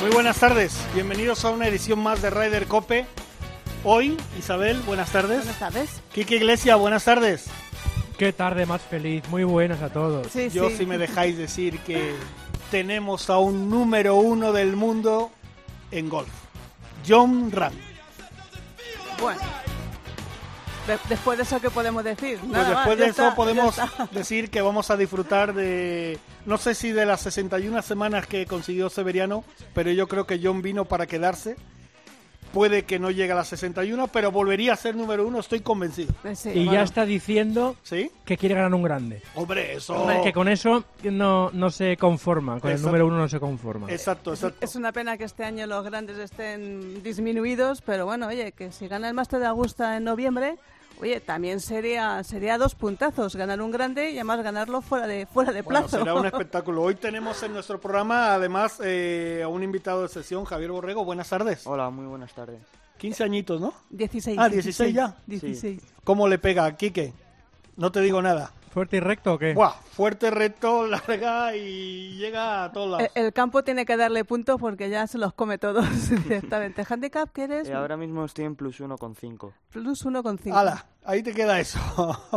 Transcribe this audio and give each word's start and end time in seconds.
Muy 0.00 0.10
buenas 0.10 0.38
tardes, 0.40 0.78
bienvenidos 0.94 1.44
a 1.44 1.50
una 1.50 1.66
edición 1.68 1.98
más 1.98 2.22
de 2.22 2.30
Ryder 2.30 2.66
Cope. 2.66 3.06
Hoy, 3.84 4.16
Isabel, 4.38 4.80
buenas 4.80 5.10
tardes. 5.12 5.38
Buenas 5.38 5.58
tardes. 5.58 6.00
Kike 6.12 6.36
Iglesia, 6.36 6.76
buenas 6.76 7.04
tardes. 7.04 7.46
Qué 8.18 8.32
tarde 8.32 8.66
más 8.66 8.80
feliz, 8.82 9.22
muy 9.28 9.44
buenas 9.44 9.82
a 9.82 9.90
todos. 9.90 10.26
Sí, 10.32 10.48
Yo 10.50 10.70
sí. 10.70 10.78
si 10.78 10.86
me 10.86 10.98
dejáis 10.98 11.36
decir 11.36 11.78
que 11.80 12.14
tenemos 12.70 13.28
a 13.30 13.38
un 13.38 13.68
número 13.68 14.16
uno 14.16 14.52
del 14.52 14.76
mundo 14.76 15.30
en 15.90 16.08
golf, 16.08 16.30
John 17.06 17.50
Ram. 17.52 17.72
Bueno. 19.20 19.40
De- 20.86 20.98
después 21.08 21.36
de 21.38 21.44
eso, 21.44 21.60
¿qué 21.60 21.70
podemos 21.70 22.02
decir? 22.04 22.38
Pues 22.38 22.66
después 22.66 22.86
más, 22.86 22.98
de 22.98 23.04
eso 23.06 23.22
está, 23.24 23.34
podemos 23.34 23.76
decir 24.12 24.50
que 24.50 24.60
vamos 24.62 24.90
a 24.90 24.96
disfrutar 24.96 25.54
de, 25.54 26.18
no 26.46 26.58
sé 26.58 26.74
si 26.74 26.90
de 26.92 27.06
las 27.06 27.20
61 27.22 27.82
semanas 27.82 28.26
que 28.26 28.46
consiguió 28.46 28.88
Severiano, 28.90 29.44
pero 29.74 29.90
yo 29.92 30.08
creo 30.08 30.26
que 30.26 30.40
John 30.42 30.62
vino 30.62 30.84
para 30.86 31.06
quedarse. 31.06 31.56
Puede 32.52 32.82
que 32.82 32.98
no 32.98 33.10
llegue 33.10 33.32
a 33.32 33.36
las 33.36 33.48
61, 33.48 34.08
pero 34.08 34.32
volvería 34.32 34.72
a 34.72 34.76
ser 34.76 34.96
número 34.96 35.26
uno, 35.26 35.38
estoy 35.38 35.60
convencido. 35.60 36.12
Sí, 36.34 36.50
y 36.50 36.64
bueno. 36.64 36.72
ya 36.72 36.82
está 36.82 37.04
diciendo 37.06 37.76
¿Sí? 37.82 38.10
que 38.24 38.36
quiere 38.36 38.56
ganar 38.56 38.74
un 38.74 38.82
grande. 38.82 39.22
Hombre, 39.34 39.74
eso... 39.74 39.94
Hombre, 39.94 40.20
que 40.22 40.32
con 40.32 40.48
eso 40.48 40.84
no, 41.04 41.50
no 41.52 41.70
se 41.70 41.96
conforma, 41.96 42.58
con 42.60 42.70
Exacto. 42.70 42.76
el 42.76 42.82
número 42.86 43.06
uno 43.06 43.18
no 43.18 43.28
se 43.28 43.38
conforma. 43.38 43.90
Exacto, 43.90 44.32
exacto. 44.32 44.64
Es 44.64 44.74
una 44.74 44.92
pena 44.92 45.16
que 45.16 45.24
este 45.24 45.44
año 45.44 45.66
los 45.66 45.84
grandes 45.84 46.18
estén 46.18 47.02
disminuidos, 47.02 47.82
pero 47.82 48.04
bueno, 48.04 48.26
oye, 48.26 48.52
que 48.52 48.72
si 48.72 48.88
gana 48.88 49.08
el 49.08 49.14
Máster 49.14 49.40
de 49.40 49.46
Augusta 49.46 49.96
en 49.96 50.04
noviembre, 50.04 50.56
oye, 51.00 51.20
también 51.20 51.60
sería 51.60 52.22
sería 52.24 52.58
dos 52.58 52.74
puntazos, 52.74 53.34
ganar 53.36 53.60
un 53.60 53.70
grande 53.70 54.10
y 54.10 54.14
además 54.16 54.42
ganarlo 54.42 54.82
fuera 54.82 55.06
de 55.06 55.26
fuera 55.26 55.52
de 55.52 55.62
Bueno, 55.62 55.80
plazo. 55.80 55.98
será 55.98 56.14
un 56.14 56.26
espectáculo. 56.26 56.82
Hoy 56.82 56.94
tenemos 56.94 57.42
en 57.42 57.52
nuestro 57.52 57.80
programa, 57.80 58.34
además, 58.34 58.80
eh, 58.84 59.40
a 59.44 59.48
un 59.48 59.62
invitado 59.62 60.02
de 60.02 60.08
sesión, 60.08 60.44
Javier 60.44 60.70
Borrego. 60.70 61.04
Buenas 61.04 61.28
tardes. 61.28 61.66
Hola, 61.66 61.90
muy 61.90 62.06
buenas 62.06 62.32
tardes. 62.34 62.60
15 62.98 63.24
añitos, 63.24 63.60
¿no? 63.60 63.72
16. 63.90 64.36
Ah, 64.38 64.48
16 64.48 64.94
ya. 64.94 65.16
16. 65.26 65.80
¿Cómo 66.04 66.28
le 66.28 66.38
pega 66.38 66.66
a 66.66 66.76
Quique? 66.76 67.14
No 67.76 67.90
te 67.90 68.00
digo 68.02 68.20
nada. 68.20 68.52
¿Fuerte 68.70 68.98
y 68.98 69.00
recto 69.00 69.34
o 69.34 69.38
qué? 69.38 69.52
Buah, 69.52 69.72
fuerte, 69.72 70.30
recto, 70.30 70.86
larga 70.86 71.56
y 71.56 72.16
llega 72.16 72.64
a 72.64 72.72
todos 72.72 72.90
lados. 72.90 73.08
El, 73.14 73.26
el 73.26 73.32
campo 73.32 73.64
tiene 73.64 73.84
que 73.84 73.96
darle 73.96 74.24
puntos 74.24 74.60
porque 74.60 74.88
ya 74.88 75.08
se 75.08 75.18
los 75.18 75.34
come 75.34 75.58
todos 75.58 75.84
directamente. 76.24 76.84
¿Handicap 76.88 77.28
qué 77.32 77.44
eres? 77.44 77.68
Eh, 77.68 77.74
ahora 77.74 77.96
mismo 77.96 78.24
estoy 78.24 78.44
en 78.44 78.54
plus 78.54 78.80
1,5. 78.80 79.52
Plus 79.70 80.06
1,5. 80.06 80.54
Hala, 80.54 80.86
ahí 81.04 81.20
te 81.22 81.32
queda 81.32 81.58
eso 81.58 81.80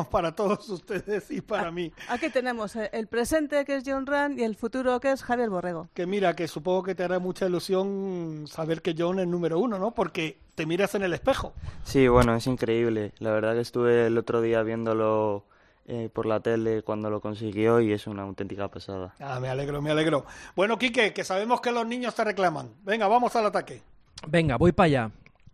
para 0.12 0.32
todos 0.36 0.68
ustedes 0.70 1.30
y 1.30 1.42
para 1.42 1.70
mí. 1.70 1.92
Aquí 2.10 2.30
tenemos 2.30 2.76
el 2.76 3.08
presente 3.08 3.64
que 3.64 3.76
es 3.76 3.84
John 3.86 4.08
Rand 4.08 4.40
y 4.40 4.44
el 4.44 4.56
futuro 4.56 5.00
que 5.00 5.12
es 5.12 5.22
Javier 5.24 5.52
Borrego. 5.52 5.90
Que 5.94 6.08
mira, 6.08 6.36
que 6.36 6.48
supongo 6.48 6.82
que 6.82 6.96
te 6.96 7.04
hará 7.04 7.20
mucha 7.20 7.46
ilusión 7.46 8.46
saber 8.48 8.82
que 8.82 8.96
John 8.98 9.20
es 9.20 9.28
número 9.28 9.60
uno, 9.60 9.78
¿no? 9.78 9.92
Porque 9.92 10.40
te 10.56 10.66
miras 10.66 10.96
en 10.96 11.04
el 11.04 11.14
espejo. 11.14 11.54
Sí, 11.84 12.08
bueno, 12.08 12.36
es 12.36 12.48
increíble. 12.48 13.14
La 13.20 13.32
verdad 13.32 13.54
que 13.54 13.62
estuve 13.62 14.08
el 14.08 14.18
otro 14.18 14.42
día 14.42 14.64
viéndolo 14.64 15.46
eh, 15.86 16.10
por 16.14 16.26
la 16.26 16.40
tele 16.40 16.82
cuando 16.84 17.10
lo 17.10 17.20
consiguió 17.20 17.82
y 17.82 17.92
es 17.92 18.08
una 18.08 18.24
auténtica 18.24 18.70
pasada. 18.70 19.16
Ah, 19.20 19.40
me 19.40 19.50
alegro, 19.50 19.82
me 19.82 19.92
alegro. 19.92 20.26
Bueno, 20.56 20.78
Quique, 20.78 21.14
que 21.14 21.24
sabemos 21.24 21.60
que 21.62 21.72
los 21.72 21.86
niños 21.86 22.16
te 22.16 22.24
reclaman. 22.24 22.74
Venga, 22.84 23.08
vamos 23.08 23.36
al 23.36 23.48
ataque. 23.48 23.82
Venga, 24.28 24.58
voy 24.58 24.72
para 24.72 24.86
allá. 24.86 25.12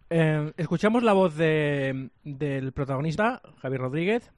Eh, 0.09 0.53
escuchamos 0.57 1.03
la 1.03 1.13
voz 1.13 1.35
de, 1.35 2.09
del 2.23 2.71
protagonista, 2.73 3.41
Javier 3.61 3.81
Rodríguez. 3.81 4.31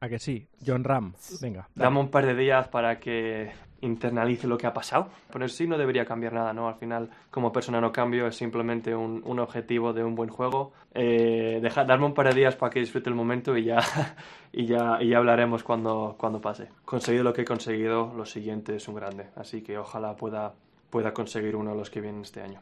A 0.00 0.08
que 0.08 0.18
sí, 0.18 0.48
John 0.64 0.84
Ram. 0.84 1.14
Venga. 1.40 1.68
Dame 1.74 2.00
un 2.00 2.10
par 2.10 2.26
de 2.26 2.34
días 2.34 2.68
para 2.68 3.00
que 3.00 3.52
internalice 3.84 4.46
lo 4.46 4.56
que 4.58 4.66
ha 4.66 4.72
pasado. 4.72 5.08
Pero 5.32 5.48
sí 5.48 5.66
no 5.66 5.78
debería 5.78 6.04
cambiar 6.04 6.32
nada, 6.32 6.52
¿no? 6.52 6.68
Al 6.68 6.74
final, 6.76 7.10
como 7.30 7.52
persona 7.52 7.80
no 7.80 7.92
cambio, 7.92 8.26
es 8.26 8.36
simplemente 8.36 8.94
un, 8.94 9.22
un 9.24 9.38
objetivo 9.38 9.92
de 9.92 10.02
un 10.04 10.14
buen 10.14 10.30
juego. 10.30 10.72
Eh, 10.94 11.58
deja- 11.62 11.84
darme 11.84 12.06
un 12.06 12.14
par 12.14 12.28
de 12.28 12.34
días 12.40 12.56
para 12.56 12.70
que 12.70 12.80
disfrute 12.80 13.08
el 13.10 13.14
momento 13.16 13.56
y 13.56 13.64
ya, 13.64 13.78
y 14.52 14.66
ya, 14.66 14.98
y 15.00 15.08
ya 15.10 15.18
hablaremos 15.18 15.62
cuando, 15.62 16.14
cuando 16.18 16.40
pase. 16.40 16.68
Conseguido 16.84 17.24
lo 17.24 17.32
que 17.32 17.42
he 17.42 17.44
conseguido, 17.44 18.12
lo 18.16 18.24
siguiente 18.26 18.76
es 18.76 18.88
un 18.88 18.94
grande. 18.96 19.26
Así 19.36 19.62
que 19.62 19.76
ojalá 19.78 20.14
pueda, 20.16 20.52
pueda 20.90 21.12
conseguir 21.12 21.56
uno 21.56 21.70
de 21.72 21.76
los 21.76 21.90
que 21.90 22.00
vienen 22.00 22.22
este 22.22 22.40
año. 22.42 22.60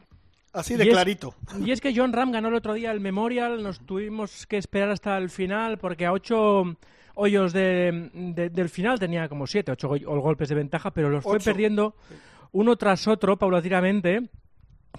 Así 0.53 0.75
de 0.75 0.85
Y 0.85 0.89
es- 0.89 0.93
clarito. 0.93 1.33
Y 1.65 1.71
es 1.71 1.81
que 1.81 1.93
John 1.95 2.13
Ram 2.13 2.31
ganó 2.31 2.49
el 2.49 2.53
otro 2.55 2.73
día 2.73 2.91
el 2.91 2.99
Memorial, 2.99 3.63
nos 3.63 3.79
tuvimos 3.79 4.45
que 4.45 4.57
esperar 4.57 4.89
hasta 4.89 5.17
el 5.17 5.29
final 5.31 5.79
porque 5.79 6.05
a 6.05 6.11
ocho 6.11 6.75
hoyos 7.15 7.53
de- 7.53 8.09
de- 8.13 8.49
del 8.49 8.69
final 8.69 8.99
tenía 8.99 9.27
como 9.29 9.47
siete, 9.47 9.71
ocho 9.71 9.87
go- 9.89 10.21
golpes 10.21 10.49
de 10.49 10.55
ventaja, 10.55 10.91
pero 10.91 11.09
los 11.09 11.23
fue 11.23 11.35
Ocho. 11.37 11.45
perdiendo 11.45 11.95
uno 12.51 12.75
tras 12.75 13.07
otro 13.07 13.37
paulatinamente. 13.37 14.29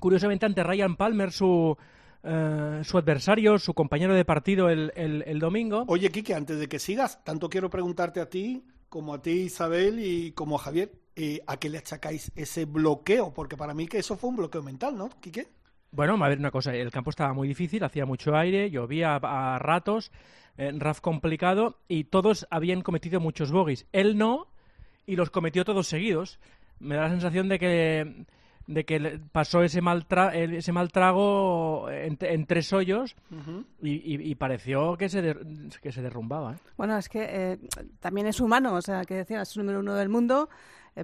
Curiosamente 0.00 0.44
ante 0.46 0.62
Ryan 0.64 0.96
Palmer, 0.96 1.30
su, 1.32 1.76
eh, 2.22 2.80
su 2.84 2.98
adversario, 2.98 3.58
su 3.58 3.74
compañero 3.74 4.14
de 4.14 4.24
partido 4.24 4.68
el, 4.68 4.92
el- 4.96 5.22
el 5.26 5.38
domingo. 5.38 5.84
Oye, 5.88 6.10
Quique, 6.10 6.34
antes 6.34 6.58
de 6.58 6.68
que 6.68 6.78
sigas, 6.78 7.22
tanto 7.24 7.48
quiero 7.48 7.70
preguntarte 7.70 8.20
a 8.20 8.28
ti, 8.28 8.64
como 8.88 9.14
a 9.14 9.22
ti, 9.22 9.30
Isabel, 9.42 9.98
y 10.00 10.32
como 10.32 10.56
a 10.56 10.58
Javier, 10.58 10.92
eh, 11.16 11.40
¿a 11.46 11.56
qué 11.58 11.68
le 11.68 11.78
achacáis 11.78 12.32
ese 12.34 12.64
bloqueo? 12.64 13.32
Porque 13.32 13.56
para 13.56 13.72
mí 13.74 13.86
que 13.86 13.98
eso 13.98 14.16
fue 14.16 14.30
un 14.30 14.36
bloqueo 14.36 14.62
mental, 14.62 14.96
¿no, 14.96 15.08
Quique? 15.20 15.46
Bueno, 15.94 16.22
a 16.24 16.28
ver 16.28 16.38
una 16.38 16.50
cosa, 16.50 16.74
el 16.74 16.90
campo 16.90 17.10
estaba 17.10 17.32
muy 17.32 17.46
difícil, 17.48 17.84
hacía 17.84 18.04
mucho 18.04 18.34
aire, 18.36 18.70
llovía 18.70 19.14
a, 19.16 19.54
a 19.54 19.58
ratos, 19.58 20.10
eh, 20.58 20.72
RAF 20.76 21.00
complicado 21.00 21.78
y 21.88 22.04
todos 22.04 22.46
habían 22.50 22.82
cometido 22.82 23.20
muchos 23.20 23.52
bogies. 23.52 23.86
Él 23.92 24.18
no 24.18 24.48
y 25.06 25.16
los 25.16 25.30
cometió 25.30 25.64
todos 25.64 25.86
seguidos. 25.86 26.38
Me 26.80 26.96
da 26.96 27.02
la 27.02 27.10
sensación 27.10 27.48
de 27.48 27.58
que 27.58 28.24
de 28.66 28.84
que 28.86 29.20
pasó 29.30 29.62
ese 29.62 29.82
mal, 29.82 30.08
tra- 30.08 30.32
ese 30.34 30.72
mal 30.72 30.90
trago 30.90 31.90
en, 31.90 32.16
en 32.22 32.46
tres 32.46 32.72
hoyos 32.72 33.14
y, 33.82 33.90
y- 33.90 34.30
y 34.30 34.34
pareció 34.36 34.96
que 34.96 35.10
se, 35.10 35.36
que 35.82 35.92
se 35.92 36.00
derrumbaba. 36.00 36.54
¿eh? 36.54 36.56
Bueno, 36.78 36.96
es 36.96 37.10
que 37.10 37.26
eh, 37.28 37.58
también 38.00 38.26
es 38.26 38.40
humano, 38.40 38.72
o 38.72 38.80
sea, 38.80 39.04
que 39.04 39.16
decía, 39.16 39.42
es 39.42 39.54
el 39.54 39.64
número 39.64 39.80
uno 39.80 39.94
del 39.96 40.08
mundo, 40.08 40.48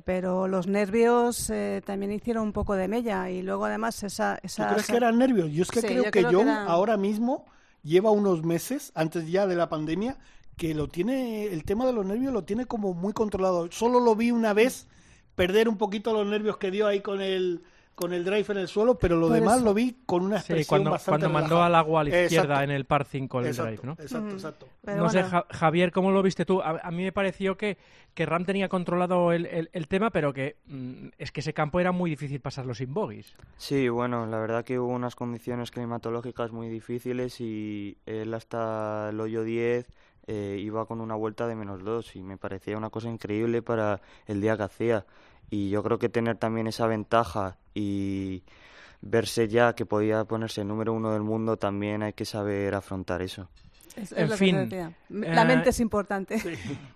pero 0.04 0.46
los 0.46 0.68
nervios 0.68 1.50
eh, 1.50 1.82
también 1.84 2.12
hicieron 2.12 2.44
un 2.44 2.52
poco 2.52 2.74
de 2.74 2.86
mella 2.86 3.28
y 3.30 3.42
luego 3.42 3.64
además 3.64 4.02
esa... 4.04 4.36
¿Tú 4.36 4.46
esa 4.46 4.68
crees 4.68 4.86
que 4.86 4.96
eran 4.96 5.18
nervios? 5.18 5.50
Yo 5.50 5.62
es 5.62 5.70
que 5.70 5.80
Sí, 5.80 5.86
creo 5.88 6.04
yo 6.04 6.10
que 6.10 6.20
creo 6.20 6.30
que 6.30 6.36
John 6.36 6.48
ahora 6.48 6.96
mismo 6.96 7.46
lleva 7.82 8.10
unos 8.10 8.44
meses, 8.44 8.92
antes 8.94 9.28
ya 9.30 9.46
de 9.46 9.56
la 9.56 9.68
pandemia, 9.68 10.18
que 10.56 10.74
lo 10.74 10.88
tiene, 10.88 11.46
el 11.46 11.64
tema 11.64 11.86
de 11.86 11.92
los 11.92 12.06
nervios 12.06 12.32
lo 12.32 12.44
tiene 12.44 12.66
como 12.66 12.94
muy 12.94 13.12
controlado. 13.12 13.70
Solo 13.72 13.98
lo 13.98 14.14
vi 14.14 14.30
una 14.30 14.52
vez 14.52 14.86
perder 15.34 15.68
un 15.68 15.78
poquito 15.78 16.12
los 16.12 16.26
nervios 16.26 16.58
que 16.58 16.70
dio 16.70 16.86
ahí 16.86 17.00
con 17.00 17.20
el 17.20 17.62
con 18.00 18.14
el 18.14 18.24
drive 18.24 18.46
en 18.48 18.56
el 18.56 18.66
suelo, 18.68 18.98
pero 18.98 19.14
lo 19.16 19.26
Por 19.26 19.34
demás 19.36 19.56
eso. 19.56 19.64
lo 19.66 19.74
vi 19.74 19.94
con 20.06 20.22
una 20.24 20.36
Sí, 20.38 20.54
expresión 20.54 20.66
cuando, 20.78 20.90
bastante 20.92 21.26
cuando 21.26 21.30
mandó 21.38 21.62
al 21.62 21.74
agua 21.74 22.00
a 22.00 22.04
la 22.04 22.08
izquierda 22.10 22.40
Exacto, 22.40 22.62
en 22.62 22.70
el 22.70 22.84
par 22.86 23.04
5 23.04 23.40
el 23.40 23.46
exacto, 23.48 23.70
drive, 23.82 23.86
¿no? 23.86 23.92
Exacto, 23.92 24.30
exacto. 24.32 24.68
Pero 24.82 25.02
no 25.02 25.08
sé, 25.10 25.18
bueno, 25.22 25.30
Ja- 25.30 25.46
Javier, 25.50 25.92
¿cómo 25.92 26.10
lo 26.10 26.22
viste 26.22 26.46
tú? 26.46 26.62
A, 26.62 26.80
a 26.82 26.90
mí 26.90 27.02
me 27.02 27.12
pareció 27.12 27.58
que, 27.58 27.76
que 28.14 28.24
Ram 28.24 28.46
tenía 28.46 28.70
controlado 28.70 29.32
el, 29.32 29.44
el- 29.44 29.68
el 29.74 29.86
tema, 29.86 30.08
pero 30.10 30.32
que 30.32 30.56
mm, 30.66 31.08
es 31.18 31.30
que 31.30 31.40
ese 31.40 31.52
campo 31.52 31.78
era 31.78 31.92
muy 31.92 32.08
difícil 32.08 32.40
pasarlo 32.40 32.74
sin 32.74 32.94
bogies. 32.94 33.36
Sí, 33.58 33.90
bueno, 33.90 34.24
la 34.24 34.38
verdad 34.38 34.64
que 34.64 34.78
hubo 34.78 34.88
unas 34.94 35.14
condiciones 35.14 35.70
climatológicas 35.70 36.52
muy 36.52 36.70
difíciles 36.70 37.38
y 37.42 37.98
él 38.06 38.32
hasta 38.32 39.10
el 39.10 39.20
hoyo 39.20 39.44
10 39.44 39.90
eh, 40.26 40.56
iba 40.58 40.86
con 40.86 41.02
una 41.02 41.16
vuelta 41.16 41.46
de 41.46 41.54
menos 41.54 41.84
2 41.84 42.16
y 42.16 42.22
me 42.22 42.38
parecía 42.38 42.78
una 42.78 42.88
cosa 42.88 43.10
increíble 43.10 43.60
para 43.60 44.00
el 44.26 44.40
día 44.40 44.56
que 44.56 44.62
hacía. 44.62 45.04
Y 45.50 45.70
yo 45.70 45.82
creo 45.82 45.98
que 45.98 46.08
tener 46.08 46.36
también 46.36 46.66
esa 46.68 46.86
ventaja 46.86 47.56
y 47.74 48.42
verse 49.02 49.48
ya 49.48 49.74
que 49.74 49.86
podía 49.86 50.24
ponerse 50.24 50.64
número 50.64 50.92
uno 50.92 51.12
del 51.12 51.22
mundo, 51.22 51.56
también 51.56 52.02
hay 52.02 52.12
que 52.12 52.24
saber 52.24 52.74
afrontar 52.74 53.20
eso. 53.22 53.48
es, 53.96 54.12
es 54.12 54.18
en 54.18 54.30
fin, 54.38 54.56
decía. 54.68 54.92
La 55.08 55.42
eh, 55.42 55.46
mente 55.46 55.70
es 55.70 55.80
importante. 55.80 56.38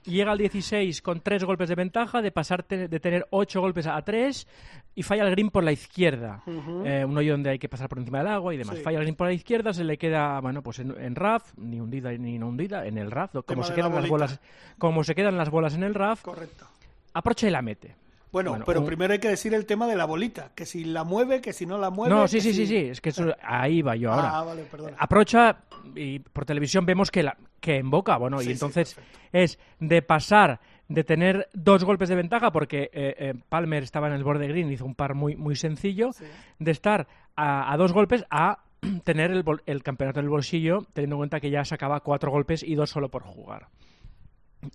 Llega 0.05 0.31
al 0.33 0.39
16 0.39 1.03
con 1.03 1.21
tres 1.21 1.43
golpes 1.45 1.69
de 1.69 1.75
ventaja, 1.75 2.23
de 2.23 2.31
pasar 2.31 2.62
te- 2.62 2.87
de 2.89 3.01
tener 3.01 3.27
ocho 3.31 3.61
golpes 3.61 3.87
a 3.89 4.01
tres 4.03 4.47
y 4.95 5.03
falla 5.03 5.25
el 5.25 5.31
green 5.33 5.51
por 5.51 5.65
la 5.65 5.73
izquierda. 5.73 6.43
Eh, 6.85 7.05
un 7.05 7.17
hoyo 7.19 7.33
donde 7.33 7.51
hay 7.51 7.59
que 7.59 7.69
pasar 7.69 7.89
por 7.89 7.99
encima 7.99 8.19
del 8.19 8.29
agua 8.29 8.55
y 8.55 8.59
demás. 8.59 8.77
Sí. 8.77 8.83
Falla 8.83 8.99
el 8.99 9.05
green 9.05 9.17
por 9.17 9.27
la 9.27 9.33
izquierda, 9.33 9.73
se 9.73 9.83
le 9.83 9.99
queda, 9.99 10.39
bueno, 10.41 10.62
pues 10.62 10.79
en, 10.79 10.95
en 11.01 11.17
RAF, 11.17 11.53
ni 11.56 11.81
hundida 11.81 12.12
ni 12.12 12.39
no 12.39 12.47
hundida, 12.49 12.87
en 12.87 12.99
el 12.99 13.11
RAF, 13.11 13.35
como 13.47 13.65
se, 13.65 13.71
la 13.71 13.75
quedan 13.77 13.95
las 13.95 14.09
bolas, 14.09 14.41
como 14.79 15.03
se 15.03 15.15
quedan 15.17 15.37
las 15.37 15.51
bolas 15.51 15.75
en 15.75 15.83
el 15.83 15.95
RAF, 15.95 16.23
Correcto. 16.23 16.67
aprocha 17.15 17.49
y 17.49 17.51
la 17.51 17.62
mete. 17.62 17.97
Bueno, 18.34 18.64
pero 18.66 18.81
un- 18.81 18.86
primero 18.86 19.12
hay 19.12 19.19
que 19.20 19.28
decir 19.28 19.54
el 19.54 19.64
tema 19.64 19.86
de 19.86 19.96
la 19.96 20.04
bolita, 20.04 20.50
que 20.54 20.66
si 20.66 20.84
la 20.84 21.04
mueve, 21.04 21.40
que 21.40 21.52
si 21.52 21.64
no 21.66 21.78
la 21.78 21.88
mueve. 21.90 22.14
No, 22.14 22.28
sí, 22.28 22.40
sí, 22.40 22.52
sí, 22.52 22.66
si- 22.66 22.66
sí, 22.66 22.76
es 22.90 23.00
que 23.00 23.08
eso, 23.10 23.34
ahí 23.42 23.81
va 23.81 23.96
yo 23.96 24.12
ahora. 24.12 24.38
Ah, 24.38 24.44
vale, 24.44 24.64
perdón. 24.64 24.92
Aprocha 24.98 25.58
y 25.94 26.19
por 26.19 26.44
televisión 26.44 26.84
vemos 26.84 27.10
que, 27.10 27.22
la, 27.22 27.36
que 27.60 27.76
en 27.76 27.90
boca, 27.90 28.16
bueno, 28.16 28.40
Sí, 28.40 28.48
y 28.48 28.52
entonces 28.52 28.96
es 29.32 29.58
de 29.81 30.02
pasar 30.02 30.60
de 30.88 31.02
tener 31.04 31.48
dos 31.54 31.82
golpes 31.84 32.08
de 32.10 32.14
ventaja 32.16 32.52
porque 32.52 32.90
eh, 32.92 33.14
eh, 33.19 33.34
Palmer 33.48 33.82
estaba 33.82 34.08
en 34.08 34.12
el 34.14 34.25
borde 34.25 34.48
green, 34.48 34.70
hizo 34.70 34.84
un 34.84 34.94
par 34.94 35.14
muy, 35.14 35.34
muy 35.36 35.56
sencillo, 35.56 36.10
de 36.58 36.70
estar 36.70 37.06
a, 37.36 37.72
a 37.72 37.76
dos 37.78 37.92
golpes 37.92 38.25
a 38.31 38.58
tener 39.04 39.31
el, 39.31 39.42
bol- 39.44 39.62
el 39.66 39.82
campeonato 39.82 40.20
en 40.20 40.25
el 40.26 40.31
bolsillo, 40.31 40.84
teniendo 40.92 41.14
en 41.16 41.20
cuenta 41.20 41.40
que 41.40 41.50
ya 41.50 41.64
sacaba 41.64 42.00
cuatro 42.00 42.31
golpes 42.31 42.62
y 42.62 42.75
dos 42.75 42.90
solo 42.90 43.08
por 43.10 43.22
jugar. 43.22 43.69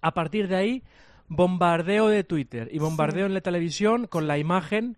A 0.02 0.14
partir 0.14 0.48
de 0.48 0.56
ahí, 0.56 0.84
bombardeo 1.30 2.10
de 2.10 2.24
Twitter 2.24 2.68
y 2.72 2.80
bombardeo 2.80 3.26
en 3.26 3.34
la 3.34 3.42
televisión 3.42 4.08
con 4.08 4.28
la 4.28 4.38
imagen 4.38 4.98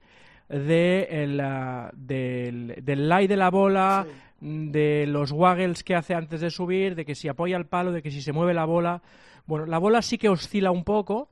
de 0.49 1.07
el, 1.09 1.39
ah, 1.39 1.91
del, 1.93 2.75
del 2.81 3.07
lie 3.07 3.27
de 3.27 3.37
la 3.37 3.49
bola, 3.49 4.05
de 4.39 5.05
los 5.07 5.31
waggles 5.31 5.83
que 5.83 5.95
hace 5.95 6.15
antes 6.15 6.41
de 6.41 6.49
subir, 6.49 6.95
de 6.95 7.05
que 7.05 7.15
si 7.15 7.27
apoya 7.27 7.57
el 7.57 7.67
palo, 7.67 7.91
de 7.91 8.01
que 8.01 8.11
si 8.11 8.21
se 8.21 8.33
mueve 8.33 8.53
la 8.53 8.65
bola. 8.65 9.01
Bueno, 9.45 9.65
la 9.65 9.77
bola 9.77 10.01
sí 10.01 10.17
que 10.17 10.29
oscila 10.29 10.71
un 10.71 10.83
poco. 10.83 11.29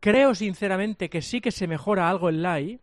Creo 0.00 0.34
sinceramente 0.34 1.08
que 1.08 1.22
sí 1.22 1.40
que 1.40 1.52
se 1.52 1.66
mejora 1.66 2.10
algo 2.10 2.28
el 2.28 2.42
lie 2.42 2.80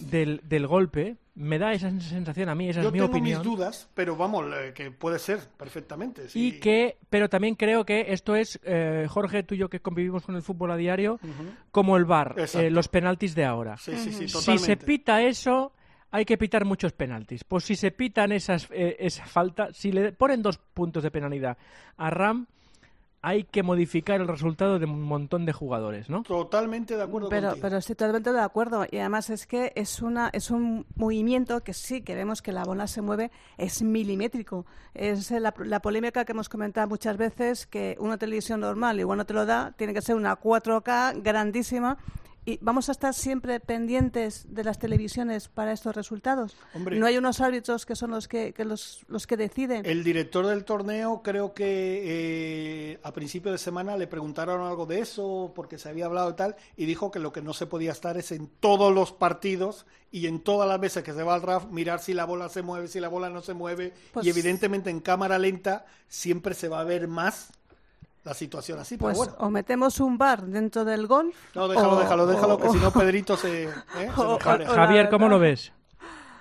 del, 0.00 0.40
del 0.44 0.66
golpe. 0.66 1.16
Me 1.34 1.58
da 1.58 1.72
esa 1.72 1.90
sensación 2.00 2.48
a 2.50 2.54
mí, 2.54 2.68
esa 2.68 2.82
Yo 2.82 2.88
es 2.88 2.92
mi 2.92 2.98
tengo 2.98 3.10
opinión. 3.10 3.38
mis 3.40 3.44
dudas, 3.50 3.88
pero 3.94 4.14
vamos, 4.16 4.44
eh, 4.54 4.72
que 4.74 4.90
puede 4.90 5.18
ser 5.18 5.38
perfectamente. 5.56 6.28
sí. 6.28 6.48
Y 6.48 6.52
que, 6.60 6.98
pero 7.08 7.28
también 7.30 7.54
creo 7.54 7.84
que 7.86 8.06
esto 8.12 8.36
es, 8.36 8.60
eh, 8.64 9.06
Jorge, 9.08 9.42
tú 9.44 9.54
y 9.54 9.58
yo 9.58 9.70
que 9.70 9.80
convivimos 9.80 10.24
con 10.24 10.34
el 10.36 10.42
fútbol 10.42 10.70
a 10.72 10.76
diario, 10.76 11.18
como 11.70 11.96
el 11.96 12.04
bar, 12.04 12.34
Exacto. 12.36 12.68
los 12.70 12.88
penaltis 12.88 13.34
de 13.34 13.44
ahora. 13.44 13.76
Sí, 13.78 13.96
sí, 13.96 14.12
sí, 14.12 14.28
si 14.28 14.58
se 14.58 14.76
pita 14.76 15.22
eso, 15.22 15.72
hay 16.10 16.24
que 16.26 16.36
pitar 16.36 16.64
muchos 16.66 16.92
penaltis. 16.92 17.44
Pues 17.44 17.64
si 17.64 17.74
se 17.76 17.90
pitan 17.90 18.32
esas, 18.32 18.68
eh, 18.70 18.96
esa 18.98 19.24
falta, 19.24 19.72
si 19.72 19.92
le 19.92 20.12
ponen 20.12 20.42
dos 20.42 20.58
puntos 20.58 21.02
de 21.02 21.10
penalidad 21.10 21.56
a 21.96 22.10
Ram, 22.10 22.46
hay 23.22 23.44
que 23.44 23.62
modificar 23.62 24.20
el 24.20 24.28
resultado 24.28 24.78
de 24.78 24.86
un 24.86 25.02
montón 25.02 25.44
de 25.44 25.52
jugadores, 25.52 26.08
¿no? 26.08 26.22
Totalmente 26.22 26.96
de 26.96 27.02
acuerdo 27.02 27.28
Pero, 27.28 27.48
contigo. 27.48 27.62
pero 27.62 27.76
estoy 27.76 27.94
totalmente 27.94 28.32
de 28.32 28.40
acuerdo. 28.40 28.86
Y 28.90 28.98
además 28.98 29.28
es 29.30 29.46
que 29.46 29.72
es 29.76 30.00
una 30.00 30.30
es 30.32 30.50
un 30.50 30.86
movimiento 30.96 31.62
que 31.62 31.74
sí, 31.74 32.00
que 32.00 32.14
vemos 32.14 32.40
que 32.40 32.52
la 32.52 32.64
bola 32.64 32.86
se 32.86 33.02
mueve, 33.02 33.30
es 33.58 33.82
milimétrico. 33.82 34.64
Es 34.94 35.30
la, 35.30 35.52
la 35.58 35.80
polémica 35.80 36.24
que 36.24 36.32
hemos 36.32 36.48
comentado 36.48 36.88
muchas 36.88 37.16
veces, 37.16 37.66
que 37.66 37.96
una 38.00 38.16
televisión 38.16 38.60
normal 38.60 38.98
igual 39.00 39.18
no 39.18 39.26
te 39.26 39.34
lo 39.34 39.44
da, 39.44 39.72
tiene 39.76 39.92
que 39.92 40.02
ser 40.02 40.16
una 40.16 40.38
4K 40.40 41.22
grandísima. 41.22 41.98
Y 42.46 42.58
vamos 42.62 42.88
a 42.88 42.92
estar 42.92 43.12
siempre 43.12 43.60
pendientes 43.60 44.46
de 44.54 44.64
las 44.64 44.78
televisiones 44.78 45.48
para 45.48 45.72
estos 45.72 45.94
resultados. 45.94 46.56
Hombre. 46.74 46.98
no 46.98 47.06
hay 47.06 47.18
unos 47.18 47.40
árbitros 47.40 47.84
que 47.84 47.94
son 47.94 48.10
los 48.10 48.28
que, 48.28 48.52
que 48.54 48.64
los, 48.64 49.04
los 49.08 49.26
que 49.26 49.36
deciden. 49.36 49.84
El 49.84 50.02
director 50.02 50.46
del 50.46 50.64
torneo 50.64 51.20
creo 51.22 51.52
que 51.52 52.92
eh, 52.92 53.00
a 53.02 53.12
principio 53.12 53.52
de 53.52 53.58
semana 53.58 53.96
le 53.96 54.06
preguntaron 54.06 54.66
algo 54.66 54.86
de 54.86 55.00
eso 55.00 55.52
porque 55.54 55.78
se 55.78 55.88
había 55.90 56.06
hablado 56.06 56.30
y 56.30 56.34
tal 56.34 56.56
y 56.76 56.86
dijo 56.86 57.10
que 57.10 57.18
lo 57.18 57.32
que 57.32 57.42
no 57.42 57.52
se 57.52 57.66
podía 57.66 57.92
estar 57.92 58.16
es 58.16 58.32
en 58.32 58.48
todos 58.48 58.92
los 58.94 59.12
partidos 59.12 59.86
y 60.10 60.26
en 60.26 60.40
todas 60.40 60.68
las 60.68 60.80
veces 60.80 61.04
que 61.04 61.12
se 61.12 61.22
va 61.22 61.34
al 61.34 61.42
RAF 61.42 61.66
mirar 61.70 62.00
si 62.00 62.14
la 62.14 62.24
bola 62.24 62.48
se 62.48 62.62
mueve, 62.62 62.88
si 62.88 63.00
la 63.00 63.08
bola 63.08 63.28
no 63.30 63.42
se 63.42 63.54
mueve 63.54 63.92
Pues- 64.12 64.26
y 64.26 64.30
evidentemente 64.30 64.90
en 64.90 65.00
cámara 65.00 65.38
lenta 65.38 65.84
siempre 66.08 66.54
se 66.54 66.68
va 66.68 66.80
a 66.80 66.84
ver 66.84 67.06
más 67.06 67.52
la 68.24 68.34
situación 68.34 68.78
así. 68.78 68.96
Pues 68.96 69.18
pero 69.18 69.30
bueno, 69.32 69.46
o 69.46 69.50
metemos 69.50 69.98
un 70.00 70.18
bar 70.18 70.42
dentro 70.42 70.84
del 70.84 71.06
golf. 71.06 71.34
no, 71.54 71.68
déjalo, 71.68 71.92
o- 71.96 72.00
déjalo, 72.00 72.26
déjalo, 72.26 72.58
que 72.58 72.68
o- 72.68 72.72
si 72.72 72.78
no 72.78 72.90
Pedrito 72.90 73.36
se, 73.36 73.64
¿eh? 73.64 73.70
se 73.96 74.64
Javier, 74.66 75.08
¿cómo 75.08 75.28
lo 75.28 75.38
ves? 75.38 75.72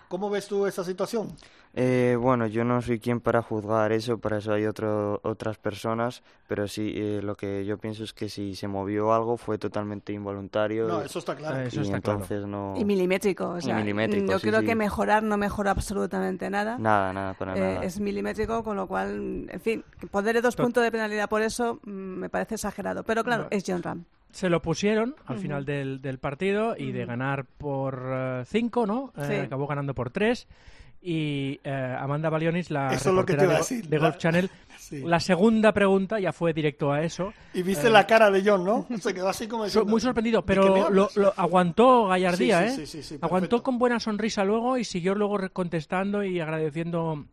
¿Cómo 0.08 0.30
ves 0.30 0.48
tú 0.48 0.66
esa 0.66 0.84
situación? 0.84 1.36
Eh, 1.76 2.18
bueno, 2.20 2.48
yo 2.48 2.64
no 2.66 2.82
soy 2.82 3.00
quien 3.00 3.20
para 3.20 3.44
juzgar 3.44 3.92
eso, 3.92 4.18
para 4.18 4.40
eso 4.40 4.54
hay 4.54 4.66
otro, 4.66 5.20
otras 5.24 5.58
personas, 5.60 6.24
pero 6.48 6.68
sí, 6.68 6.94
eh, 6.96 7.22
lo 7.24 7.36
que 7.36 7.64
yo 7.64 7.78
pienso 7.78 8.04
es 8.04 8.12
que 8.12 8.28
si 8.28 8.56
se 8.56 8.68
movió 8.68 9.14
algo 9.14 9.38
fue 9.38 9.60
totalmente 9.60 10.12
involuntario 10.12 10.88
No, 10.88 11.02
y- 11.02 11.06
eso 11.06 11.20
está 11.20 11.36
claro. 11.36 11.60
Eh, 11.60 11.68
eso 11.68 11.82
y 11.82 11.84
está 11.84 12.02
claro. 12.02 12.20
entonces 12.24 12.48
no... 12.48 12.74
Y 12.76 12.84
milimétrico. 12.86 13.50
O 13.50 13.58
Y 13.60 13.62
sea, 13.62 13.76
milimétrico, 13.76 14.32
yo 14.32 14.40
sí, 14.40 14.48
creo 14.48 14.62
sí. 14.62 14.66
que 14.66 14.76
mejorar 14.76 15.22
no 15.22 15.38
mejora 15.38 15.70
absolutamente 15.72 16.50
nada. 16.50 16.78
Nada, 16.80 17.14
nada, 17.14 17.34
para 17.36 17.56
Eh, 17.56 17.60
nada. 17.76 17.84
es 17.86 18.00
milimétrico, 18.00 18.64
con 18.64 18.76
lo 18.76 18.88
cual, 18.88 19.48
en 19.50 19.62
fin, 19.62 19.84
ponerle 20.10 20.42
dos 20.42 20.56
To- 20.56 20.64
puntos 20.64 20.84
de 20.84 20.92
penalidad 20.92 21.30
por 21.30 21.44
eso 21.44 21.80
mm, 21.86 21.90
me 21.92 22.30
parece 22.30 22.56
exagerado. 22.56 23.04
Pero 23.04 23.24
claro, 23.24 23.44
Vale. 23.44 23.56
es 23.56 23.64
John 23.66 23.84
Ram. 23.84 24.06
Se 24.32 24.50
lo 24.50 24.62
pusieron 24.62 25.16
al 25.26 25.38
final 25.38 25.66
del, 25.66 26.02
del 26.02 26.18
partido 26.20 26.76
y 26.78 26.92
de 26.92 27.06
ganar 27.06 27.46
por 27.46 28.44
5, 28.46 28.86
¿no? 28.86 29.12
Eh, 29.18 29.24
Sí. 29.28 29.34
acabó 29.36 29.66
ganando 29.68 29.94
por 29.96 30.10
3. 30.12 30.48
Y 31.02 31.60
eh, 31.64 31.96
Amanda 31.98 32.30
Balionis, 32.30 32.72
la 32.72 32.94
Eso 32.94 33.14
lo 33.14 33.26
que 33.26 33.36
de, 33.36 33.48
la- 33.48 34.00
Golf 34.00 34.18
Channel, 34.18 34.50
Sí. 34.80 35.02
la 35.06 35.20
segunda 35.20 35.72
pregunta 35.72 36.20
ya 36.20 36.34
fue 36.34 36.52
directo 36.52 36.92
a 36.92 37.04
eso. 37.04 37.32
Y 37.54 37.62
viste 37.62 37.90
la 37.90 38.08
cara 38.08 38.32
de 38.32 38.42
John, 38.44 38.66
¿no? 38.66 38.88
Se 39.00 39.14
quedó 39.14 39.30
así 39.30 39.48
como 39.48 39.66
diciendo, 39.66 39.90
muy 39.90 40.02
sorprendido, 40.02 40.42
¿de 40.42 40.54
qué 40.54 40.60
me 40.60 40.66
pero 40.68 40.90
lo, 40.90 41.10
lo 41.16 41.34
aguantó 41.38 42.08
gallardía, 42.08 42.70
Sí, 42.70 42.76
sí, 42.76 42.82
¿eh? 42.82 42.86
sí, 42.86 43.04
sí, 43.04 43.04
sí, 43.04 43.20
aguantó 43.22 43.62
con 43.62 43.78
buena 43.78 44.00
sonrisa 44.00 44.44
luego 44.44 44.78
y 44.78 44.84
siguió 44.84 45.14
luego 45.16 45.38
contestando 45.54 46.24
y 46.24 46.40
agradeciendo 46.40 47.26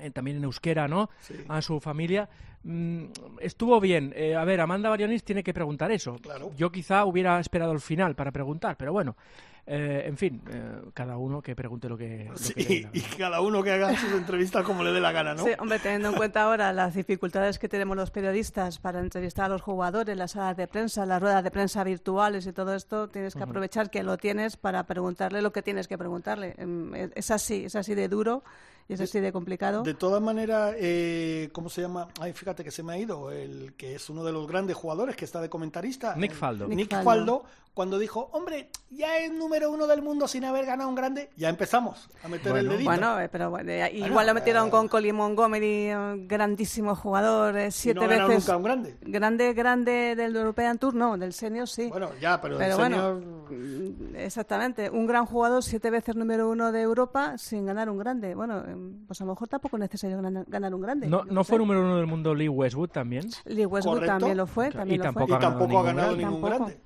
eh, 0.00 0.10
también 0.10 0.36
en 0.38 0.44
euskera, 0.44 0.86
¿no? 0.86 1.10
Sí. 1.20 1.34
A 1.48 1.62
su 1.62 1.80
familia. 1.80 2.28
Mm, 2.64 3.04
estuvo 3.40 3.80
bien. 3.80 4.12
Eh, 4.16 4.34
a 4.36 4.44
ver, 4.44 4.60
Amanda 4.60 4.88
Barionis 4.90 5.24
tiene 5.24 5.42
que 5.42 5.54
preguntar 5.54 5.90
eso. 5.90 6.16
Claro. 6.16 6.50
Yo 6.56 6.70
quizá 6.70 7.04
hubiera 7.06 7.38
esperado 7.40 7.72
el 7.72 7.80
final 7.80 8.14
para 8.14 8.30
preguntar, 8.30 8.76
pero 8.76 8.92
bueno. 8.92 9.16
Eh, 9.66 10.04
en 10.06 10.16
fin, 10.18 10.42
eh, 10.50 10.82
cada 10.92 11.16
uno 11.16 11.40
que 11.40 11.56
pregunte 11.56 11.88
lo 11.88 11.96
que, 11.96 12.26
lo 12.28 12.36
Sí, 12.36 12.86
y 12.92 13.00
cada 13.00 13.40
uno 13.40 13.62
que 13.62 13.72
haga 13.72 13.96
sus 13.96 14.12
entrevistas 14.12 14.62
como 14.62 14.84
le 14.84 14.92
dé 14.92 15.00
la 15.00 15.10
gana, 15.10 15.34
¿no? 15.34 15.42
Sí, 15.44 15.52
hombre, 15.58 15.78
teniendo 15.78 16.10
en 16.10 16.14
cuenta 16.16 16.42
ahora 16.42 16.72
las 16.74 16.94
dificultades 16.94 17.58
que 17.58 17.68
tenemos 17.68 17.96
los 17.96 18.10
periodistas 18.10 18.78
para 18.78 19.00
entrevistar 19.00 19.46
a 19.46 19.48
los 19.48 19.62
jugadores, 19.62 20.16
las 20.18 20.32
salas 20.32 20.56
de 20.58 20.68
prensa, 20.68 21.06
las 21.06 21.20
ruedas 21.22 21.42
de 21.42 21.50
prensa 21.50 21.82
virtuales 21.82 22.46
y 22.46 22.52
todo 22.52 22.74
esto, 22.74 23.08
tienes 23.08 23.34
que 23.34 23.42
aprovechar 23.42 23.90
que 23.90 24.02
lo 24.02 24.18
tienes 24.18 24.58
para 24.58 24.84
preguntarle 24.84 25.40
lo 25.40 25.52
que 25.52 25.62
tienes 25.62 25.88
que 25.88 25.96
preguntarle. 25.96 26.54
Em, 26.58 26.94
Es 26.94 27.10
es 27.14 27.30
así, 27.30 27.64
es 27.64 27.74
así 27.74 27.94
de 27.94 28.08
duro 28.08 28.44
y 28.88 28.94
es 28.94 29.00
así 29.00 29.20
de 29.20 29.32
complicado. 29.32 29.82
De 29.82 29.94
todas 29.94 30.20
maneras, 30.22 30.74
eh, 30.78 31.48
¿cómo 31.52 31.68
se 31.70 31.80
llama? 31.82 32.08
Ay, 32.20 32.32
fíjate 32.32 32.62
que 32.64 32.70
se 32.70 32.82
me 32.82 32.92
ha 32.92 32.98
ido, 32.98 33.30
el 33.30 33.74
que 33.76 33.94
es 33.94 34.10
uno 34.10 34.24
de 34.24 34.32
los 34.32 34.46
grandes 34.46 34.76
jugadores 34.76 35.16
que 35.16 35.24
está 35.24 35.40
de 35.40 35.48
comentarista. 35.48 36.14
Nick 36.16 36.32
el- 36.32 36.36
Faldo. 36.36 36.68
Nick, 36.68 36.76
Nick 36.76 36.90
Faldo. 36.90 37.04
Faldo. 37.04 37.44
cuando 37.74 37.98
dijo, 37.98 38.28
hombre, 38.30 38.70
ya 38.90 39.18
es 39.18 39.32
número 39.32 39.68
uno 39.68 39.88
del 39.88 40.00
mundo 40.00 40.28
sin 40.28 40.44
haber 40.44 40.64
ganado 40.64 40.88
un 40.88 40.94
grande, 40.94 41.30
ya 41.36 41.48
empezamos 41.48 42.08
a 42.22 42.28
meter 42.28 42.46
el 42.48 42.52
Bueno. 42.52 42.70
dedito. 42.70 42.88
Bueno, 42.88 43.20
eh, 43.20 43.28
pero 43.28 43.50
bueno, 43.50 43.68
eh, 43.72 43.90
igual 43.94 44.12
Bueno, 44.12 44.26
lo 44.28 44.34
metieron 44.34 44.68
eh, 44.68 44.70
con 44.70 44.86
Colin 44.86 45.16
Montgomery, 45.16 45.88
eh, 45.90 45.96
grandísimo 46.28 46.94
jugador, 46.94 47.56
eh, 47.56 47.72
siete 47.72 47.98
no 47.98 48.06
veces. 48.06 48.28
nunca 48.28 48.56
un 48.56 48.62
grande. 48.62 48.96
Grande, 49.00 49.52
grande 49.54 50.14
del 50.14 50.36
European 50.36 50.78
Tour, 50.78 50.94
no, 50.94 51.18
del 51.18 51.32
senior 51.32 51.66
sí. 51.68 51.88
Bueno, 51.88 52.10
ya, 52.20 52.40
pero, 52.40 52.58
Pero 52.58 52.70
el 52.74 52.78
bueno, 52.78 52.96
señor... 52.96 53.50
mm, 53.50 54.16
exactamente. 54.18 54.88
Un 54.90 55.06
gran 55.08 55.26
jugador, 55.26 55.60
siete 55.64 55.90
veces 55.90 56.14
número 56.14 56.48
uno 56.48 56.70
de 56.70 56.80
Europa, 56.82 57.36
sin 57.38 57.66
ganar 57.66 57.90
un 57.90 57.98
grande. 57.98 58.36
Bueno, 58.36 58.62
pues 59.06 59.20
a 59.20 59.24
lo 59.24 59.32
mejor 59.32 59.48
tampoco 59.48 59.76
es 59.76 59.80
necesario 59.80 60.20
ganar, 60.46 60.74
un 60.74 60.80
grande. 60.80 61.06
No, 61.08 61.24
fue 61.44 61.56
sé. 61.56 61.58
número 61.58 61.80
uno 61.82 61.96
del 61.96 62.06
mundo 62.06 62.34
Lee 62.34 62.48
Westwood 62.48 62.90
también. 62.90 63.24
Lee 63.46 63.66
Westwood 63.66 63.94
Correcto. 63.94 64.18
también 64.18 64.36
lo 64.36 64.46
fue, 64.46 64.68
Y 64.68 64.70
también 64.72 64.98
lo 64.98 65.04
tampoco 65.04 65.24
Y 65.26 65.28
fue. 65.28 65.36
ha 65.36 65.40
ganado 65.40 65.58
tampoco 65.58 65.78
ha 65.78 65.82
ningún 65.82 65.96
ganado 65.96 66.16
grande. 66.16 66.24
ningún 66.34 66.50
grande. 66.50 66.78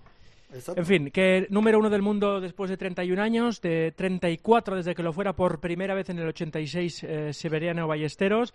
Exacto. 0.50 0.80
En 0.80 0.86
fin, 0.86 1.10
que 1.10 1.46
número 1.50 1.78
uno 1.78 1.90
del 1.90 2.00
mundo 2.00 2.40
después 2.40 2.70
de 2.70 2.76
31 2.78 3.20
años, 3.20 3.60
de 3.60 3.92
34 3.94 4.76
desde 4.76 4.94
que 4.94 5.02
lo 5.02 5.12
fuera 5.12 5.34
por 5.34 5.60
primera 5.60 5.94
vez 5.94 6.08
en 6.08 6.18
el 6.18 6.28
86 6.28 7.04
eh, 7.04 7.32
Severiano 7.34 7.86
Ballesteros, 7.86 8.54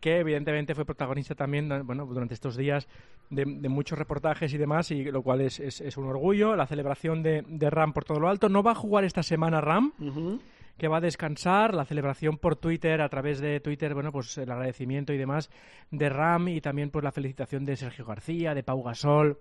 que 0.00 0.18
evidentemente 0.20 0.74
fue 0.74 0.86
protagonista 0.86 1.34
también 1.34 1.70
eh, 1.70 1.82
bueno, 1.82 2.06
durante 2.06 2.32
estos 2.32 2.56
días 2.56 2.88
de, 3.28 3.44
de 3.46 3.68
muchos 3.68 3.98
reportajes 3.98 4.54
y 4.54 4.58
demás, 4.58 4.90
y 4.90 5.04
lo 5.04 5.22
cual 5.22 5.42
es, 5.42 5.60
es- 5.60 5.82
es 5.82 5.96
un 5.98 6.06
orgullo. 6.06 6.56
La 6.56 6.66
celebración 6.66 7.22
de, 7.22 7.44
de 7.46 7.68
Ram 7.70 7.92
por 7.92 8.04
todo 8.04 8.20
lo 8.20 8.28
alto. 8.30 8.48
No 8.48 8.62
va 8.62 8.70
a 8.72 8.74
jugar 8.74 9.04
esta 9.04 9.22
semana 9.22 9.60
Ram, 9.60 9.92
Ujú. 10.00 10.40
Que 10.76 10.88
va 10.88 10.98
a 10.98 11.00
descansar, 11.00 11.74
la 11.74 11.84
celebración 11.84 12.38
por 12.38 12.56
Twitter, 12.56 13.00
a 13.00 13.08
través 13.08 13.40
de 13.40 13.60
Twitter, 13.60 13.94
bueno, 13.94 14.12
pues 14.12 14.36
el 14.38 14.50
agradecimiento 14.50 15.12
y 15.12 15.18
demás 15.18 15.50
de 15.90 16.08
Ram 16.08 16.48
y 16.48 16.60
también 16.60 16.90
pues 16.90 17.04
la 17.04 17.12
felicitación 17.12 17.64
de 17.64 17.76
Sergio 17.76 18.04
García, 18.04 18.54
de 18.54 18.62
Pau 18.62 18.82
Gasol, 18.82 19.38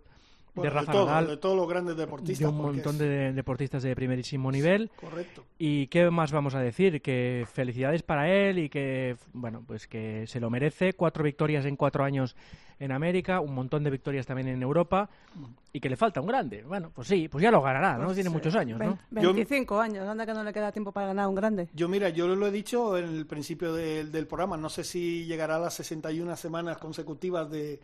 Bueno, 0.56 0.70
de 0.72 0.80
Rafa 0.80 0.92
todo, 0.92 1.06
Nadal, 1.08 1.28
de 1.28 1.38
todos 1.38 1.56
los 1.58 1.68
grandes 1.68 1.98
deportistas. 1.98 2.40
de 2.40 2.46
un 2.48 2.62
montón 2.62 2.94
es- 2.94 3.00
de 3.00 3.34
deportistas 3.34 3.82
de 3.84 3.96
primerísimo 3.96 4.52
nivel. 4.52 4.92
Correcto. 4.96 5.44
¿Y 5.58 5.88
qué 5.88 6.10
más 6.12 6.32
vamos 6.32 6.54
a 6.54 6.60
decir? 6.60 7.02
Que 7.02 7.46
felicidades 7.52 8.04
para 8.04 8.30
él 8.32 8.60
y 8.60 8.70
que, 8.70 9.16
bueno, 9.34 9.64
pues 9.66 9.88
que 9.88 10.28
se 10.28 10.40
lo 10.40 10.50
merece. 10.52 10.94
Cuatro 10.94 11.24
victorias 11.24 11.66
en 11.66 11.76
cuatro 11.76 12.04
años 12.04 12.36
en 12.80 12.92
América, 12.92 13.40
un 13.40 13.54
montón 13.56 13.84
de 13.84 13.90
victorias 13.90 14.26
también 14.28 14.48
en 14.50 14.62
Europa 14.62 15.10
y 15.72 15.80
que 15.80 15.90
le 15.90 15.96
falta 15.96 16.20
un 16.22 16.28
grande. 16.28 16.64
Bueno, 16.64 16.92
pues 16.94 17.08
sí, 17.08 17.28
pues 17.30 17.42
ya 17.42 17.50
lo 17.50 17.62
ganará, 17.62 17.98
¿no? 17.98 18.14
Tiene 18.14 18.30
muchos 18.30 18.56
años, 18.56 18.78
¿no? 18.80 18.98
Ve- 19.10 19.22
Yo- 19.22 19.34
25 19.34 19.80
años, 19.80 20.08
anda 20.08 20.26
que 20.26 20.34
no 20.34 20.44
le 20.44 20.52
queda 20.54 20.72
tiempo 20.72 20.92
para 20.92 21.08
ganar 21.08 21.28
un 21.28 21.36
grande. 21.36 21.70
Yo, 21.74 21.88
mira, 21.88 22.10
yo 22.10 22.28
lo 22.28 22.46
he 22.48 22.52
dicho 22.52 22.98
en 22.98 23.06
el 23.06 23.26
principio 23.26 23.74
del, 23.74 24.12
del 24.12 24.28
programa, 24.28 24.58
no 24.58 24.70
sé 24.70 24.84
si 24.84 25.26
llegará 25.26 25.56
a 25.56 25.60
las 25.60 25.74
61 25.76 26.36
semanas 26.36 26.78
consecutivas 26.78 27.50
de, 27.50 27.80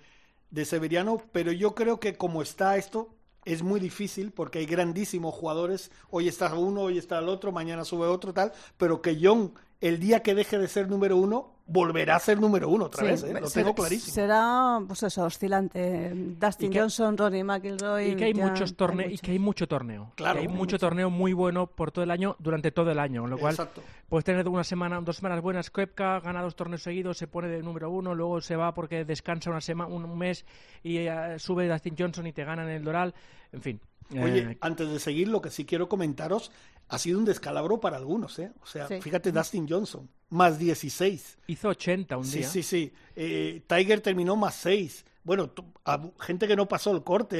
de 0.51 0.65
Severiano, 0.65 1.21
pero 1.31 1.51
yo 1.51 1.75
creo 1.75 1.99
que 1.99 2.15
como 2.15 2.41
está 2.41 2.77
esto, 2.77 3.09
es 3.45 3.63
muy 3.63 3.79
difícil 3.79 4.31
porque 4.31 4.59
hay 4.59 4.65
grandísimos 4.65 5.33
jugadores. 5.33 5.91
Hoy 6.09 6.27
está 6.27 6.53
uno, 6.53 6.81
hoy 6.81 6.97
está 6.97 7.19
el 7.19 7.29
otro, 7.29 7.51
mañana 7.51 7.85
sube 7.85 8.07
otro, 8.07 8.33
tal. 8.33 8.51
Pero 8.77 9.01
que 9.01 9.17
John, 9.21 9.53
el 9.81 9.99
día 9.99 10.21
que 10.21 10.35
deje 10.35 10.57
de 10.57 10.67
ser 10.67 10.89
número 10.89 11.15
uno, 11.17 11.53
volverá 11.65 12.15
a 12.15 12.19
ser 12.19 12.39
número 12.41 12.67
uno 12.67 12.85
otra 12.85 13.03
Sí, 13.03 13.11
vez. 13.11 13.23
¿eh? 13.23 13.39
Lo 13.39 13.47
será- 13.47 13.63
tengo 13.65 13.75
clarísimo. 13.75 14.13
Será, 14.13 14.79
pues 14.87 15.03
eso, 15.03 15.23
oscilante. 15.23 16.11
Dustin 16.39 16.71
que- 16.71 16.79
Johnson, 16.79 17.15
Ronnie 17.17 17.43
McIlroy. 17.43 18.09
Y 18.11 18.15
que 18.15 18.25
hay 18.25 18.33
ya 18.33 18.45
muchos 18.47 18.75
torneos 18.75 19.07
y 19.07 19.11
muchos. 19.11 19.21
que 19.21 19.31
hay 19.31 19.39
mucho 19.39 19.67
torneo. 19.67 20.11
Claro. 20.15 20.33
Que 20.33 20.39
hay 20.39 20.45
Hay 20.47 20.51
mucho 20.51 20.59
mucho. 20.75 20.79
torneo 20.79 21.09
muy 21.09 21.31
bueno 21.33 21.67
por 21.67 21.91
todo 21.91 22.03
el 22.03 22.11
año 22.11 22.35
durante 22.39 22.71
todo 22.71 22.91
el 22.91 22.99
año, 22.99 23.21
con 23.21 23.29
lo 23.29 23.37
cual 23.37 23.53
Exacto. 23.53 23.81
puedes 24.09 24.25
tener 24.25 24.47
una 24.49 24.63
semana, 24.63 24.99
dos 24.99 25.17
semanas 25.17 25.41
buenas. 25.41 25.69
Koepka 25.69 26.19
gana 26.21 26.41
dos 26.41 26.55
torneos 26.55 26.81
seguidos, 26.81 27.17
se 27.17 27.27
pone 27.27 27.47
de 27.47 27.61
número 27.61 27.89
uno, 27.91 28.15
luego 28.15 28.41
se 28.41 28.55
va 28.55 28.73
porque 28.73 29.05
descansa 29.05 29.49
una 29.51 29.61
semana, 29.61 29.93
un 29.93 30.17
mes 30.17 30.45
y 30.83 30.97
eh, 30.97 31.35
sube 31.37 31.67
Dustin 31.69 31.95
Johnson 31.97 32.25
y 32.27 32.33
te 32.33 32.43
gana 32.43 32.63
en 32.63 32.69
el 32.69 32.83
Doral. 32.83 33.13
En 33.53 33.61
fin. 33.61 33.79
Oye, 34.11 34.39
eh, 34.39 34.57
antes 34.61 34.89
de 34.89 34.97
seguir, 34.99 35.27
lo 35.27 35.39
que 35.39 35.51
sí 35.51 35.65
quiero 35.65 35.87
comentaros 35.87 36.51
ha 36.89 36.97
sido 36.97 37.19
un 37.19 37.25
descalabro 37.25 37.79
para 37.79 37.97
algunos, 37.97 38.37
¿eh? 38.39 38.51
O 38.61 38.65
sea, 38.65 38.87
Sí. 38.87 38.99
fíjate, 39.01 39.31
Dustin 39.31 39.67
Johnson, 39.69 40.09
más 40.29 40.57
16. 40.59 41.37
hizo 41.47 41.69
80 41.69 42.17
un 42.17 42.25
Sí, 42.25 42.39
día. 42.39 42.47
sí, 42.49 42.63
sí. 42.63 42.91
Eh, 43.15 43.61
Tiger 43.67 44.01
terminó 44.01 44.35
más 44.35 44.55
6. 44.55 45.05
Bueno, 45.23 45.51
a 45.85 46.01
gente 46.19 46.47
que 46.47 46.55
no 46.55 46.67
pasó 46.67 46.91
el 46.91 47.03
corte, 47.03 47.37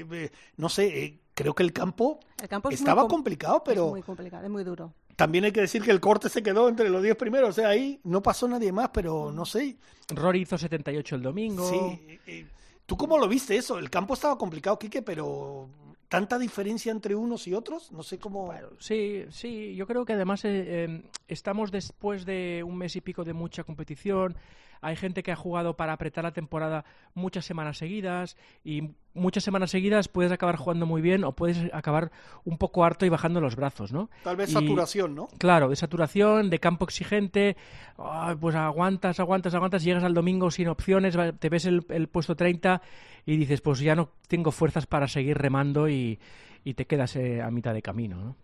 eh, 0.00 0.06
eh, 0.10 0.30
no 0.56 0.68
sé, 0.68 1.04
eh, 1.04 1.20
creo 1.34 1.54
que 1.54 1.62
el 1.62 1.72
campo 1.72 2.18
El 2.42 2.48
campo 2.48 2.70
es 2.70 2.80
estaba 2.80 3.02
com- 3.02 3.10
complicado, 3.10 3.56
Es 3.58 3.62
pero 3.64 3.88
muy 3.88 4.02
complicado, 4.02 4.44
es 4.44 4.50
muy 4.50 4.64
duro. 4.64 4.92
también 5.16 5.44
hay 5.44 5.52
que 5.52 5.60
decir 5.60 5.82
que 5.82 5.90
el 5.90 6.00
corte 6.00 6.28
se 6.28 6.42
quedó 6.42 6.68
entre 6.68 6.88
los 6.88 7.02
10 7.02 7.14
primeros. 7.16 7.50
O 7.50 7.52
sea, 7.52 7.68
ahí 7.68 8.00
no 8.04 8.22
pasó 8.22 8.48
nadie 8.48 8.72
más, 8.72 8.88
pero 8.92 9.30
no 9.30 9.44
sé. 9.44 9.76
Rory 10.08 10.40
hizo 10.42 10.58
78 10.58 11.14
el 11.14 11.22
domingo. 11.22 11.68
Sí. 11.70 12.18
eh, 12.26 12.46
¿Tú 12.86 12.96
cómo 12.96 13.18
lo 13.18 13.28
viste 13.28 13.54
eso? 13.56 13.78
El 13.78 13.88
campo 13.88 14.14
estaba 14.14 14.36
complicado, 14.36 14.76
Quique, 14.76 15.00
pero 15.02 15.68
tanta 16.10 16.40
diferencia 16.40 16.90
entre 16.90 17.14
unos 17.14 17.46
y 17.46 17.54
otros, 17.54 17.92
no 17.92 18.02
sé 18.02 18.18
cómo... 18.18 18.52
Sí, 18.80 19.24
sí, 19.30 19.76
yo 19.76 19.86
creo 19.86 20.04
que 20.04 20.14
además 20.14 20.44
eh, 20.44 20.50
eh, 20.66 21.02
estamos 21.28 21.70
después 21.70 22.26
de 22.26 22.64
un 22.66 22.76
mes 22.76 22.96
y 22.96 23.00
pico 23.00 23.22
de 23.22 23.32
mucha 23.32 23.62
competición. 23.62 24.34
Hay 24.82 24.96
gente 24.96 25.22
que 25.22 25.32
ha 25.32 25.36
jugado 25.36 25.76
para 25.76 25.92
apretar 25.92 26.24
la 26.24 26.32
temporada 26.32 26.84
muchas 27.14 27.44
semanas 27.44 27.78
seguidas 27.78 28.36
y 28.64 28.90
muchas 29.14 29.44
semanas 29.44 29.70
seguidas 29.70 30.08
puedes 30.08 30.32
acabar 30.32 30.56
jugando 30.56 30.86
muy 30.86 31.02
bien 31.02 31.24
o 31.24 31.32
puedes 31.32 31.58
acabar 31.72 32.10
un 32.44 32.56
poco 32.58 32.84
harto 32.84 33.04
y 33.04 33.08
bajando 33.08 33.40
los 33.40 33.56
brazos, 33.56 33.92
¿no? 33.92 34.08
Tal 34.24 34.36
vez 34.36 34.50
Y- 34.50 34.52
saturación, 34.52 35.14
¿no? 35.14 35.28
Claro, 35.38 35.68
de 35.68 35.76
saturación, 35.76 36.48
de 36.50 36.58
campo 36.58 36.84
exigente, 36.84 37.56
ay, 37.98 38.36
pues 38.40 38.54
aguantas, 38.54 39.20
aguantas, 39.20 39.54
aguantas, 39.54 39.82
llegas 39.84 40.04
al 40.04 40.14
domingo 40.14 40.50
sin 40.50 40.68
opciones, 40.68 41.16
te 41.38 41.48
ves 41.48 41.66
el, 41.66 41.84
el 41.90 42.08
puesto 42.08 42.34
30 42.36 42.80
y 43.26 43.36
dices, 43.36 43.60
pues 43.60 43.80
ya 43.80 43.94
no 43.94 44.10
tengo 44.28 44.50
fuerzas 44.52 44.86
para 44.86 45.08
seguir 45.08 45.36
remando 45.36 45.88
y, 45.88 46.18
y 46.64 46.74
te 46.74 46.86
quedas 46.86 47.16
eh, 47.16 47.42
a 47.42 47.50
mitad 47.50 47.74
de 47.74 47.82
camino, 47.82 48.16
¿no? 48.22 48.36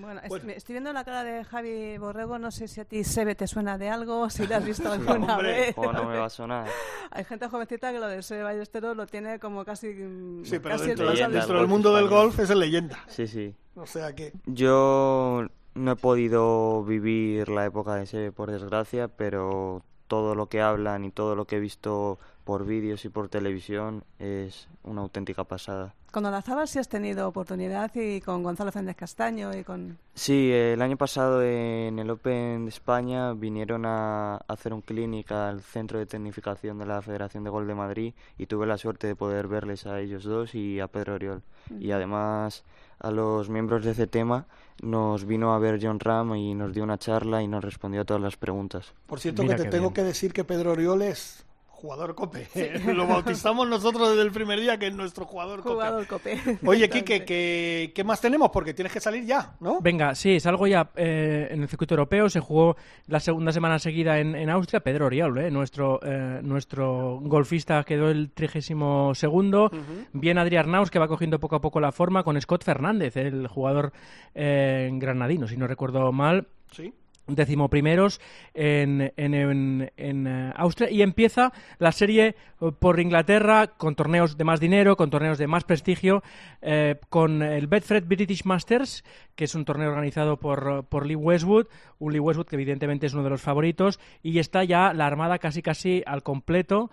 Bueno, 0.00 0.20
est- 0.20 0.28
Bueno. 0.28 0.50
estoy 0.50 0.72
viendo 0.74 0.92
la 0.92 1.04
cara 1.04 1.22
de 1.22 1.44
Javi 1.44 1.98
Borrego, 1.98 2.38
no 2.38 2.50
sé 2.50 2.66
si 2.66 2.80
a 2.80 2.84
ti 2.84 3.04
Sebe 3.04 3.34
te 3.34 3.46
suena 3.46 3.78
de 3.78 3.88
algo, 3.88 4.28
si 4.30 4.46
lo 4.46 4.56
has 4.56 4.64
visto 4.64 4.90
alguna 4.92 5.36
vez. 5.36 5.74
O 5.78 5.92
no 5.92 6.04
me 6.04 6.16
va 6.18 6.26
a 6.26 6.30
sonar. 6.30 6.66
Hay 7.10 7.24
gente 7.24 7.48
jovencita 7.48 7.92
que 7.92 8.00
lo 8.00 8.08
de 8.08 8.22
Sebe 8.22 8.42
Ballesteros 8.42 8.96
lo 8.96 9.06
tiene 9.06 9.38
como 9.38 9.64
casi, 9.64 9.88
mm, 9.88 10.44
Sí, 10.44 10.58
pero 10.58 10.74
casi 10.76 10.88
dentro, 10.88 11.10
leyenda 11.10 11.46
del 11.46 11.66
mundo 11.68 11.94
del 11.94 12.08
golf 12.08 12.38
es 12.40 12.50
leyenda. 12.50 12.98
Sí, 13.06 13.26
sí. 13.28 13.54
O 13.76 13.86
sea 13.86 14.14
que... 14.14 14.32
Yo 14.46 15.46
no 15.74 15.92
he 15.92 15.96
podido 15.96 16.84
vivir 16.84 17.48
la 17.48 17.64
época 17.66 17.94
de 17.96 18.04
ese, 18.04 18.32
por 18.32 18.50
desgracia, 18.50 19.08
pero 19.08 19.82
todo 20.08 20.34
lo 20.34 20.48
que 20.48 20.60
hablan 20.60 21.04
y 21.04 21.10
todo 21.10 21.34
lo 21.36 21.46
que 21.46 21.56
he 21.56 21.60
visto 21.60 22.18
por 22.44 22.64
vídeos 22.66 23.04
y 23.04 23.08
por 23.08 23.28
televisión 23.28 24.04
es 24.18 24.68
una 24.82 25.00
auténtica 25.00 25.44
pasada. 25.44 25.94
Con 26.14 26.24
Olazabal 26.26 26.68
sí 26.68 26.78
has 26.78 26.88
tenido 26.88 27.26
oportunidad 27.26 27.90
y 27.96 28.20
con 28.20 28.44
Gonzalo 28.44 28.70
Féndez 28.70 28.94
Castaño 28.94 29.52
y 29.52 29.64
con... 29.64 29.98
Sí, 30.14 30.52
el 30.52 30.80
año 30.80 30.96
pasado 30.96 31.42
en 31.42 31.98
el 31.98 32.08
Open 32.08 32.66
de 32.66 32.68
España 32.68 33.32
vinieron 33.32 33.84
a 33.84 34.36
hacer 34.46 34.72
un 34.72 34.80
clinic 34.80 35.32
al 35.32 35.60
centro 35.60 35.98
de 35.98 36.06
tecnificación 36.06 36.78
de 36.78 36.86
la 36.86 37.02
Federación 37.02 37.42
de 37.42 37.50
Gol 37.50 37.66
de 37.66 37.74
Madrid 37.74 38.14
y 38.38 38.46
tuve 38.46 38.64
la 38.64 38.78
suerte 38.78 39.08
de 39.08 39.16
poder 39.16 39.48
verles 39.48 39.86
a 39.86 39.98
ellos 39.98 40.22
dos 40.22 40.54
y 40.54 40.78
a 40.78 40.86
Pedro 40.86 41.14
Oriol. 41.14 41.42
Y 41.80 41.90
además 41.90 42.62
a 43.00 43.10
los 43.10 43.50
miembros 43.50 43.84
de 43.84 43.90
ese 43.90 44.06
tema 44.06 44.46
nos 44.82 45.24
vino 45.24 45.52
a 45.52 45.58
ver 45.58 45.80
John 45.82 45.98
Ram 45.98 46.36
y 46.36 46.54
nos 46.54 46.72
dio 46.72 46.84
una 46.84 46.96
charla 46.96 47.42
y 47.42 47.48
nos 47.48 47.64
respondió 47.64 48.02
a 48.02 48.04
todas 48.04 48.22
las 48.22 48.36
preguntas. 48.36 48.94
Por 49.08 49.18
cierto, 49.18 49.42
Mira 49.42 49.56
que 49.56 49.64
te 49.64 49.70
tengo 49.70 49.88
bien. 49.88 49.94
que 49.94 50.02
decir 50.04 50.32
que 50.32 50.44
Pedro 50.44 50.70
Oriol 50.70 51.02
es 51.02 51.44
jugador 51.74 52.14
cope. 52.14 52.48
Lo 52.94 53.06
bautizamos 53.06 53.68
nosotros 53.68 54.10
desde 54.10 54.22
el 54.22 54.32
primer 54.32 54.60
día 54.60 54.78
que 54.78 54.86
es 54.86 54.94
nuestro 54.94 55.24
jugador 55.26 55.60
cope. 55.60 55.74
Jugador 55.74 56.06
Cope. 56.06 56.40
Oye, 56.66 56.88
Quique, 56.88 57.24
¿qué, 57.24 57.92
¿qué 57.94 58.04
más 58.04 58.20
tenemos? 58.20 58.50
Porque 58.50 58.72
tienes 58.74 58.92
que 58.92 59.00
salir 59.00 59.24
ya, 59.24 59.56
¿no? 59.60 59.80
Venga, 59.80 60.14
sí, 60.14 60.40
salgo 60.40 60.66
ya 60.66 60.90
eh, 60.96 61.48
en 61.50 61.62
el 61.62 61.68
circuito 61.68 61.94
europeo. 61.94 62.28
Se 62.28 62.40
jugó 62.40 62.76
la 63.06 63.20
segunda 63.20 63.52
semana 63.52 63.78
seguida 63.78 64.18
en, 64.18 64.34
en 64.34 64.50
Austria. 64.50 64.80
Pedro 64.80 65.06
Oriol, 65.06 65.38
eh, 65.38 65.50
nuestro, 65.50 66.00
eh, 66.02 66.40
nuestro 66.42 67.18
golfista, 67.20 67.82
quedó 67.84 68.08
el 68.08 68.30
trigésimo 68.30 69.14
segundo. 69.14 69.70
Bien 70.12 70.38
Adrián 70.38 70.70
Naus, 70.70 70.90
que 70.90 70.98
va 70.98 71.08
cogiendo 71.08 71.40
poco 71.40 71.56
a 71.56 71.60
poco 71.60 71.80
la 71.80 71.92
forma 71.92 72.22
con 72.22 72.40
Scott 72.40 72.64
Fernández, 72.64 73.16
el 73.16 73.48
jugador 73.48 73.92
eh, 74.34 74.90
granadino, 74.92 75.48
si 75.48 75.56
no 75.56 75.66
recuerdo 75.66 76.12
mal. 76.12 76.48
Sí. 76.70 76.94
Decimoprimeros 77.26 78.20
en, 78.52 79.12
en, 79.16 79.34
en, 79.34 79.92
en, 79.96 80.26
eh, 80.26 80.52
Austria 80.56 80.90
y 80.90 81.02
empieza 81.02 81.52
la 81.78 81.92
serie 81.92 82.36
eh, 82.60 82.70
por 82.78 83.00
Inglaterra 83.00 83.68
con 83.68 83.94
torneos 83.94 84.36
de 84.36 84.44
más 84.44 84.60
dinero, 84.60 84.96
con 84.96 85.10
torneos 85.10 85.38
de 85.38 85.46
más 85.46 85.64
prestigio, 85.64 86.22
eh, 86.62 86.96
con 87.08 87.42
el 87.42 87.66
Betfred 87.66 88.04
British 88.06 88.44
Masters, 88.44 89.04
que 89.34 89.44
es 89.44 89.54
un 89.54 89.64
torneo 89.64 89.88
organizado 89.88 90.38
por, 90.38 90.84
por 90.84 91.06
Lee 91.06 91.16
Westwood, 91.16 91.66
un 91.98 92.12
Lee 92.12 92.20
Westwood 92.20 92.46
que 92.46 92.56
evidentemente 92.56 93.06
es 93.06 93.14
uno 93.14 93.24
de 93.24 93.30
los 93.30 93.42
favoritos, 93.42 93.98
y 94.22 94.38
está 94.38 94.64
ya 94.64 94.92
la 94.92 95.06
armada 95.06 95.38
casi 95.38 95.62
casi 95.62 96.02
al 96.06 96.22
completo. 96.22 96.90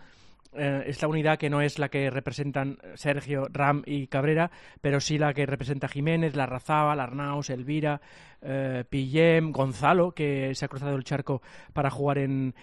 Eh, 0.53 0.83
esta 0.87 1.07
unidad 1.07 1.37
que 1.37 1.49
no 1.49 1.61
es 1.61 1.79
la 1.79 1.87
que 1.87 2.09
representan 2.09 2.77
Sergio, 2.95 3.47
Ram 3.51 3.83
y 3.85 4.07
Cabrera, 4.07 4.51
pero 4.81 4.99
sí 4.99 5.17
la 5.17 5.33
que 5.33 5.45
representa 5.45 5.87
Jiménez, 5.87 6.35
Larrazábal, 6.35 6.99
Arnaus, 6.99 7.49
Elvira, 7.49 8.01
eh, 8.41 8.83
Pillem, 8.89 9.51
Gonzalo, 9.53 10.11
que 10.11 10.53
se 10.53 10.65
ha 10.65 10.67
cruzado 10.67 10.95
el 10.97 11.05
charco 11.05 11.41
para 11.71 11.89
jugar 11.89 12.17
en, 12.17 12.53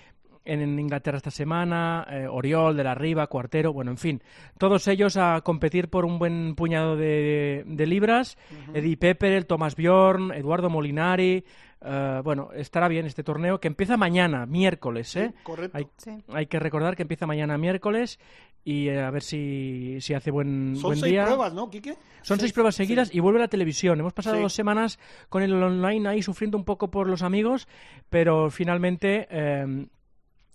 en 0.44 0.78
Inglaterra 0.78 1.16
esta 1.16 1.30
semana, 1.30 2.06
eh, 2.10 2.26
Oriol, 2.28 2.76
de 2.76 2.84
la 2.84 2.94
Riva, 2.94 3.26
Cuartero, 3.26 3.72
bueno, 3.72 3.90
en 3.90 3.98
fin, 3.98 4.22
todos 4.58 4.86
ellos 4.88 5.16
a 5.16 5.40
competir 5.40 5.88
por 5.88 6.04
un 6.04 6.18
buen 6.18 6.56
puñado 6.56 6.94
de, 6.94 7.64
de 7.66 7.86
libras. 7.86 8.36
Eddie 8.74 8.98
Pepper, 8.98 9.32
el 9.32 9.46
Thomas 9.46 9.76
Bjorn, 9.76 10.32
Eduardo 10.32 10.68
Molinari. 10.68 11.44
Eh, 11.80 12.20
bueno, 12.24 12.50
estará 12.54 12.88
bien 12.88 13.06
este 13.06 13.22
torneo 13.22 13.60
que 13.60 13.68
empieza 13.68 13.96
mañana, 13.96 14.46
miércoles, 14.46 15.14
¿eh? 15.16 15.34
correcto. 15.42 15.76
Hay, 15.78 15.86
Sí. 15.96 16.10
hay 16.32 16.46
que 16.46 16.58
recordar 16.58 16.96
que 16.96 17.02
empieza 17.02 17.26
mañana 17.26 17.56
miércoles 17.58 18.18
y 18.64 18.88
eh, 18.88 19.00
a 19.02 19.10
ver 19.10 19.22
si, 19.22 19.98
si 20.00 20.14
hace 20.14 20.30
buen, 20.30 20.74
Son 20.76 20.90
buen 20.90 20.98
seis 20.98 21.12
día. 21.12 21.24
pruebas, 21.26 21.52
¿no, 21.54 21.70
Quique? 21.70 21.96
Son 22.22 22.38
seis 22.40 22.52
pruebas 22.52 22.74
seguidas 22.74 23.14
y 23.14 23.20
vuelve 23.20 23.38
la 23.38 23.48
televisión. 23.48 23.98
Hemos 24.00 24.12
pasado 24.12 24.36
Sí. 24.36 24.42
dos 24.42 24.52
semanas 24.52 24.98
con 25.28 25.42
el 25.42 25.54
online 25.62 26.08
ahí 26.08 26.22
sufriendo 26.22 26.58
un 26.58 26.64
poco 26.64 26.90
por 26.90 27.06
los 27.08 27.22
amigos, 27.22 27.68
pero 28.10 28.50
finalmente 28.50 29.26
eh, 29.30 29.86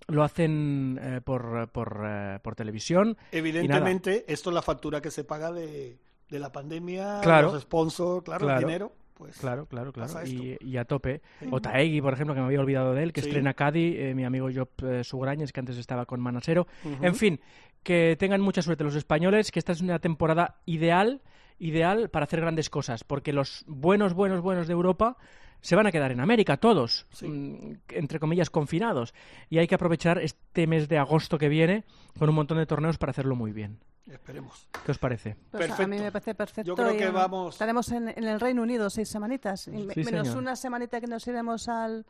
lo 0.08 0.24
hacen 0.24 1.00
eh, 1.02 1.22
por, 1.24 1.70
por, 1.70 2.02
eh, 2.06 2.40
por 2.44 2.56
televisión. 2.56 3.18
Evidentemente, 3.32 4.26
esto 4.28 4.50
es 4.50 4.54
la 4.54 4.62
factura 4.62 5.02
que 5.02 5.10
se 5.10 5.24
paga 5.24 5.52
de, 5.52 5.98
de 6.30 6.40
la 6.40 6.52
pandemia, 6.52 7.22
Claro. 7.24 7.54
los 7.54 7.62
sponsors, 7.64 8.24
claro, 8.26 8.46
Claro. 8.46 8.60
el 8.60 8.66
dinero. 8.66 8.92
Pues, 9.14 9.38
Claro, 9.38 9.66
claro, 9.68 9.94
claro. 9.94 10.12
Y, 10.26 10.78
a 10.78 10.86
tope. 10.86 11.22
O 11.52 11.62
Taegui, 11.62 12.02
por 12.02 12.14
ejemplo, 12.14 12.34
que 12.34 12.40
me 12.42 12.48
había 12.48 12.60
olvidado 12.60 12.94
de 12.94 13.04
él, 13.04 13.14
que 13.14 13.22
Sí. 13.22 13.28
estrena 13.28 13.54
Cadi, 13.54 13.96
eh, 13.98 14.16
mi 14.16 14.26
amigo 14.26 14.50
Job 14.54 14.70
eh, 14.84 15.04
Sugrañes, 15.04 15.52
que 15.52 15.60
antes 15.60 15.78
estaba 15.78 16.06
con 16.06 16.20
Manasero. 16.20 16.68
En 17.02 17.16
fin, 17.16 17.40
que 17.84 18.16
tengan 18.18 18.42
mucha 18.42 18.62
suerte 18.62 18.84
los 18.84 18.96
españoles, 18.96 19.52
que 19.52 19.60
esta 19.60 19.72
es 19.72 19.82
una 19.82 20.00
temporada 20.00 20.56
ideal, 20.66 21.22
ideal 21.60 22.10
para 22.10 22.24
hacer 22.26 22.42
grandes 22.42 22.70
cosas, 22.70 23.04
porque 23.04 23.34
los 23.34 23.64
buenos, 23.68 24.14
buenos, 24.14 24.42
buenos 24.42 24.68
de 24.68 24.74
Europa 24.74 25.18
se 25.62 25.76
van 25.78 25.88
a 25.88 25.92
quedar 25.92 26.12
en 26.12 26.20
América, 26.20 26.58
todos, 26.58 27.08
mm, 27.22 27.74
entre 27.90 28.20
comillas, 28.20 28.50
confinados. 28.50 29.14
Y 29.50 29.60
hay 29.60 29.68
que 29.68 29.76
aprovechar 29.76 30.18
este 30.18 30.68
mes 30.68 30.90
de 30.90 30.98
agosto 30.98 31.38
que 31.38 31.48
viene 31.48 31.86
con 32.20 32.28
un 32.30 32.36
montón 32.36 32.58
de 32.58 32.66
torneos 32.66 32.98
para 32.98 33.12
hacerlo 33.12 33.36
muy 33.36 33.54
bien. 33.54 33.80
Esperemos. 34.12 34.68
¿Qué 34.86 34.92
os 34.92 34.98
parece? 34.98 35.36
Pues 35.52 35.64
a 35.64 35.68
Perfecto. 35.76 35.88
mí 35.90 36.00
me 36.00 36.12
parece 36.12 36.36
perfecto. 36.36 36.68
Yo 36.68 36.76
creo 36.76 36.94
y, 36.94 36.98
que 36.98 37.08
vamos- 37.10 37.56
Estaremos 37.56 37.90
en, 37.92 38.10
en 38.10 38.24
el 38.26 38.40
Reino 38.40 38.62
Unido 38.62 38.90
seis 38.90 39.08
semanitas, 39.10 39.68
y 39.68 39.72
me- 39.72 39.94
Sí, 39.94 40.04
menos 40.04 40.28
señor. 40.28 40.42
una 40.44 40.56
semanita 40.58 41.00
que 41.00 41.08
nos 41.08 41.26
iremos 41.26 41.70
al, 41.70 42.06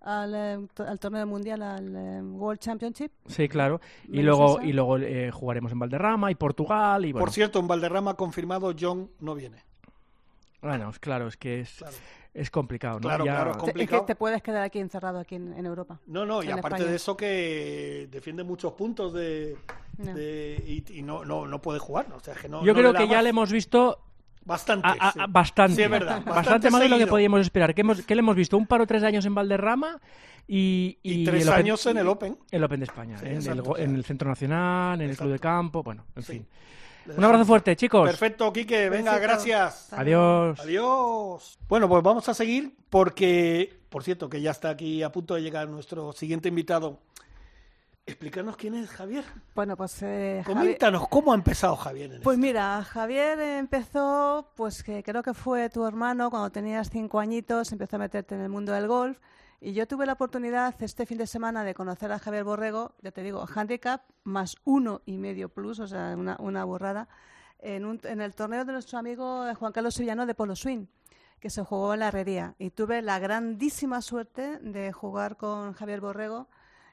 al, 0.00 0.34
eh, 0.34 0.66
al 0.78 0.98
torneo 0.98 1.24
mundial, 1.26 1.62
al 1.62 1.94
eh, 1.96 2.20
World 2.22 2.58
Championship. 2.60 3.12
Sí, 3.26 3.48
claro. 3.48 3.80
Y 4.08 4.22
luego, 4.22 4.58
esa. 4.58 4.66
y 4.66 4.72
luego 4.72 4.98
eh, 4.98 5.30
jugaremos 5.30 5.70
en 5.70 5.78
Valderrama 5.78 6.30
y 6.32 6.34
Portugal. 6.34 7.04
Y 7.04 7.12
bueno, 7.12 7.24
Por 7.24 7.32
cierto, 7.32 7.60
en 7.60 7.68
Valderrama 7.68 8.14
confirmado, 8.14 8.74
John 8.78 9.08
no 9.20 9.34
viene. 9.36 9.62
bueno, 10.62 10.90
es 10.90 10.98
claro, 10.98 11.28
es 11.28 11.36
que 11.36 11.60
es, 11.60 11.74
Claro. 11.78 11.94
es 12.34 12.50
complicado, 12.50 12.94
¿no? 12.96 13.02
Claro, 13.08 13.24
Ya- 13.24 13.34
claro, 13.36 13.50
Es 13.52 13.56
complicado. 13.58 14.02
que 14.02 14.06
te 14.08 14.16
puedes 14.16 14.42
quedar 14.42 14.62
aquí 14.64 14.80
encerrado 14.80 15.20
aquí 15.20 15.36
en, 15.36 15.52
en 15.52 15.64
Europa. 15.64 16.00
No, 16.06 16.26
no, 16.26 16.42
y 16.42 16.46
aparte 16.50 16.68
España. 16.78 16.84
de 16.90 16.96
eso 16.96 17.16
que 17.16 18.08
defiende 18.10 18.42
muchos 18.42 18.72
puntos 18.72 19.12
de, 19.14 19.56
No. 19.98 20.14
de- 20.14 20.62
y, 20.66 20.98
y 20.98 21.02
no, 21.02 21.24
no, 21.24 21.46
no 21.46 21.62
puede 21.62 21.78
jugar. 21.78 22.06
O 22.14 22.20
sea, 22.20 22.34
que 22.34 22.48
no, 22.48 22.64
Yo 22.64 22.72
no 22.72 22.78
creo 22.78 22.92
que 22.94 23.08
ya 23.08 23.22
le 23.22 23.30
hemos 23.30 23.50
visto 23.50 23.98
Bastante. 24.44 24.86
a- 24.88 24.92
a- 25.08 25.12
sí. 25.12 25.18
a- 25.22 25.26
bastante. 25.26 25.76
Sí, 25.76 25.82
es 25.82 25.90
verdad. 25.90 26.22
Bastante, 26.24 26.70
más 26.70 26.80
de 26.80 26.88
lo 26.88 26.98
que 26.98 27.06
podíamos 27.06 27.40
esperar. 27.40 27.74
¿Qué, 27.74 27.80
hemos, 27.80 28.02
qué 28.02 28.14
le 28.14 28.20
hemos 28.20 28.36
visto? 28.36 28.56
Un 28.56 28.66
par 28.66 28.80
o 28.80 28.86
tres 28.86 29.02
años 29.02 29.24
en 29.26 29.34
Valderrama 29.34 30.00
y, 30.46 30.98
Y 31.02 31.24
tres 31.24 31.42
el 31.42 31.48
Open- 31.48 31.58
años 31.60 31.86
en 31.86 31.96
el 31.98 32.06
Open. 32.08 32.38
El 32.50 32.62
Open 32.64 32.80
de 32.80 32.84
España, 32.84 33.18
Sí, 33.18 33.24
en, 33.26 33.32
el, 33.32 33.36
exacto, 33.38 33.62
go- 33.64 33.76
sí. 33.76 33.82
en 33.82 33.94
el 33.96 34.04
Centro 34.04 34.28
Nacional, 34.28 35.00
en 35.00 35.10
el 35.10 35.16
Club 35.16 35.32
de. 35.32 35.38
Campo, 35.38 35.82
bueno, 35.82 36.04
en 36.14 36.22
Sí. 36.22 36.32
fin. 36.34 36.46
Un 37.16 37.22
abrazo 37.22 37.44
fuerte, 37.44 37.76
chicos. 37.76 38.04
Perfecto, 38.08 38.52
Quique. 38.52 38.88
Venga, 38.90 39.12
Besito. 39.12 39.22
gracias. 39.28 39.92
Adiós. 39.92 40.58
Adiós. 40.58 41.56
Bueno, 41.68 41.88
pues 41.88 42.02
vamos 42.02 42.28
a 42.28 42.34
seguir 42.34 42.74
porque, 42.90 43.78
por 43.88 44.02
cierto, 44.02 44.28
que 44.28 44.40
ya 44.40 44.50
está 44.50 44.70
aquí 44.70 45.04
a 45.04 45.12
punto 45.12 45.34
de 45.36 45.42
llegar 45.42 45.68
nuestro 45.68 46.12
siguiente 46.12 46.48
invitado. 46.48 46.98
Explícanos 48.08 48.56
quién 48.56 48.74
es 48.74 48.88
Javier. 48.88 49.24
Bueno, 49.54 49.76
pues 49.76 50.00
eh, 50.02 50.40
Javi- 50.46 50.54
Coméntanos 50.54 51.08
cómo 51.08 51.32
ha 51.32 51.34
empezado 51.34 51.74
Javier. 51.74 52.12
En 52.12 52.22
Pues 52.22 52.36
esto? 52.38 52.46
mira, 52.46 52.84
Javier 52.84 53.40
empezó, 53.40 54.52
pues 54.54 54.84
que 54.84 55.02
creo 55.02 55.24
que 55.24 55.34
fue 55.34 55.68
tu 55.70 55.84
hermano 55.84 56.30
cuando 56.30 56.50
tenías 56.50 56.88
cinco 56.88 57.18
añitos, 57.18 57.72
empezó 57.72 57.96
a 57.96 57.98
meterte 57.98 58.36
en 58.36 58.42
el 58.42 58.48
mundo 58.48 58.70
del 58.72 58.86
golf. 58.86 59.18
Y 59.60 59.72
yo 59.72 59.88
tuve 59.88 60.06
la 60.06 60.12
oportunidad 60.12 60.72
este 60.80 61.04
fin 61.04 61.18
de 61.18 61.26
semana 61.26 61.64
de 61.64 61.74
conocer 61.74 62.12
a 62.12 62.20
Javier 62.20 62.44
Borrego, 62.44 62.94
ya 63.02 63.10
te 63.10 63.22
digo, 63.22 63.44
handicap 63.52 64.02
más 64.22 64.54
uno 64.64 65.00
y 65.04 65.18
medio 65.18 65.48
plus, 65.48 65.80
o 65.80 65.88
sea, 65.88 66.14
una, 66.16 66.36
una 66.38 66.62
burrada, 66.64 67.08
en, 67.58 67.86
un- 67.86 68.00
en 68.04 68.20
el 68.20 68.34
torneo 68.36 68.64
de 68.64 68.72
nuestro 68.72 68.98
amigo 69.00 69.52
Juan 69.56 69.72
Carlos 69.72 69.94
Sevillano 69.94 70.26
de 70.26 70.34
Polo 70.36 70.54
Swing, 70.54 70.86
que 71.40 71.50
se 71.50 71.64
jugó 71.64 71.94
en 71.94 72.00
la 72.00 72.08
Herrería. 72.08 72.54
Y 72.58 72.70
tuve 72.70 73.02
la 73.02 73.18
grandísima 73.18 74.00
suerte 74.00 74.58
de 74.60 74.92
jugar 74.92 75.36
con 75.36 75.72
Javier 75.72 76.00
Borrego 76.00 76.48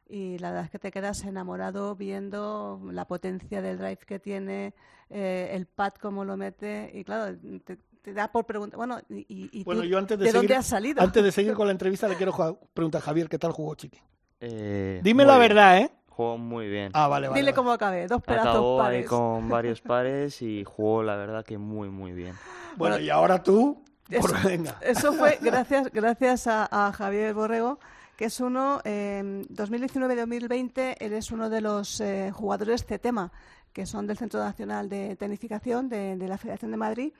y 0.07 0.37
la 0.39 0.49
verdad 0.49 0.65
es 0.65 0.71
que 0.71 0.79
te 0.79 0.91
quedas 0.91 1.23
enamorado 1.23 1.95
viendo 1.95 2.79
la 2.91 3.05
potencia 3.05 3.61
del 3.61 3.77
drive 3.77 3.97
que 4.05 4.19
tiene, 4.19 4.73
eh, 5.09 5.49
el 5.53 5.65
pad 5.65 5.93
cómo 6.01 6.25
lo 6.25 6.37
mete 6.37 6.91
y 6.93 7.03
claro, 7.03 7.37
te, 7.65 7.77
te 8.01 8.13
da 8.13 8.31
por 8.31 8.45
preguntar, 8.45 8.77
bueno, 8.77 8.99
y, 9.09 9.19
y- 9.27 9.49
y 9.51 9.63
Bueno, 9.63 9.81
tú, 9.81 9.87
yo 9.87 9.97
antes 9.97 10.17
de, 10.19 10.25
¿de 10.25 10.31
seguir, 10.31 10.49
dónde 10.49 10.55
has 10.59 10.65
salido? 10.67 11.01
Antes 11.01 11.23
de 11.23 11.31
seguir 11.31 11.53
con 11.53 11.67
la 11.67 11.71
entrevista, 11.71 12.07
le 12.07 12.15
quiero 12.15 12.33
preguntar 12.73 13.01
a 13.01 13.05
Javier, 13.05 13.29
¿qué 13.29 13.39
tal 13.39 13.51
jugó 13.51 13.75
Chiqui? 13.75 13.99
Eh, 14.39 14.99
Dime 15.03 15.23
la 15.25 15.37
bien. 15.37 15.47
verdad, 15.49 15.77
¿eh? 15.79 15.91
Jugó 16.09 16.37
muy 16.37 16.67
bien. 16.67 16.91
Ah, 16.93 17.07
vale, 17.07 17.27
vale. 17.27 17.39
Dile 17.39 17.51
vale. 17.51 17.55
cómo 17.55 17.71
acabé, 17.71 18.07
dos 18.07 18.21
pedazos 18.21 18.49
Acabó 18.49 18.81
ahí 18.83 18.97
pares. 18.97 19.09
con 19.09 19.49
varios 19.49 19.81
pares 19.81 20.41
y 20.41 20.63
jugó, 20.63 21.01
la 21.01 21.15
verdad, 21.15 21.43
que 21.45 21.57
muy, 21.57 21.89
muy 21.89 22.11
bien. 22.11 22.35
Bueno, 22.75 22.99
y 22.99 23.09
ahora 23.09 23.41
tú, 23.41 23.83
por- 24.21 24.31
Eso- 24.31 24.47
venga. 24.47 24.77
Eso 24.81 25.13
fue 25.13 25.39
gracias, 25.41 25.89
gracias 25.91 26.45
a, 26.47 26.67
a 26.69 26.91
Javier 26.91 27.33
Borrego, 27.33 27.79
que 28.17 28.25
es 28.25 28.39
uno, 28.39 28.79
eh, 28.83 29.43
2019-2020, 29.49 30.95
él 30.99 31.13
es 31.13 31.31
uno 31.31 31.49
de 31.49 31.61
los 31.61 31.99
eh, 32.01 32.31
jugadores 32.31 32.85
CETEMA, 32.85 33.31
que 33.71 33.85
son 33.85 34.07
del 34.07 34.17
Centro 34.17 34.39
Nacional 34.39 34.89
de 34.89 35.15
Tecnificación 35.15 35.89
de, 35.89 36.15
de 36.15 36.27
la 36.27 36.37
Federación 36.37 36.71
de 36.71 36.77
Madrid, 36.77 37.13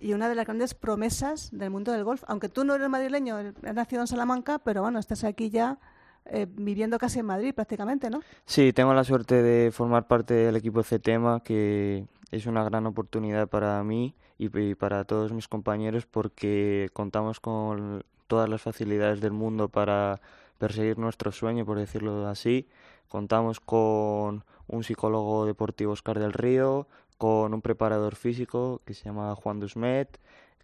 y 0.00 0.12
una 0.12 0.28
de 0.28 0.34
las 0.34 0.44
grandes 0.44 0.74
promesas 0.74 1.50
del 1.52 1.70
mundo 1.70 1.92
del 1.92 2.04
golf. 2.04 2.22
Aunque 2.26 2.48
tú 2.48 2.64
no 2.64 2.74
eres 2.74 2.88
madrileño, 2.88 3.36
has 3.36 3.74
nacido 3.74 4.02
en 4.02 4.06
Salamanca, 4.06 4.58
pero 4.58 4.82
bueno, 4.82 4.98
estás 4.98 5.24
aquí 5.24 5.50
ya 5.50 5.78
eh, 6.26 6.46
viviendo 6.48 6.98
casi 6.98 7.20
en 7.20 7.26
Madrid 7.26 7.54
prácticamente, 7.54 8.10
¿no? 8.10 8.20
Sí, 8.44 8.72
tengo 8.72 8.92
la 8.94 9.04
suerte 9.04 9.42
de 9.42 9.70
formar 9.70 10.06
parte 10.06 10.34
del 10.34 10.56
equipo 10.56 10.82
CETEMA, 10.82 11.40
que 11.40 12.06
es 12.30 12.46
una 12.46 12.64
gran 12.64 12.86
oportunidad 12.86 13.48
para 13.48 13.82
mí 13.84 14.14
y 14.38 14.74
para 14.74 15.04
todos 15.04 15.32
mis 15.32 15.48
compañeros 15.48 16.04
porque 16.04 16.90
contamos 16.92 17.40
con 17.40 18.04
todas 18.26 18.48
las 18.48 18.62
facilidades 18.62 19.20
del 19.20 19.32
mundo 19.32 19.68
para 19.68 20.20
perseguir 20.58 20.98
nuestro 20.98 21.32
sueño, 21.32 21.64
por 21.64 21.78
decirlo 21.78 22.26
así. 22.26 22.68
Contamos 23.08 23.60
con 23.60 24.44
un 24.66 24.84
psicólogo 24.84 25.46
deportivo, 25.46 25.92
Oscar 25.92 26.18
del 26.18 26.32
Río, 26.32 26.88
con 27.18 27.54
un 27.54 27.62
preparador 27.62 28.16
físico 28.16 28.82
que 28.84 28.94
se 28.94 29.04
llama 29.04 29.34
Juan 29.34 29.60
Dusmet, 29.60 30.18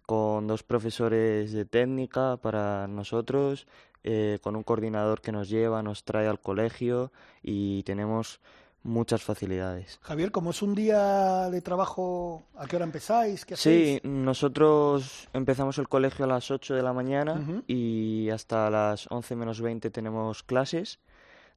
con 0.05 0.47
dos 0.47 0.63
profesores 0.63 1.53
de 1.53 1.65
técnica 1.65 2.37
para 2.37 2.87
nosotros, 2.87 3.67
eh, 4.03 4.39
con 4.41 4.55
un 4.55 4.63
coordinador 4.63 5.21
que 5.21 5.31
nos 5.31 5.49
lleva, 5.49 5.81
nos 5.81 6.03
trae 6.03 6.27
al 6.27 6.41
colegio 6.41 7.11
y 7.41 7.83
tenemos 7.83 8.41
muchas 8.83 9.23
facilidades. 9.23 9.97
Javier, 10.01 10.31
como 10.31 10.51
es 10.51 10.61
un 10.61 10.75
día 10.75 11.49
de 11.49 11.61
trabajo, 11.61 12.43
¿a 12.57 12.65
qué 12.67 12.75
hora 12.75 12.85
empezáis? 12.85 13.45
¿Qué 13.45 13.55
Sí, 13.55 13.69
hacéis? 13.99 14.03
nosotros 14.03 15.27
empezamos 15.33 15.77
el 15.77 15.87
colegio 15.87 16.25
a 16.25 16.27
las 16.27 16.51
8 16.51 16.75
de 16.75 16.83
la 16.83 16.93
mañana 16.93 17.41
y 17.67 18.29
hasta 18.29 18.69
las 18.69 19.07
11 19.09 19.35
menos 19.35 19.61
20 19.61 19.89
tenemos 19.89 20.43
clases. 20.43 20.99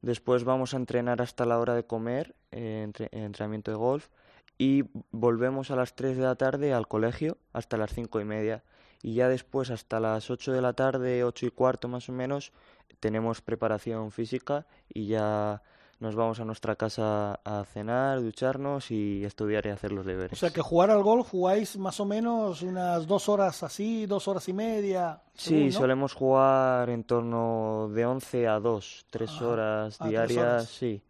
Después 0.01 0.43
vamos 0.43 0.73
a 0.73 0.77
entrenar 0.77 1.21
hasta 1.21 1.45
la 1.45 1.59
hora 1.59 1.73
de 1.75 1.85
comer, 1.85 2.35
eh, 2.51 2.81
entre- 2.83 3.09
entrenamiento 3.11 3.71
de 3.71 3.77
golf, 3.77 4.07
y 4.57 4.83
volvemos 5.11 5.69
a 5.69 5.75
las 5.75 5.95
3 5.95 6.17
de 6.17 6.23
la 6.23 6.35
tarde 6.35 6.73
al 6.73 6.87
colegio 6.87 7.37
hasta 7.53 7.77
las 7.77 7.93
5 7.93 8.19
y 8.21 8.25
media. 8.25 8.63
Y 9.03 9.15
ya 9.15 9.27
después 9.27 9.69
hasta 9.69 9.99
las 9.99 10.29
8 10.31 10.51
de 10.53 10.61
la 10.61 10.73
tarde, 10.73 11.23
8 11.23 11.45
y 11.45 11.51
cuarto 11.51 11.87
más 11.87 12.09
o 12.09 12.13
menos, 12.13 12.51
tenemos 12.99 13.41
preparación 13.41 14.11
física 14.11 14.65
y 14.91 15.07
ya 15.07 15.61
nos 15.99 16.15
vamos 16.15 16.39
a 16.39 16.45
nuestra 16.45 16.75
casa 16.75 17.39
a 17.43 17.65
cenar, 17.65 18.21
ducharnos 18.21 18.91
y 18.91 19.25
estudiar 19.25 19.65
y 19.65 19.69
hacer 19.69 19.91
los 19.91 20.05
O 20.05 20.09
deberes. 20.09 20.37
sea, 20.37 20.51
que 20.51 20.61
jugar 20.61 20.91
al 20.91 21.01
golf 21.01 21.29
jugáis 21.29 21.77
más 21.77 21.99
o 21.99 22.05
menos 22.05 22.61
unas 22.61 23.07
dos 23.07 23.27
horas 23.29 23.63
así, 23.63 24.05
dos 24.05 24.27
horas 24.27 24.47
y 24.47 24.53
media. 24.53 25.21
Sí, 25.33 25.71
solemos 25.71 26.13
jugar 26.13 26.89
en 26.89 27.03
torno 27.03 27.89
de 27.93 28.05
11 28.05 28.47
a 28.47 28.59
2, 28.59 29.05
3 29.09 29.29
Ajá. 29.31 29.47
horas 29.47 29.95
Ah, 29.95 30.03
tres 30.03 30.09
diarias, 30.11 30.37
horas. 30.39 30.67
sí, 30.69 31.01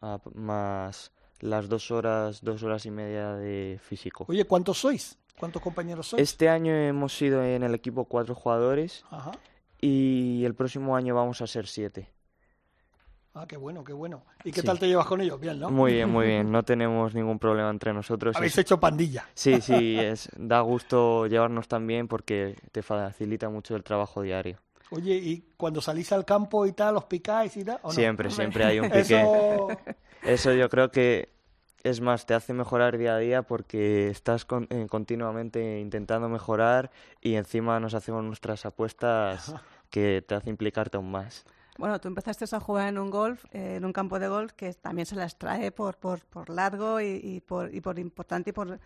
a- 0.00 0.20
más 0.34 1.12
las 1.40 1.68
dos 1.68 1.90
horas, 1.90 2.42
dos 2.42 2.62
horas 2.62 2.86
y 2.86 2.90
media 2.90 3.34
de 3.34 3.78
físico. 3.82 4.24
Oye, 4.28 4.44
¿cuántos 4.46 4.78
sois? 4.78 5.18
¿Cuántos 5.38 5.60
compañeros 5.60 6.08
sois? 6.08 6.22
Este 6.22 6.48
año 6.48 6.72
hemos 6.74 7.16
sido 7.16 7.42
en 7.44 7.62
el 7.62 7.74
equipo 7.74 8.04
cuatro 8.06 8.34
jugadores 8.34 9.04
Ajá. 9.10 9.32
y 9.80 10.44
el 10.44 10.54
próximo 10.54 10.96
año 10.96 11.14
vamos 11.14 11.40
a 11.42 11.46
ser 11.46 11.66
siete. 11.66 12.08
Ah, 13.34 13.46
qué 13.48 13.56
bueno, 13.56 13.82
qué 13.82 13.92
bueno. 13.92 14.22
¿Y 14.44 14.52
qué 14.52 14.60
Sí. 14.60 14.66
tal 14.66 14.78
te 14.78 14.86
llevas 14.86 15.06
con 15.06 15.20
ellos? 15.20 15.40
Bien, 15.40 15.58
¿no? 15.58 15.70
Muy 15.70 15.92
bien, 15.94 16.08
muy 16.08 16.26
bien, 16.26 16.50
no 16.52 16.62
tenemos 16.62 17.14
ningún 17.14 17.38
problema 17.38 17.68
entre 17.70 17.92
nosotros. 17.92 18.36
Habéis 18.36 18.52
es- 18.52 18.58
hecho 18.58 18.78
pandilla. 18.78 19.26
Sí, 19.34 19.60
sí, 19.60 19.98
es, 20.00 20.28
da 20.36 20.60
gusto 20.60 21.26
llevarnos 21.26 21.66
tan 21.66 21.86
bien 21.86 22.06
porque 22.06 22.56
te 22.70 22.82
facilita 22.82 23.48
mucho 23.48 23.74
el 23.74 23.82
trabajo 23.82 24.22
diario. 24.22 24.58
Oye, 24.90 25.14
¿y 25.16 25.44
cuando 25.56 25.80
salís 25.80 26.12
al 26.12 26.24
campo 26.24 26.64
y 26.66 26.72
tal, 26.72 26.96
os 26.96 27.04
picáis 27.06 27.56
y 27.56 27.64
tal? 27.64 27.80
¿o 27.82 27.88
no? 27.88 27.92
Siempre, 27.92 28.30
siempre 28.30 28.64
hay 28.64 28.78
un 28.78 28.88
pique. 28.90 29.24
Eso... 29.24 29.78
Eso 30.24 30.52
yo 30.54 30.68
creo 30.70 30.90
que 30.90 31.28
es 31.82 32.00
más, 32.00 32.24
te 32.26 32.32
hace 32.34 32.54
mejorar 32.54 32.96
día 32.96 33.14
a 33.16 33.18
día 33.18 33.42
porque 33.42 34.08
estás 34.08 34.44
con- 34.44 34.68
eh, 34.70 34.86
continuamente 34.88 35.80
intentando 35.80 36.28
mejorar 36.28 36.90
y 37.20 37.34
encima 37.34 37.78
nos 37.80 37.92
hacemos 37.94 38.22
nuestras 38.24 38.64
apuestas 38.64 39.54
que 39.90 40.24
te 40.26 40.34
hace 40.34 40.48
implicarte 40.50 40.96
aún 40.96 41.10
más. 41.10 41.44
Bueno, 41.76 42.00
tú 42.00 42.08
empezaste 42.08 42.44
a 42.54 42.60
jugar 42.60 42.88
en 42.88 42.98
un 42.98 43.10
golf, 43.10 43.44
eh, 43.52 43.76
en 43.76 43.84
un 43.84 43.92
campo 43.92 44.18
de 44.18 44.28
golf 44.28 44.52
que 44.52 44.72
también 44.74 45.06
se 45.06 45.16
las 45.16 45.36
trae 45.36 45.72
por, 45.72 45.96
por, 45.96 46.20
por 46.20 46.48
largo 46.48 47.00
y, 47.00 47.20
y 47.22 47.40
por, 47.40 47.74
y 47.74 47.80
por 47.80 47.98
importante 47.98 48.50
y 48.50 48.52
por, 48.52 48.78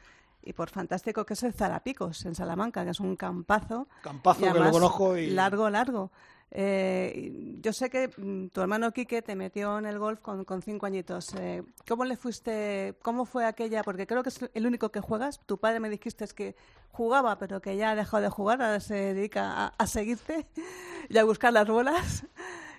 y 0.43 0.53
por 0.53 0.71
fantástico 0.71 1.27
que 1.27 1.35
es 1.35 1.43
el 1.43 1.53
Zarapicos 1.53 2.25
en 2.25 2.35
Salamanca, 2.35 2.85
que 2.85 2.91
es 2.91 3.01
un 3.01 3.17
campazo. 3.17 3.89
Campazo 4.03 4.41
que 4.41 4.59
lo 4.59 4.71
conozco 4.71 5.17
y... 5.17 5.31
Largo, 5.31 5.69
largo. 5.69 6.11
Eh, 6.51 7.59
yo 7.61 7.75
sé 7.75 7.91
que 7.91 8.09
mm, 8.09 8.49
tu 8.49 8.63
hermano 8.63 8.91
Quique 8.93 9.21
te 9.21 9.37
metió 9.37 9.79
en 9.79 9.85
el 9.85 9.99
golf 9.99 10.21
con, 10.21 10.45
con 10.45 10.63
cinco 10.63 10.87
añitos. 10.87 11.35
Eh, 11.35 11.63
¿Cómo 11.87 12.07
le 12.07 12.17
fuiste, 12.17 12.97
cómo 13.03 13.27
fue 13.27 13.45
aquella? 13.45 13.83
Porque 13.83 14.07
creo 14.07 14.23
que 14.23 14.31
es 14.31 14.41
el 14.55 14.67
único 14.67 14.91
que 14.91 15.01
juegas. 15.01 15.41
Tu 15.45 15.59
padre 15.59 15.81
me 15.81 15.91
dijiste 15.91 16.27
que 16.29 16.57
jugaba, 16.91 17.39
pero 17.39 17.61
que 17.61 17.77
ya 17.77 17.91
ha 17.91 17.95
dejado 17.95 18.23
de 18.23 18.31
jugar, 18.31 18.63
ahora 18.63 18.81
se 18.81 18.95
dedica 18.95 19.53
a, 19.53 19.67
a 19.77 19.87
seguirte 19.87 20.47
y 21.11 21.19
a 21.19 21.25
buscar 21.25 21.53
las 21.53 21.69
bolas. 21.69 22.25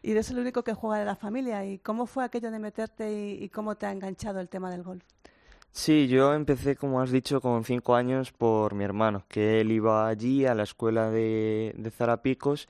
Y 0.01 0.11
eres 0.11 0.29
el 0.31 0.39
único 0.39 0.63
que 0.63 0.73
juega 0.73 0.99
de 0.99 1.05
la 1.05 1.15
familia. 1.15 1.65
¿Y 1.65 1.79
cómo 1.79 2.05
fue 2.05 2.23
aquello 2.23 2.51
de 2.51 2.59
meterte 2.59 3.11
y, 3.11 3.49
cómo 3.49 3.75
te 3.75 3.85
ha 3.85 3.91
enganchado 3.91 4.39
el 4.39 4.49
tema 4.49 4.71
del 4.71 4.83
golf? 4.83 5.03
Sí, 5.71 6.07
yo 6.07 6.33
empecé, 6.33 6.75
como 6.75 6.99
has 7.01 7.11
dicho, 7.11 7.41
con 7.41 7.63
cinco 7.63 7.95
años 7.95 8.31
por 8.31 8.73
mi 8.73 8.83
hermano, 8.83 9.23
que 9.27 9.61
él 9.61 9.71
iba 9.71 10.07
allí 10.07 10.45
a 10.45 10.55
la 10.55 10.63
escuela 10.63 11.11
de, 11.11 11.75
de 11.77 11.91
Zarapicos 11.91 12.67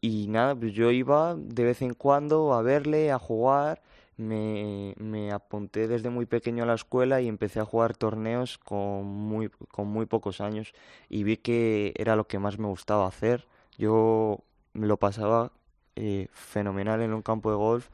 y 0.00 0.28
nada, 0.28 0.54
pues 0.54 0.72
yo 0.72 0.90
iba 0.90 1.34
de 1.36 1.64
vez 1.64 1.82
en 1.82 1.94
cuando 1.94 2.54
a 2.54 2.62
verle, 2.62 3.10
a 3.12 3.18
jugar. 3.18 3.82
Me, 4.16 4.94
me 4.98 5.30
apunté 5.32 5.86
desde 5.86 6.10
muy 6.10 6.26
pequeño 6.26 6.64
a 6.64 6.66
la 6.66 6.74
escuela 6.74 7.20
y 7.20 7.28
empecé 7.28 7.60
a 7.60 7.64
jugar 7.64 7.96
torneos 7.96 8.58
con 8.58 9.06
muy, 9.06 9.48
con 9.70 9.86
muy 9.86 10.06
pocos 10.06 10.40
años 10.40 10.72
y 11.08 11.22
vi 11.22 11.36
que 11.36 11.94
era 11.96 12.16
lo 12.16 12.26
que 12.26 12.40
más 12.40 12.58
me 12.58 12.66
gustaba 12.66 13.06
hacer. 13.06 13.46
Yo 13.78 14.40
lo 14.72 14.96
pasaba 14.96 15.52
eh, 15.98 16.28
fenomenal 16.32 17.02
en 17.02 17.12
un 17.12 17.22
campo 17.22 17.50
de 17.50 17.56
golf 17.56 17.88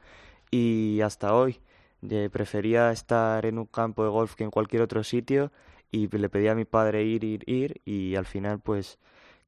y 0.51 1.01
hasta 1.01 1.35
hoy. 1.35 1.61
Eh, 2.09 2.29
prefería 2.31 2.93
estar 2.93 3.47
en 3.47 3.59
un 3.59 3.65
campo 3.67 4.05
de 4.05 4.11
golf 4.11 4.35
que 4.35 4.45
en 4.45 4.51
cualquier 4.51 4.83
otro 4.83 5.03
sitio 5.03 5.51
y 5.91 6.07
le 6.09 6.29
pedí 6.29 6.49
a 6.49 6.55
mi 6.55 6.65
padre 6.67 7.03
ir, 7.05 7.25
ir, 7.25 7.49
ir 7.49 7.81
y 7.87 8.15
al 8.17 8.27
final 8.27 8.61
pues 8.61 8.99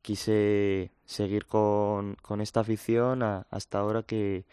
quise 0.03 0.91
seguir 1.05 1.47
con, 1.47 2.17
con 2.23 2.41
esta 2.41 2.61
afición 2.61 3.23
a- 3.23 3.47
hasta 3.51 3.79
ahora 3.81 4.03
que 4.05 4.45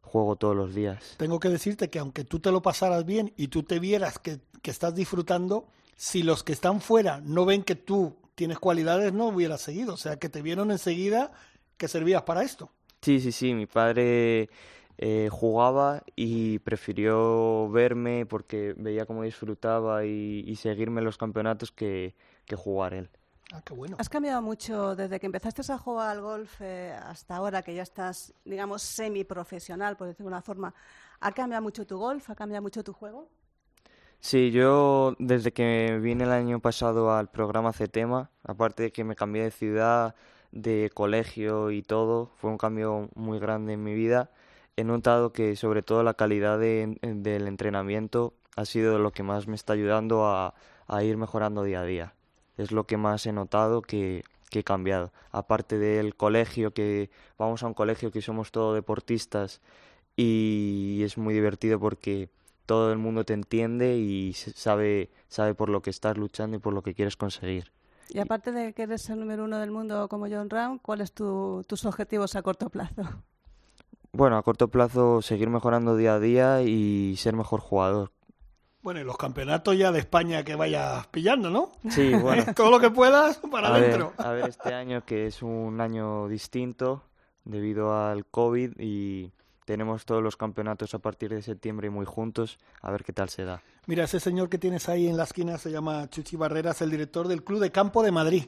juego 0.00 0.36
todos 0.36 0.56
los 0.56 0.74
días. 0.74 1.14
Tengo 1.18 1.38
que 1.38 1.48
decirte 1.50 1.88
que 1.90 1.98
aunque 1.98 2.24
tú 2.24 2.40
te 2.40 2.50
lo 2.50 2.62
pasaras 2.62 3.04
bien 3.04 3.32
y 3.36 3.48
tú 3.48 3.62
te 3.62 3.78
vieras 3.78 4.18
que, 4.18 4.40
que 4.62 4.70
estás 4.70 4.94
disfrutando, 4.94 5.68
si 5.96 6.22
los 6.22 6.42
que 6.42 6.52
están 6.52 6.80
fuera 6.80 7.20
no 7.22 7.44
ven 7.44 7.62
que 7.62 7.76
tú 7.76 8.16
tienes 8.34 8.58
cualidades, 8.58 9.12
no 9.12 9.28
hubieras 9.28 9.60
seguido. 9.60 9.94
O 9.94 9.98
sea, 9.98 10.16
que 10.18 10.28
te 10.28 10.42
vieron 10.42 10.70
enseguida 10.70 11.32
que 11.76 11.86
servías 11.88 12.22
para 12.22 12.42
esto. 12.42 12.70
Sí, 13.02 13.20
sí, 13.20 13.32
sí, 13.32 13.52
mi 13.54 13.66
padre 13.66 14.48
eh, 14.96 15.28
jugaba 15.30 16.02
y 16.14 16.60
prefirió 16.60 17.68
verme 17.70 18.26
porque 18.26 18.74
veía 18.76 19.06
cómo 19.06 19.24
disfrutaba 19.24 20.04
y, 20.04 20.44
y 20.46 20.56
seguirme 20.56 21.00
en 21.00 21.06
los 21.06 21.18
campeonatos 21.18 21.72
que, 21.72 22.14
que 22.46 22.56
jugar 22.56 22.94
él. 22.94 23.10
Ah, 23.52 23.60
qué 23.64 23.74
bueno. 23.74 23.96
¿Has 23.98 24.08
cambiado 24.08 24.40
mucho 24.40 24.96
desde 24.96 25.20
que 25.20 25.26
empezaste 25.26 25.60
a 25.70 25.78
jugar 25.78 26.10
al 26.10 26.22
golf 26.22 26.60
eh, 26.60 26.92
hasta 26.92 27.36
ahora 27.36 27.62
que 27.62 27.74
ya 27.74 27.82
estás, 27.82 28.32
digamos, 28.44 28.82
semiprofesional, 28.82 29.96
por 29.96 30.06
decirlo 30.06 30.30
de 30.30 30.34
una 30.36 30.42
forma? 30.42 30.74
¿Ha 31.20 31.32
cambiado 31.32 31.62
mucho 31.62 31.86
tu 31.86 31.98
golf? 31.98 32.30
¿Ha 32.30 32.34
cambiado 32.34 32.62
mucho 32.62 32.82
tu 32.82 32.92
juego? 32.92 33.28
Sí, 34.20 34.52
yo 34.52 35.16
desde 35.18 35.52
que 35.52 35.98
vine 36.00 36.24
el 36.24 36.30
año 36.30 36.60
pasado 36.60 37.12
al 37.12 37.28
programa 37.28 37.72
CETEMA, 37.72 38.30
aparte 38.44 38.84
de 38.84 38.92
que 38.92 39.04
me 39.04 39.16
cambié 39.16 39.42
de 39.44 39.50
ciudad, 39.50 40.14
de 40.52 40.90
colegio 40.94 41.70
y 41.70 41.82
todo, 41.82 42.30
fue 42.36 42.50
un 42.50 42.58
cambio 42.58 43.08
muy 43.14 43.38
grande 43.38 43.74
en 43.74 43.82
mi 43.84 43.94
vida. 43.94 44.30
He 44.76 44.84
notado 44.84 45.32
que 45.32 45.56
sobre 45.56 45.82
todo 45.82 46.02
la 46.02 46.14
calidad 46.14 46.58
de- 46.58 46.98
del 47.02 47.48
entrenamiento 47.48 48.34
ha 48.56 48.64
sido 48.64 48.98
lo 48.98 49.12
que 49.12 49.22
más 49.22 49.46
me 49.48 49.56
está 49.56 49.72
ayudando 49.74 50.26
a, 50.26 50.54
a 50.86 51.04
ir 51.04 51.16
mejorando 51.16 51.62
día 51.64 51.80
a 51.80 51.84
día. 51.84 52.14
Es 52.58 52.70
lo 52.72 52.86
que 52.86 52.96
más 52.96 53.26
he 53.26 53.32
notado 53.32 53.82
que, 53.82 54.24
que 54.50 54.60
he 54.60 54.64
cambiado. 54.64 55.12
Aparte 55.30 55.78
del 55.78 56.14
colegio, 56.16 56.72
que 56.72 57.10
vamos 57.38 57.62
a 57.62 57.66
un 57.66 57.74
colegio 57.74 58.10
que 58.12 58.22
somos 58.22 58.50
todos 58.52 58.74
deportistas 58.74 59.60
y 60.16 61.00
es 61.04 61.18
muy 61.18 61.34
divertido 61.34 61.80
porque 61.80 62.28
todo 62.66 62.92
el 62.92 62.98
mundo 62.98 63.24
te 63.24 63.32
entiende 63.34 63.96
y 63.96 64.32
sabe, 64.34 65.10
sabe 65.28 65.54
por 65.54 65.68
lo 65.68 65.82
que 65.82 65.90
estás 65.90 66.16
luchando 66.18 66.56
y 66.56 66.60
por 66.60 66.74
lo 66.74 66.82
que 66.82 66.94
quieres 66.94 67.16
conseguir. 67.16 67.72
Y 68.10 68.18
aparte 68.18 68.52
de 68.52 68.72
que 68.72 68.82
eres 68.82 69.08
el 69.10 69.20
número 69.20 69.44
uno 69.44 69.58
del 69.58 69.70
mundo 69.70 70.08
como 70.08 70.26
John 70.28 70.50
Ram, 70.50 70.78
¿cuáles 70.78 71.12
tu, 71.12 71.64
tus 71.66 71.84
objetivos 71.84 72.36
a 72.36 72.42
corto 72.42 72.68
plazo? 72.68 73.02
Bueno, 74.12 74.36
a 74.36 74.42
corto 74.42 74.68
plazo 74.68 75.22
seguir 75.22 75.48
mejorando 75.48 75.96
día 75.96 76.14
a 76.14 76.20
día 76.20 76.62
y 76.62 77.16
ser 77.16 77.34
mejor 77.34 77.60
jugador. 77.60 78.12
Bueno, 78.82 79.00
y 79.00 79.04
los 79.04 79.16
campeonatos 79.16 79.78
ya 79.78 79.92
de 79.92 80.00
España 80.00 80.44
que 80.44 80.56
vayas 80.56 81.06
pillando, 81.06 81.50
¿no? 81.50 81.70
Sí, 81.88 82.12
bueno. 82.20 82.44
Todo 82.54 82.70
lo 82.70 82.80
que 82.80 82.90
puedas 82.90 83.38
para 83.50 83.68
a 83.68 83.72
ver, 83.72 83.84
adentro. 83.84 84.12
a 84.18 84.32
ver 84.32 84.48
este 84.48 84.74
año 84.74 85.04
que 85.04 85.26
es 85.26 85.40
un 85.42 85.80
año 85.80 86.28
distinto 86.28 87.04
debido 87.44 87.96
al 87.96 88.26
COVID 88.26 88.78
y 88.78 89.32
tenemos 89.64 90.04
todos 90.04 90.22
los 90.22 90.36
campeonatos 90.36 90.94
a 90.94 90.98
partir 90.98 91.30
de 91.30 91.42
septiembre 91.42 91.90
muy 91.90 92.06
juntos, 92.06 92.58
a 92.80 92.90
ver 92.90 93.04
qué 93.04 93.12
tal 93.12 93.28
se 93.28 93.44
da. 93.44 93.62
Mira, 93.86 94.04
ese 94.04 94.20
señor 94.20 94.48
que 94.48 94.58
tienes 94.58 94.88
ahí 94.88 95.08
en 95.08 95.16
la 95.16 95.24
esquina 95.24 95.58
se 95.58 95.70
llama 95.70 96.08
Chuchi 96.08 96.36
Barreras, 96.36 96.82
el 96.82 96.90
director 96.90 97.28
del 97.28 97.42
Club 97.42 97.60
de 97.60 97.70
Campo 97.70 98.02
de 98.02 98.12
Madrid. 98.12 98.44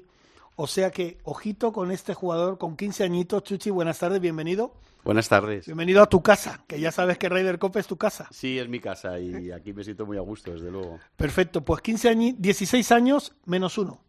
O 0.57 0.67
sea 0.69 0.91
que, 0.91 1.19
ojito 1.25 1.73
con 1.73 1.91
este 1.91 2.15
jugador 2.15 2.59
con 2.59 2.77
15 2.77 3.03
añitos. 3.03 3.43
Chuchi, 3.43 3.71
buenas 3.71 3.99
tardes, 3.99 4.21
bienvenido. 4.21 4.75
Buenas 5.03 5.29
tardes. 5.29 5.67
Bienvenido 5.67 6.03
a 6.03 6.07
tu 6.07 6.23
casa, 6.23 6.65
que 6.67 6.79
ya 6.79 6.93
sabes 6.93 7.19
que 7.19 7.29
Raider 7.29 7.59
Cope 7.59 7.81
es 7.81 7.87
tu 7.87 7.97
casa. 7.97 8.29
Sí, 8.31 8.59
es 8.59 8.69
mi 8.69 8.81
casa 8.81 9.19
y 9.19 9.51
aquí 9.51 9.73
me 9.73 9.83
siento 9.83 10.07
muy 10.07 10.17
a 10.17 10.21
gusto, 10.21 10.53
desde 10.53 10.71
luego. 10.71 10.99
Perfecto, 11.17 11.65
pues 11.65 11.83
15 11.83 12.09
años, 12.09 12.35
16 12.39 12.93
años 12.93 13.35
menos 13.45 13.77
uno. 13.77 14.04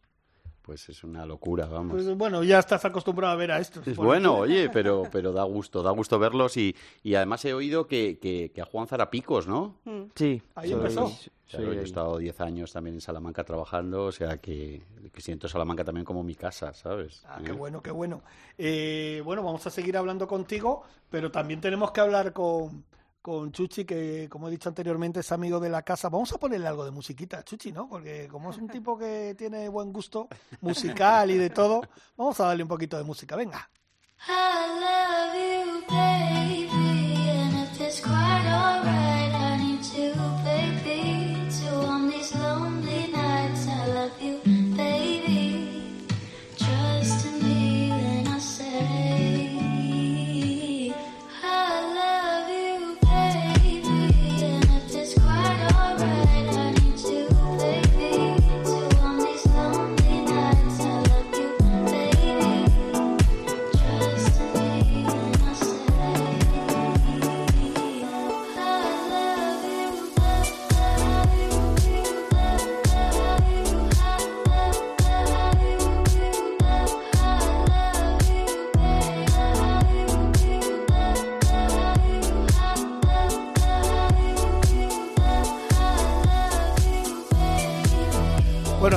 Pues 0.66 0.90
es 0.90 1.04
una 1.04 1.28
locura, 1.28 1.68
vamos. 1.68 1.92
Pues 1.94 2.18
bueno, 2.18 2.44
ya 2.44 2.58
estás 2.58 2.84
acostumbrado 2.86 3.34
a 3.34 3.36
ver 3.36 3.52
a 3.52 3.60
estos. 3.60 3.88
Es 3.88 3.96
bueno, 3.98 4.36
oye, 4.38 4.68
pero, 4.72 5.04
pero 5.12 5.32
da 5.32 5.44
gusto, 5.44 5.84
da 5.84 5.92
gusto 5.92 6.18
verlos 6.18 6.58
y, 6.58 6.76
y 7.04 7.14
además 7.14 7.46
he 7.46 7.54
oído 7.54 7.86
que, 7.86 8.18
que, 8.18 8.52
que 8.54 8.62
a 8.62 8.66
Juan 8.66 8.88
Zarapicos, 8.88 9.48
¿no? 9.48 9.76
Mm. 9.86 10.04
Sí, 10.16 10.42
Ahí 10.56 10.70
soy- 10.70 10.78
empezó. 10.78 11.12
Yo 11.48 11.72
he 11.72 11.84
estado 11.84 12.18
10 12.18 12.42
años 12.42 12.74
también 12.74 12.96
en 12.96 13.02
Salamanca 13.02 13.44
trabajando, 13.44 14.06
o 14.06 14.12
sea 14.12 14.38
que, 14.40 14.82
que 15.14 15.22
siento 15.22 15.48
Salamanca 15.48 15.84
también 15.86 16.04
como 16.04 16.24
mi 16.24 16.34
casa, 16.34 16.74
¿sabes? 16.74 17.22
Ah, 17.28 17.38
¿Eh? 17.40 17.44
qué 17.46 17.52
bueno, 17.52 17.84
qué 17.84 17.92
bueno. 17.92 18.24
Eh, 18.58 19.22
bueno, 19.24 19.44
vamos 19.44 19.66
a 19.68 19.70
seguir 19.70 19.96
hablando 19.96 20.28
contigo, 20.28 20.82
pero 21.12 21.30
también 21.30 21.62
tenemos 21.62 21.92
que 21.92 22.02
hablar 22.02 22.34
con, 22.34 22.84
con 23.26 23.52
Chuchi, 23.52 23.86
que 23.86 24.30
como 24.30 24.48
he 24.48 24.52
dicho 24.52 24.70
anteriormente 24.70 25.22
es 25.22 25.32
amigo 25.32 25.60
de 25.60 25.68
la 25.68 25.82
casa. 25.82 26.10
Vamos 26.10 26.32
a 26.34 26.38
ponerle 26.38 26.68
algo 26.68 26.86
de 26.86 26.92
musiquita 26.92 27.40
a 27.40 27.44
Chuchi, 27.44 27.72
¿no? 27.72 27.90
Porque 27.90 28.28
como 28.28 28.52
es 28.52 28.58
un 28.60 28.68
tipo 28.68 28.96
que 29.00 29.34
tiene 29.36 29.68
buen 29.68 29.92
gusto 29.92 30.28
musical 30.62 31.32
y 31.32 31.38
de 31.40 31.50
todo, 31.50 31.82
vamos 32.16 32.40
a 32.40 32.46
darle 32.46 32.62
un 32.62 32.70
poquito 32.70 33.00
de 33.00 33.04
música. 33.04 33.36
Venga. 33.36 33.68
I 34.28 34.68
love 34.80 35.34
you, 35.34 35.88
baby, 35.90 36.45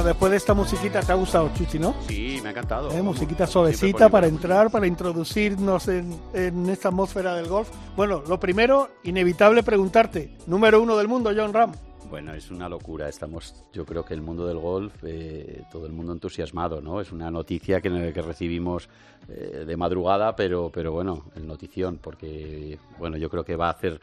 después 0.09 0.31
de 0.31 0.39
esta 0.39 0.55
musiquita 0.55 1.01
te 1.01 1.13
ha 1.13 1.15
gustado 1.15 1.51
Chuchi, 1.55 1.79
¿no? 1.79 1.95
Sí, 2.09 2.41
me 2.43 2.49
ha 2.49 2.51
encantado. 2.51 2.91
Eh, 2.91 3.03
musiquita 3.03 3.47
suavecita 3.47 4.09
para 4.09 4.27
entrar, 4.27 4.71
para 4.71 4.87
introducirnos 4.87 5.89
en, 5.89 6.19
en 6.33 6.69
esta 6.69 6.89
atmósfera 6.89 7.35
del 7.35 7.47
golf. 7.47 7.71
Bueno, 7.97 8.23
lo 8.27 8.41
primero, 8.41 8.89
inevitable 9.05 9.63
preguntarte, 9.63 10.37
número 10.47 10.83
uno 10.83 10.97
del 10.97 11.09
mundo, 11.09 11.31
John 11.37 11.53
Ram. 11.53 11.73
Bueno, 12.11 12.33
es 12.33 12.51
una 12.51 12.69
locura. 12.69 13.09
Estamos, 13.09 13.67
yo 13.73 13.85
creo 13.85 14.03
que 14.03 14.15
el 14.15 14.23
mundo 14.23 14.47
del 14.47 14.59
golf, 14.59 14.95
eh, 15.03 15.63
todo 15.71 15.85
el 15.87 15.93
mundo 15.93 16.13
entusiasmado, 16.13 16.81
¿no? 16.81 17.01
Es 17.03 17.13
una 17.13 17.31
noticia 17.31 17.83
que, 17.83 18.13
que 18.13 18.23
recibimos 18.23 18.89
eh, 19.29 19.65
de 19.67 19.77
madrugada, 19.77 20.35
pero, 20.35 20.71
pero 20.73 20.93
bueno, 20.93 21.27
el 21.37 21.47
notición, 21.47 21.99
porque 22.03 22.79
bueno, 22.99 23.19
yo 23.19 23.29
creo 23.29 23.45
que 23.45 23.57
va 23.57 23.67
a 23.67 23.73
hacer, 23.73 24.01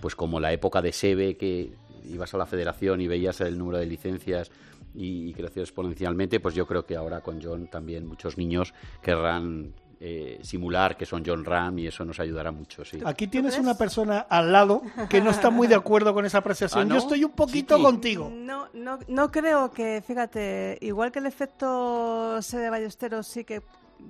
pues 0.00 0.14
como 0.14 0.40
la 0.40 0.52
época 0.52 0.82
de 0.82 0.92
Sebe, 0.92 1.38
que 1.38 1.72
ibas 2.06 2.34
a 2.34 2.38
la 2.38 2.46
federación 2.46 3.00
y 3.00 3.08
veías 3.08 3.40
el 3.40 3.56
número 3.56 3.78
de 3.78 3.86
licencias 3.86 4.50
y, 4.94 5.28
y 5.28 5.32
creció 5.34 5.62
exponencialmente, 5.62 6.40
pues 6.40 6.54
yo 6.54 6.66
creo 6.66 6.86
que 6.86 6.96
ahora 6.96 7.20
con 7.20 7.40
John 7.42 7.68
también 7.68 8.06
muchos 8.06 8.38
niños 8.38 8.74
querrán 9.02 9.74
eh, 10.00 10.38
simular 10.42 10.96
que 10.96 11.04
son 11.04 11.24
John 11.26 11.44
Ram 11.44 11.76
y 11.80 11.88
eso 11.88 12.04
nos 12.04 12.20
ayudará 12.20 12.52
mucho, 12.52 12.84
sí. 12.84 13.00
Aquí 13.04 13.26
tienes 13.26 13.58
una 13.58 13.76
persona 13.76 14.20
al 14.20 14.52
lado 14.52 14.82
que 15.10 15.20
no 15.20 15.30
está 15.30 15.50
muy 15.50 15.66
de 15.66 15.74
acuerdo 15.74 16.14
con 16.14 16.24
esa 16.24 16.38
apreciación. 16.38 16.82
¿Ah, 16.82 16.84
no? 16.84 16.94
Yo 16.94 17.00
estoy 17.00 17.24
un 17.24 17.32
poquito 17.32 17.82
contigo. 17.82 18.30
No, 18.32 18.68
no, 18.74 19.00
no 19.08 19.30
creo 19.32 19.72
que, 19.72 20.00
fíjate, 20.06 20.78
igual 20.82 21.10
que 21.10 21.18
el 21.18 21.26
efecto 21.26 22.40
Sede 22.42 22.70
Ballesteros 22.70 23.26
sí 23.26 23.42
que 23.42 23.62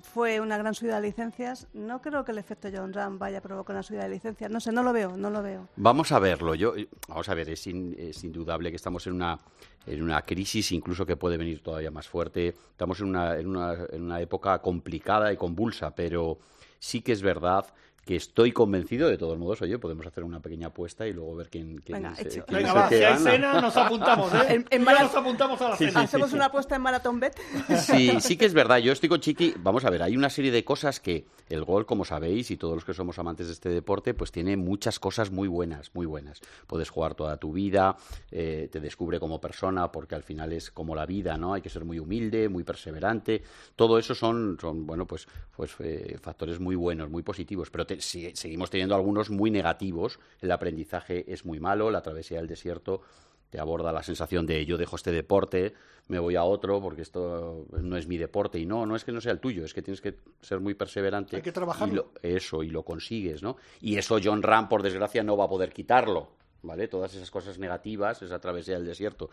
fue 0.03 0.41
una 0.41 0.57
gran 0.59 0.75
subida 0.75 0.97
de 1.01 1.07
licencias, 1.09 1.67
no 1.73 2.01
creo 2.01 2.25
que 2.25 2.33
el 2.33 2.39
efecto 2.39 2.69
John 2.73 2.93
Ram 2.93 3.19
vaya 3.19 3.39
a 3.39 3.41
provocar 3.41 3.75
una 3.77 3.83
subida 3.83 4.03
de 4.05 4.11
licencias. 4.11 4.51
No 4.51 4.61
sé, 4.61 4.73
no 4.73 4.83
lo 4.83 4.93
veo, 4.93 5.17
no 5.17 5.31
lo 5.31 5.43
veo. 5.43 5.69
Vamos 5.77 6.13
a 6.13 6.19
verlo. 6.19 6.55
Yo, 6.55 6.75
vamos 7.09 7.29
a 7.29 7.35
ver, 7.35 7.49
es, 7.51 7.67
in- 7.67 7.95
es 7.99 8.23
indudable 8.25 8.71
que 8.71 8.77
estamos 8.77 9.07
en 9.07 9.15
una, 9.15 9.39
en 9.87 10.03
una 10.03 10.23
crisis, 10.23 10.73
incluso 10.73 11.05
que 11.07 11.17
puede 11.17 11.37
venir 11.37 11.63
todavía 11.63 11.91
más 11.91 12.09
fuerte. 12.09 12.49
Estamos 12.71 13.01
en 13.01 13.09
una, 13.09 13.37
en, 13.37 13.47
una, 13.49 13.75
en 13.91 14.03
una 14.03 14.21
época 14.21 14.59
complicada 14.61 15.33
y 15.33 15.37
convulsa, 15.37 15.95
pero 15.95 16.39
sí 16.79 17.01
que 17.03 17.13
es 17.13 17.23
verdad 17.23 17.67
que 18.09 18.17
estoy 18.17 18.53
convencido, 18.53 19.07
de 19.11 19.19
todos 19.19 19.37
modos, 19.39 19.61
oye, 19.61 19.79
podemos 19.79 20.07
hacer 20.07 20.25
una 20.25 20.41
pequeña 20.41 20.69
apuesta 20.69 21.07
y 21.07 21.13
luego 21.13 21.37
ver 21.37 21.51
quién, 21.51 21.77
quién, 21.85 22.03
Venga, 22.03 22.17
se- 22.17 22.23
hecho. 22.29 22.45
quién 22.47 22.61
Venga, 22.61 22.73
va, 22.73 22.89
si 22.89 22.95
hay 22.95 23.19
cena, 23.19 23.61
nos 23.61 23.77
apuntamos, 23.77 24.33
¿eh? 24.33 24.39
En- 24.49 24.67
en 24.71 24.83
nos 24.83 25.15
apuntamos 25.15 25.61
a 25.61 25.69
la 25.69 25.77
cena. 25.77 26.01
¿Hacemos 26.01 26.33
una 26.33 26.47
apuesta 26.47 26.75
en 26.75 26.81
Maratón 26.81 27.21
Bet? 27.21 27.39
Sí, 27.77 28.13
sí 28.21 28.39
que 28.39 28.47
es 28.47 28.55
verdad. 28.55 28.79
Yo 28.79 28.93
estoy 28.93 29.11
con 29.11 29.21
Chiqui. 29.21 29.53
Vamos 29.59 29.85
a 29.85 29.91
ver, 29.91 30.03
hay 30.03 30.17
una 30.17 30.31
serie 30.31 30.51
de 30.51 30.65
cosas 30.65 31.01
que 31.01 31.27
el 31.51 31.65
gol, 31.65 31.85
como 31.85 32.07
sabéis, 32.07 32.51
y 32.51 32.57
todos 32.57 32.77
los 32.77 32.87
que 32.87 32.95
somos 32.95 33.19
amantes 33.19 33.49
de 33.49 33.53
este 33.53 33.69
deporte, 33.69 34.15
pues 34.15 34.33
tiene 34.33 34.57
muchas 34.57 34.99
cosas 34.99 35.31
muy 35.31 35.47
buenas, 35.47 35.91
muy 35.95 36.07
buenas. 36.07 36.41
Puedes 36.67 36.89
jugar 36.89 37.15
toda 37.15 37.37
tu 37.37 37.53
vida, 37.53 37.99
eh, 38.31 38.71
te 38.73 38.81
descubre 38.81 39.21
como 39.21 39.39
persona, 39.39 39.93
porque 39.93 40.15
al 40.15 40.23
final 40.23 40.55
es 40.55 40.71
como 40.71 40.95
la 40.95 41.05
vida, 41.05 41.37
¿no? 41.37 41.53
Hay 41.53 41.61
que 41.61 41.69
ser 41.69 41.85
muy 41.85 41.99
humilde, 41.99 42.49
muy 42.49 42.65
perseverante. 42.65 43.43
Todo 43.77 43.99
eso 43.99 44.15
son, 44.15 44.57
son 44.59 44.87
bueno, 44.87 45.05
pues, 45.07 45.29
pues 45.55 45.73
eh, 45.81 46.17
factores 46.23 46.59
muy 46.59 46.75
buenos, 46.75 47.11
muy 47.11 47.23
positivos. 47.23 47.69
Pero 47.69 47.85
te- 47.87 47.98
seguimos 48.01 48.71
teniendo 48.71 48.95
algunos 48.95 49.31
muy 49.31 49.51
negativos. 49.51 50.19
El 50.41 50.51
aprendizaje 50.53 51.25
es 51.33 51.45
muy 51.45 51.61
malo, 51.61 51.91
la 51.91 52.03
travesía 52.03 52.39
del 52.39 52.47
desierto 52.49 53.03
te 53.51 53.59
aborda 53.59 53.93
la 53.93 54.03
sensación 54.03 54.45
de 54.45 54.67
yo 54.67 54.77
dejo 54.77 54.97
este 54.97 55.11
deporte, 55.11 55.73
me 56.09 56.19
voy 56.19 56.37
a 56.37 56.45
otro 56.45 56.83
porque 56.83 57.01
esto 57.01 57.65
no 57.81 57.97
es 57.97 58.07
mi 58.07 58.19
deporte. 58.19 58.59
Y 58.59 58.67
no, 58.67 58.85
no 58.85 58.95
es 58.95 59.05
que 59.05 59.13
no 59.13 59.23
sea 59.23 59.33
el 59.33 59.41
tuyo, 59.41 59.65
es 59.65 59.73
que 59.73 59.81
tienes 59.81 60.03
que 60.03 60.17
ser 60.43 60.61
muy 60.61 60.75
perseverante. 60.75 61.37
Hay 61.37 61.43
que 61.43 61.53
lo- 61.97 62.13
eso, 62.23 62.63
y 62.63 62.69
lo 62.69 62.83
consigues, 62.83 63.43
¿no? 63.43 63.57
Y 63.81 63.97
eso 63.97 64.19
John 64.23 64.43
Ram, 64.43 64.69
por 64.69 64.83
desgracia, 64.83 65.23
no 65.23 65.35
va 65.37 65.45
a 65.47 65.49
poder 65.49 65.73
quitarlo, 65.73 66.29
¿vale? 66.63 66.89
Todas 66.89 67.15
esas 67.15 67.31
cosas 67.31 67.59
negativas, 67.59 68.21
esa 68.21 68.39
travesía 68.39 68.75
del 68.75 68.87
desierto. 68.87 69.31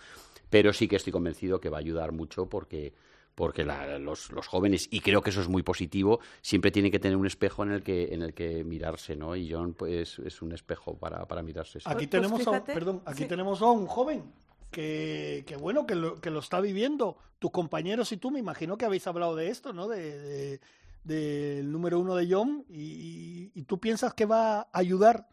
Pero 0.49 0.71
sí 0.71 0.87
que 0.87 0.95
estoy 0.95 1.11
convencido 1.11 1.59
que 1.59 1.69
va 1.69 1.77
a 1.77 1.81
ayudar 1.81 2.13
mucho 2.13 2.47
porque 2.47 2.93
porque 3.35 3.65
la- 3.65 3.99
los, 3.99 4.31
los 4.31 4.47
jóvenes, 4.47 4.87
y 4.89 5.01
creo 5.01 5.21
que 5.21 5.29
eso 5.29 5.41
es 5.41 5.47
muy 5.49 5.61
positivo, 5.61 6.19
siempre 6.41 6.71
tienen 6.71 6.91
que 6.91 6.99
tener 6.99 7.17
un 7.17 7.27
espejo 7.27 7.63
en 7.63 7.71
el 7.71 7.83
que, 7.83 8.13
en 8.13 8.21
el 8.21 8.33
que 8.33 8.63
mirarse, 8.63 9.15
¿no? 9.15 9.35
Y 9.35 9.51
John, 9.51 9.73
pues, 9.73 10.19
es 10.19 10.41
un 10.41 10.53
espejo 10.53 10.97
para, 10.97 11.27
para 11.27 11.43
mirarse. 11.43 11.79
Aquí 11.85 12.07
Pues 12.07 12.09
tenemos, 12.09 12.47
a, 12.47 12.63
perdón, 12.63 13.01
aquí 13.05 13.23
sí. 13.23 13.27
tenemos 13.27 13.61
a 13.61 13.65
un 13.65 13.85
joven 13.87 14.23
que, 14.71 15.43
que 15.45 15.57
bueno, 15.57 15.85
que 15.85 15.95
lo, 15.95 16.19
que 16.19 16.29
lo 16.31 16.39
está 16.39 16.61
viviendo. 16.61 17.17
Tus 17.39 17.51
compañeros 17.51 18.11
y 18.13 18.17
tú, 18.17 18.31
me 18.31 18.39
imagino 18.39 18.77
que 18.77 18.85
habéis 18.85 19.05
hablado 19.07 19.35
de 19.35 19.49
esto, 19.49 19.73
¿no? 19.73 19.87
De, 19.87 20.17
de- 20.19 20.59
del 21.03 21.71
número 21.71 21.99
uno 21.99 22.15
de 22.15 22.27
John 22.33 22.65
y, 22.67 22.81
y- 22.81 23.51
y 23.53 23.61
tú 23.63 23.79
piensas 23.79 24.13
que 24.15 24.25
va 24.25 24.61
a 24.61 24.67
ayudar 24.71 25.27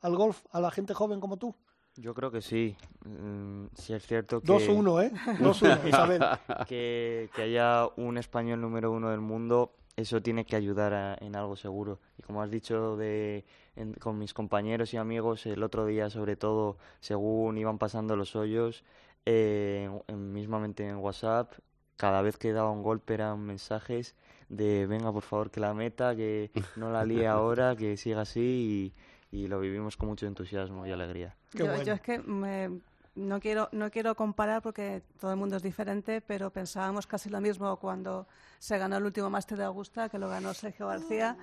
al 0.00 0.14
golf 0.14 0.44
a 0.52 0.60
la 0.60 0.70
gente 0.70 0.94
joven 0.94 1.18
como 1.18 1.36
tú. 1.36 1.56
Yo 1.96 2.14
creo 2.14 2.30
que 2.30 2.42
sí. 2.42 2.76
Mm, 3.04 3.66
sí 3.74 3.94
es 3.94 4.06
cierto 4.06 4.40
que... 4.40 4.46
2-1, 4.46 5.02
¿eh? 5.04 5.12
2-1, 5.40 5.88
Isabel. 5.88 6.22
que, 6.68 7.30
que 7.34 7.42
haya 7.42 7.86
un 7.96 8.18
español 8.18 8.60
número 8.60 8.90
uno 8.92 9.10
del 9.10 9.20
mundo, 9.20 9.72
eso 9.96 10.20
tiene 10.22 10.44
que 10.44 10.56
ayudar 10.56 10.92
a- 10.92 11.14
en 11.20 11.36
algo 11.36 11.56
seguro. 11.56 11.98
Y 12.18 12.22
como 12.22 12.42
has 12.42 12.50
dicho 12.50 12.96
de, 12.96 13.44
en- 13.76 13.94
con 13.94 14.18
mis 14.18 14.34
compañeros 14.34 14.92
y 14.92 14.98
amigos, 14.98 15.46
el 15.46 15.62
otro 15.62 15.86
día 15.86 16.10
sobre 16.10 16.36
todo, 16.36 16.76
según 17.00 17.56
iban 17.58 17.78
pasando 17.78 18.14
los 18.16 18.36
hoyos, 18.36 18.84
eh, 19.24 19.88
en- 19.90 20.02
en- 20.14 20.32
mismamente 20.32 20.86
en 20.86 20.96
WhatsApp, 20.96 21.52
cada 21.96 22.20
vez 22.20 22.36
que 22.36 22.52
daba 22.52 22.70
un 22.70 22.82
golpe 22.82 23.14
eran 23.14 23.40
mensajes 23.40 24.14
de 24.50 24.86
venga 24.86 25.10
por 25.12 25.22
favor 25.22 25.50
que 25.50 25.60
la 25.60 25.72
meta, 25.72 26.14
que 26.14 26.50
no 26.76 26.90
la 26.92 27.04
líe 27.06 27.26
ahora, 27.26 27.74
que 27.74 27.96
siga 27.96 28.20
así 28.20 28.92
y, 28.94 28.94
y 29.36 29.48
lo 29.48 29.60
vivimos 29.60 29.96
con 29.96 30.08
mucho 30.08 30.26
entusiasmo 30.26 30.86
y 30.86 30.92
alegría. 30.92 31.36
Qué 31.50 31.58
yo, 31.58 31.66
bueno. 31.66 31.82
yo 31.82 31.92
es 31.94 32.00
que 32.00 32.18
me- 32.18 32.80
no 33.16 33.40
quiero 33.40 33.70
no 33.72 33.90
quiero 33.90 34.14
comparar 34.14 34.60
porque 34.60 35.02
todo 35.18 35.30
el 35.30 35.38
mundo 35.38 35.56
es 35.56 35.62
diferente, 35.62 36.20
pero 36.20 36.50
pensábamos 36.50 37.06
casi 37.06 37.30
lo 37.30 37.40
mismo 37.40 37.76
cuando 37.78 38.26
se 38.58 38.76
ganó 38.76 38.98
el 38.98 39.04
último 39.04 39.30
máster 39.30 39.56
de 39.56 39.64
Augusta, 39.64 40.08
que 40.10 40.18
lo 40.18 40.28
ganó 40.28 40.52
Sergio 40.52 40.86
García, 40.88 41.36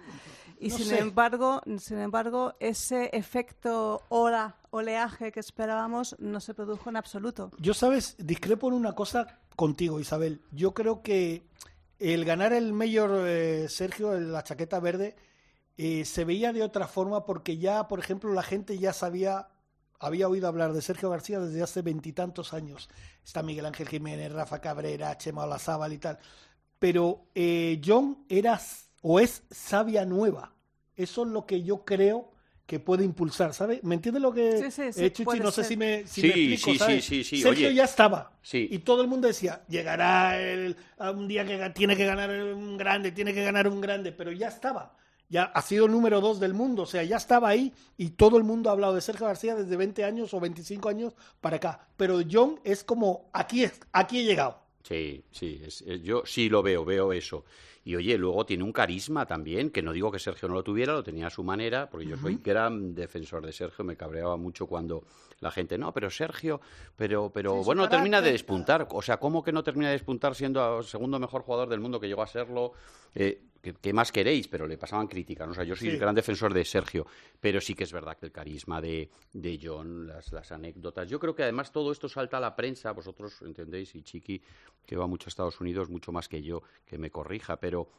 y 0.60 0.70
No 0.70 0.78
sin 0.78 0.86
sé. 0.86 1.00
embargo, 1.00 1.62
sin 1.80 1.98
embargo, 2.00 2.54
ese 2.60 3.10
efecto 3.14 4.04
ola, 4.10 4.56
oleaje 4.70 5.32
que 5.32 5.40
esperábamos 5.40 6.16
no 6.20 6.40
se 6.40 6.54
produjo 6.54 6.90
en 6.92 6.98
absoluto. 6.98 7.50
Yo, 7.58 7.74
sabes, 7.74 8.16
discrepo 8.20 8.68
en 8.68 8.76
una 8.76 8.94
cosa 8.94 9.40
contigo, 9.56 10.00
Isabel. 10.00 10.42
Yo 10.52 10.74
creo 10.76 11.02
que 11.02 11.44
el 12.00 12.24
ganar 12.24 12.54
el 12.54 12.72
mayor 12.74 13.12
eh, 13.28 13.68
Sergio, 13.68 14.14
la 14.20 14.44
chaqueta 14.44 14.80
verde, 14.80 15.16
eh, 15.78 16.06
se 16.06 16.24
veía 16.26 16.54
de 16.54 16.64
otra 16.64 16.88
forma 16.88 17.26
porque 17.26 17.58
ya, 17.58 17.88
por 17.88 18.00
ejemplo, 18.00 18.34
la 18.34 18.44
gente 18.44 18.78
ya 18.78 18.94
sabía, 18.94 19.48
había 20.00 20.28
oído 20.28 20.48
hablar 20.48 20.74
de 20.74 20.82
Sergio 20.82 21.10
García 21.10 21.40
desde 21.40 21.64
hace 21.64 21.82
veintitantos 21.82 22.54
años. 22.54 22.90
Está 23.24 23.42
Miguel 23.44 23.66
Ángel 23.66 23.88
Jiménez, 23.90 24.32
Rafa 24.32 24.60
Cabrera, 24.62 25.18
Chema 25.18 25.44
Olazábal 25.46 25.94
y 25.94 25.98
tal. 25.98 26.20
Pero 26.80 27.26
eh, 27.36 27.82
John 27.84 28.26
era 28.30 28.60
o 29.02 29.20
es 29.20 29.44
sabia 29.52 30.06
nueva. 30.06 30.54
Eso 30.96 31.24
es 31.24 31.30
lo 31.30 31.46
que 31.46 31.64
yo 31.64 31.86
creo 31.86 32.32
que 32.66 32.80
puede 32.80 33.04
impulsar, 33.04 33.54
¿sabes? 33.54 33.84
¿Me 33.84 33.96
entiendes 33.96 34.22
lo 34.22 34.32
que 34.34 34.58
Sí, 34.58 34.72
sí, 34.72 34.94
sí, 34.94 35.06
eh, 35.06 35.12
Chuchi? 35.12 35.40
No 35.40 35.52
sé 35.52 35.64
ser. 35.64 35.66
si 35.66 35.78
me, 35.78 36.08
si 36.08 36.22
Sí, 36.22 36.28
me 36.28 36.34
explico, 36.34 36.72
sí, 36.72 36.78
¿sabes? 36.78 37.06
sí, 37.06 37.24
sí, 37.24 37.24
sí, 37.24 37.42
Sergio 37.42 37.68
oye. 37.68 37.76
ya 37.76 37.84
estaba. 37.86 38.38
Sí. 38.42 38.68
Y 38.72 38.80
todo 38.80 39.02
el 39.02 39.08
mundo 39.08 39.28
decía, 39.28 39.64
llegará 39.68 40.40
el, 40.40 40.78
a 40.98 41.12
un 41.12 41.28
día 41.28 41.46
que 41.46 41.70
tiene 41.72 41.96
que 41.98 42.06
ganar 42.06 42.30
un 42.32 42.78
grande, 42.78 43.12
tiene 43.12 43.34
que 43.34 43.44
ganar 43.44 43.68
un 43.68 43.82
grande, 43.82 44.12
pero 44.14 44.32
ya 44.32 44.48
estaba. 44.48 44.96
Ya 45.34 45.46
ha 45.46 45.62
sido 45.64 45.88
el 45.88 45.92
número 45.92 46.22
dos 46.22 46.40
del 46.40 46.54
mundo, 46.54 46.84
o 46.84 46.86
sea, 46.86 47.02
ya 47.04 47.18
estaba 47.18 47.50
ahí 47.50 47.74
y 47.98 48.12
todo 48.12 48.38
el 48.38 48.44
mundo 48.44 48.70
ha 48.70 48.74
hablado 48.74 48.94
de 48.94 49.02
Sergio 49.02 49.26
García 49.26 49.56
desde 49.56 49.76
20 49.76 50.04
años 50.04 50.32
o 50.36 50.40
25 50.40 50.90
años 50.90 51.16
para 51.42 51.56
acá. 51.56 51.88
Pero 51.98 52.20
John 52.32 52.60
es 52.64 52.84
como, 52.84 53.30
aquí, 53.34 53.64
es, 53.64 53.80
aquí 53.92 54.20
he 54.20 54.24
llegado. 54.26 54.60
Sí, 54.84 55.24
sí, 55.32 55.60
es- 55.66 55.82
es- 55.82 56.04
yo 56.04 56.22
sí 56.26 56.50
lo 56.50 56.62
veo, 56.62 56.86
veo 56.86 57.12
eso. 57.14 57.46
Y 57.86 57.96
oye, 57.96 58.18
luego 58.18 58.46
tiene 58.46 58.64
un 58.64 58.72
carisma 58.72 59.26
también, 59.26 59.70
que 59.72 59.82
no 59.82 59.92
digo 59.92 60.12
que 60.12 60.20
Sergio 60.20 60.48
no 60.48 60.54
lo 60.54 60.64
tuviera, 60.64 60.94
lo 60.94 61.04
tenía 61.04 61.28
a 61.28 61.30
su 61.32 61.44
manera, 61.44 61.90
porque 61.90 62.06
yo 62.06 62.16
soy 62.16 62.40
gran 62.42 62.94
defensor 62.94 63.44
de 63.46 63.52
Sergio, 63.54 63.84
me 63.84 63.98
cabreaba 63.98 64.38
mucho 64.38 64.68
cuando 64.68 65.04
la 65.40 65.50
gente, 65.52 65.78
no, 65.80 65.92
pero 65.94 66.10
Sergio, 66.12 66.62
pero, 66.96 67.32
pero 67.34 67.56
Sí, 67.60 67.66
bueno, 67.66 67.82
no 67.84 67.90
termina 67.90 68.22
de 68.22 68.32
despuntar. 68.32 68.88
O 68.92 69.02
sea, 69.02 69.18
¿cómo 69.20 69.44
que 69.44 69.52
no 69.52 69.64
termina 69.64 69.88
de 69.88 69.94
despuntar 69.94 70.36
siendo 70.36 70.78
el 70.80 70.86
segundo 70.86 71.18
mejor 71.20 71.42
jugador 71.42 71.68
del 71.70 71.80
mundo 71.82 72.00
que 72.00 72.08
llegó 72.08 72.22
a 72.22 72.28
serlo? 72.28 72.72
Eh, 73.16 73.42
¿qué, 73.64 73.74
qué 73.82 73.94
más 73.94 74.12
queréis? 74.12 74.48
Pero 74.48 74.68
le 74.68 74.78
pasaban 74.78 75.08
críticas, 75.08 75.48
¿no? 75.48 75.54
O 75.54 75.56
sea, 75.56 75.64
yo 75.64 75.76
soy 75.76 75.90
Sí. 75.92 75.98
gran 75.98 76.14
defensor 76.14 76.54
de 76.54 76.64
Sergio, 76.66 77.08
pero 77.40 77.60
sí 77.60 77.74
que 77.74 77.86
es 77.86 77.92
verdad 77.94 78.16
que 78.18 78.28
el 78.28 78.32
carisma 78.32 78.80
de, 78.82 79.10
de 79.32 79.60
John, 79.64 80.06
las, 80.06 80.32
las 80.32 80.52
anécdotas. 80.52 81.10
Yo 81.10 81.20
creo 81.20 81.34
que 81.34 81.42
además 81.44 81.72
todo 81.72 81.92
esto 81.92 82.08
salta 82.08 82.38
a 82.38 82.40
la 82.42 82.56
prensa, 82.56 82.92
vosotros 82.92 83.42
entendéis, 83.42 83.96
y 83.96 84.04
Chiqui, 84.04 84.42
que 84.86 84.96
va 84.98 85.08
mucho 85.08 85.28
a 85.28 85.30
Estados 85.30 85.60
Unidos, 85.62 85.90
mucho 85.90 86.12
más 86.12 86.28
que 86.30 86.44
yo, 86.44 86.62
que 86.86 86.98
me 86.98 87.10
corrija, 87.10 87.58
pero 87.58 87.90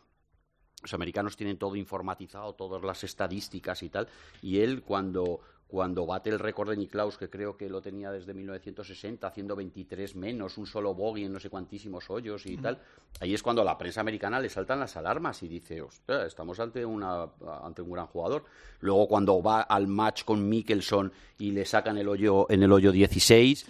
los 0.82 0.92
americanos 0.92 1.34
tienen 1.36 1.56
todo 1.56 1.76
informatizado, 1.76 2.52
todas 2.54 2.82
las 2.82 3.02
estadísticas 3.04 3.82
y 3.82 3.88
tal, 3.88 4.06
y 4.42 4.58
él 4.60 4.82
cuando, 4.82 5.40
cuando 5.74 6.06
bate 6.06 6.30
el 6.30 6.38
récord 6.38 6.70
de 6.70 6.76
Niklaus, 6.76 7.18
que 7.18 7.28
creo 7.28 7.56
que 7.56 7.68
lo 7.68 7.82
tenía 7.82 8.12
desde 8.12 8.32
1960, 8.32 9.26
haciendo 9.26 9.56
23 9.56 10.14
menos, 10.14 10.56
un 10.56 10.66
solo 10.66 10.94
bogey 10.94 11.24
en 11.24 11.32
no 11.32 11.40
sé 11.40 11.50
cuantísimos 11.50 12.08
hoyos 12.10 12.46
y 12.46 12.56
tal, 12.58 12.78
ahí 13.18 13.34
es 13.34 13.42
cuando 13.42 13.62
a 13.62 13.64
la 13.64 13.76
prensa 13.76 14.00
americana 14.00 14.38
le 14.38 14.48
saltan 14.48 14.78
las 14.78 14.96
alarmas 14.96 15.42
y 15.42 15.48
dice, 15.48 15.82
ostras, 15.82 16.28
estamos 16.28 16.60
ante, 16.60 16.86
una, 16.86 17.26
ante 17.64 17.82
un 17.82 17.90
gran 17.90 18.06
jugador. 18.06 18.44
Luego 18.78 19.08
cuando 19.08 19.42
va 19.42 19.62
al 19.62 19.88
match 19.88 20.22
con 20.24 20.48
Mickelson 20.48 21.12
y 21.38 21.50
le 21.50 21.64
sacan 21.64 21.98
el 21.98 22.08
hoyo, 22.08 22.46
en 22.50 22.62
el 22.62 22.70
hoyo 22.70 22.92
16... 22.92 23.66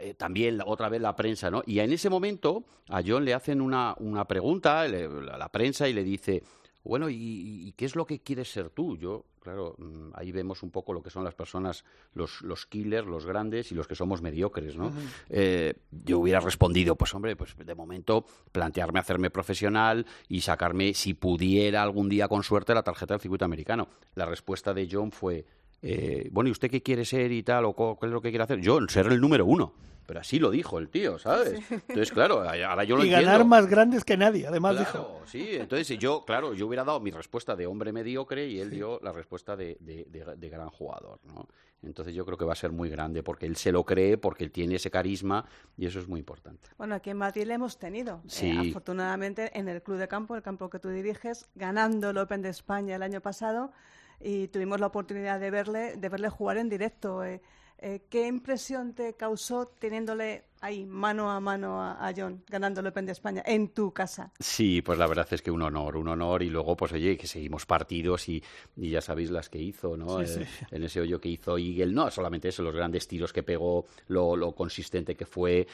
eh, 0.00 0.14
también 0.14 0.58
la- 0.58 0.64
otra 0.66 0.88
vez 0.88 1.00
la 1.00 1.14
prensa, 1.14 1.52
¿no? 1.52 1.62
Y 1.64 1.78
en 1.78 1.92
ese 1.92 2.10
momento 2.10 2.64
a 2.88 3.00
John 3.06 3.24
le 3.24 3.32
hacen 3.32 3.60
una, 3.60 3.94
una 4.00 4.24
pregunta, 4.26 4.88
le- 4.88 5.08
la, 5.08 5.38
la 5.38 5.48
prensa, 5.50 5.88
y 5.88 5.92
le 5.92 6.02
dice, 6.02 6.42
bueno, 6.88 7.10
¿y, 7.10 7.14
y 7.16 7.72
qué 7.76 7.84
es 7.84 7.94
lo 7.94 8.06
que 8.06 8.20
quieres 8.20 8.50
ser 8.50 8.70
tú? 8.70 8.96
Yo, 8.96 9.26
claro, 9.42 9.74
mm, 9.78 10.10
ahí 10.14 10.32
vemos 10.32 10.62
un 10.62 10.70
poco 10.70 10.94
lo 10.94 11.02
que 11.02 11.10
son 11.10 11.22
las 11.22 11.34
personas, 11.34 11.84
los, 12.14 12.40
los 12.40 12.64
killers, 12.64 13.06
los 13.06 13.26
grandes 13.26 13.70
y 13.70 13.74
los 13.74 13.86
que 13.86 13.94
somos 13.94 14.22
mediocres, 14.22 14.74
¿no? 14.74 14.90
Eh, 15.28 15.74
yo 15.90 16.18
hubiera 16.18 16.40
respondido, 16.40 16.96
pues 16.96 17.14
hombre, 17.14 17.36
pues 17.36 17.54
de 17.56 17.74
momento 17.74 18.24
plantearme 18.52 19.00
hacerme 19.00 19.28
profesional 19.28 20.06
y 20.28 20.40
sacarme, 20.40 20.94
si 20.94 21.12
pudiera 21.12 21.82
algún 21.82 22.08
día 22.08 22.26
con 22.26 22.42
suerte, 22.42 22.72
la 22.72 22.82
tarjeta 22.82 23.14
del 23.14 23.20
circuito 23.20 23.44
americano. 23.44 23.88
La 24.14 24.24
respuesta 24.24 24.72
de 24.72 24.88
John 24.90 25.12
fue, 25.12 25.44
eh, 25.82 26.28
bueno, 26.32 26.48
¿y 26.48 26.52
usted 26.52 26.70
qué 26.70 26.82
quiere 26.82 27.04
ser 27.04 27.30
y 27.32 27.42
tal? 27.42 27.64
¿O 27.66 27.74
qué 27.98 28.06
es 28.06 28.12
lo 28.12 28.20
que 28.20 28.30
quiere 28.30 28.44
hacer? 28.44 28.60
Yo, 28.60 28.78
ser 28.88 29.06
el 29.06 29.20
número 29.20 29.46
uno. 29.46 29.72
Pero 30.06 30.20
así 30.20 30.38
lo 30.38 30.50
dijo 30.50 30.78
el 30.78 30.88
tío, 30.88 31.18
¿sabes? 31.18 31.60
Entonces, 31.70 32.10
claro, 32.12 32.40
ahora 32.40 32.82
yo 32.84 32.96
lo 32.96 33.02
y 33.04 33.08
entiendo. 33.08 33.26
ganar 33.30 33.46
más 33.46 33.66
grandes 33.66 34.06
que 34.06 34.16
nadie, 34.16 34.46
además 34.46 34.78
dijo. 34.78 34.90
Claro, 34.92 35.20
sí, 35.26 35.48
entonces 35.52 35.98
yo, 35.98 36.24
claro, 36.24 36.54
yo 36.54 36.66
hubiera 36.66 36.82
dado 36.82 36.98
mi 36.98 37.10
respuesta 37.10 37.54
de 37.54 37.66
hombre 37.66 37.92
mediocre 37.92 38.46
y 38.48 38.58
él 38.58 38.70
dio 38.70 38.98
la 39.02 39.12
respuesta 39.12 39.54
de, 39.54 39.76
de- 39.80 40.06
de- 40.08 40.34
de 40.36 40.48
gran 40.48 40.70
jugador, 40.70 41.20
¿no? 41.24 41.46
Entonces 41.82 42.14
yo 42.14 42.24
creo 42.24 42.38
que 42.38 42.46
va 42.46 42.54
a 42.54 42.56
ser 42.56 42.72
muy 42.72 42.88
grande 42.88 43.22
porque 43.22 43.44
él 43.44 43.54
se 43.56 43.70
lo 43.70 43.84
cree, 43.84 44.16
porque 44.16 44.44
él 44.44 44.50
tiene 44.50 44.76
ese 44.76 44.90
carisma 44.90 45.44
y 45.76 45.84
eso 45.84 45.98
es 46.00 46.08
muy 46.08 46.20
importante. 46.20 46.68
Bueno, 46.78 46.94
aquí 46.94 47.10
en 47.10 47.18
Madrid 47.18 47.44
le 47.44 47.52
hemos 47.54 47.78
tenido. 47.78 48.22
eh, 48.24 48.28
Sí. 48.30 48.70
afortunadamente 48.70 49.56
en 49.58 49.68
el 49.68 49.82
Club 49.82 49.98
de 49.98 50.08
Campo, 50.08 50.34
el 50.34 50.42
campo 50.42 50.70
que 50.70 50.78
tú 50.78 50.88
diriges, 50.88 51.46
ganando 51.54 52.10
el 52.10 52.16
Open 52.16 52.40
de 52.40 52.48
España 52.48 52.96
el 52.96 53.02
año 53.02 53.20
pasado 53.20 53.72
y 54.20 54.48
tuvimos 54.48 54.80
la 54.80 54.86
oportunidad 54.88 55.40
de 55.40 55.50
verle, 55.50 55.96
de 55.96 56.08
verle 56.08 56.28
jugar 56.28 56.58
en 56.58 56.68
directo. 56.68 57.24
eh. 57.24 57.40
Eh, 57.80 58.00
¿Qué 58.10 58.26
impresión 58.26 58.92
te 58.92 59.14
causó 59.14 59.66
teniéndole 59.78 60.42
ahí 60.60 60.84
mano 60.84 61.30
a 61.30 61.38
mano 61.38 61.80
a, 61.80 62.08
a 62.08 62.12
John, 62.12 62.42
ganando 62.48 62.80
el 62.80 62.88
Open 62.88 63.06
de 63.06 63.12
España 63.12 63.40
en 63.46 63.68
tu 63.68 63.92
casa? 63.92 64.32
Sí, 64.40 64.82
pues 64.82 64.98
la 64.98 65.06
verdad 65.06 65.28
es 65.30 65.42
que 65.42 65.52
un 65.52 65.62
honor, 65.62 65.96
un 65.96 66.08
honor 66.08 66.42
y 66.42 66.50
luego 66.50 66.76
pues 66.76 66.90
oye, 66.92 67.16
que 67.16 67.28
seguimos 67.28 67.66
partidos 67.66 68.28
y, 68.28 68.42
y 68.76 68.90
ya 68.90 69.00
sabéis 69.00 69.30
las 69.30 69.48
que 69.48 69.58
hizo, 69.58 69.96
¿no? 69.96 70.18
Sí, 70.26 70.40
Eh, 70.40 70.46
sí. 70.46 70.64
En 70.72 70.82
ese 70.82 71.00
hoyo 71.00 71.20
que 71.20 71.28
hizo 71.28 71.56
Eagle, 71.56 71.92
no 71.94 72.10
solamente 72.10 72.48
eso, 72.48 72.64
los 72.64 72.74
grandes 72.74 73.06
tiros 73.06 73.32
que 73.32 73.44
pegó, 73.44 73.86
lo, 74.08 74.34
lo 74.34 74.56
consistente 74.56 75.14
que 75.14 75.24
fue, 75.24 75.68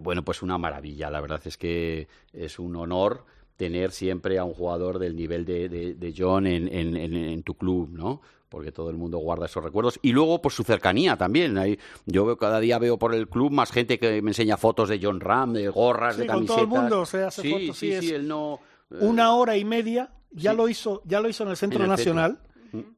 bueno, 0.00 0.24
pues 0.24 0.42
una 0.42 0.58
maravilla, 0.58 1.08
la 1.08 1.20
verdad 1.20 1.40
es 1.44 1.56
que 1.56 2.08
es 2.32 2.58
un 2.58 2.74
honor 2.74 3.24
tener 3.56 3.92
siempre 3.92 4.38
a 4.38 4.44
un 4.44 4.52
jugador 4.54 4.98
del 4.98 5.14
nivel 5.16 5.44
de, 5.44 5.68
de- 5.68 5.94
de 5.94 6.14
John 6.16 6.46
en, 6.46 6.66
en- 6.68 6.96
en- 6.96 7.14
en 7.16 7.42
tu 7.42 7.54
club, 7.54 7.90
¿no? 7.92 8.20
Porque 8.48 8.70
todo 8.72 8.90
el 8.90 8.96
mundo 8.96 9.18
guarda 9.18 9.46
esos 9.46 9.62
recuerdos. 9.64 9.98
Y 10.02 10.12
luego, 10.12 10.40
por 10.40 10.52
su 10.52 10.62
cercanía 10.62 11.16
también. 11.16 11.58
Ahí, 11.58 11.78
yo 12.06 12.24
veo, 12.24 12.36
cada 12.36 12.60
día 12.60 12.78
veo 12.78 12.98
por 12.98 13.14
el 13.14 13.28
club 13.28 13.50
más 13.50 13.72
gente 13.72 13.98
que 13.98 14.22
me 14.22 14.30
enseña 14.30 14.56
fotos 14.56 14.88
de 14.88 15.00
John 15.02 15.18
Ram, 15.20 15.52
de 15.52 15.68
gorras, 15.68 16.14
Sí, 16.14 16.20
de 16.22 16.26
con 16.28 16.36
camisetas. 16.46 16.56
todo 16.56 16.64
el 16.76 16.80
mundo 16.82 17.06
se 17.06 17.22
hace 17.24 17.42
sí, 17.42 17.50
fotos, 17.50 17.78
Sí, 17.78 17.92
sí, 18.00 18.10
él 18.14 18.28
no... 18.28 18.60
eh, 18.90 18.96
Una 19.00 19.34
hora 19.34 19.56
y 19.56 19.64
media, 19.64 20.10
ya 20.30 20.52
lo 20.52 20.68
hizo, 20.68 21.02
ya 21.04 21.20
lo 21.20 21.28
hizo 21.28 21.42
en 21.44 21.50
el 21.50 21.56
Centro 21.56 21.84
En 21.84 21.90
el 21.90 21.96
centro. 21.96 22.14
Nacional. 22.14 22.40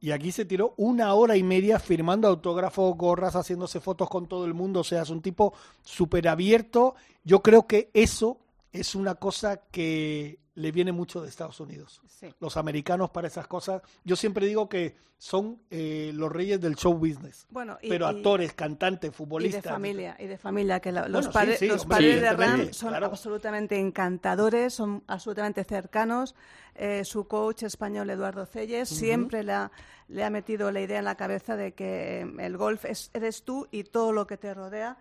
Y 0.01 0.09
aquí 0.09 0.31
se 0.31 0.45
tiró 0.45 0.73
una 0.77 1.13
hora 1.13 1.37
y 1.37 1.43
media 1.43 1.77
firmando 1.79 2.27
autógrafos, 2.27 2.95
gorras, 2.97 3.35
haciéndose 3.35 3.79
fotos 3.79 4.09
con 4.09 4.27
todo 4.27 4.45
el 4.45 4.55
mundo. 4.55 4.79
O 4.79 4.83
sea, 4.83 5.03
es 5.03 5.09
un 5.11 5.21
tipo 5.21 5.53
súper 5.83 6.27
abierto. 6.27 6.95
Yo 7.23 7.41
creo 7.43 7.67
que 7.67 7.91
eso 7.93 8.39
es 8.71 8.95
una 8.95 9.15
cosa 9.15 9.61
que 9.71 10.39
le 10.57 10.71
viene 10.71 10.91
mucho 10.91 11.21
de 11.21 11.29
Estados 11.29 11.59
Unidos. 11.59 12.01
Sí. 12.07 12.33
Los 12.39 12.57
americanos 12.57 13.11
para 13.11 13.27
esas 13.27 13.45
cosas. 13.47 13.81
Yo 14.03 14.15
siempre 14.15 14.47
digo 14.47 14.67
que 14.67 14.95
son 15.19 15.59
eh, 15.69 16.11
los 16.15 16.31
reyes 16.31 16.59
del 16.59 16.75
show 16.75 16.93
business. 16.95 17.45
Bueno, 17.51 17.77
y- 17.81 17.89
Pero 17.89 18.05
y- 18.11 18.15
actores, 18.15 18.53
cantantes, 18.53 19.11
Y 19.11 19.13
futbolistas. 19.13 19.63
de 19.63 19.69
familia, 19.69 20.15
y 20.19 20.25
de 20.25 20.37
familia, 20.39 20.79
que 20.79 20.91
la- 20.91 21.07
los, 21.07 21.27
padres 21.27 21.59
sí, 21.59 21.67
los 21.67 21.83
hombre, 21.83 21.95
padres 21.97 22.21
de 22.21 22.29
Ram 22.33 22.73
son 22.73 22.89
claro. 22.89 23.05
absolutamente 23.05 23.79
encantadores, 23.79 24.73
son 24.73 25.03
absolutamente 25.07 25.63
cercanos. 25.63 26.33
Eh, 26.75 27.03
su 27.05 27.27
coach 27.27 27.63
español, 27.63 28.09
Eduardo 28.09 28.45
Celles, 28.45 28.89
siempre 28.89 29.43
le 29.43 29.53
ha, 29.53 29.71
le 30.07 30.23
ha 30.23 30.29
metido 30.29 30.71
la 30.71 30.81
idea 30.81 30.99
en 30.99 31.05
la 31.05 31.15
cabeza 31.15 31.55
de 31.55 31.73
que 31.73 32.21
eh, 32.21 32.33
el 32.39 32.57
golf 32.57 32.85
es, 32.85 33.09
eres 33.13 33.43
tú 33.43 33.67
y 33.71 33.83
todo 33.83 34.11
lo 34.11 34.25
que 34.27 34.37
te 34.37 34.53
rodea. 34.53 34.97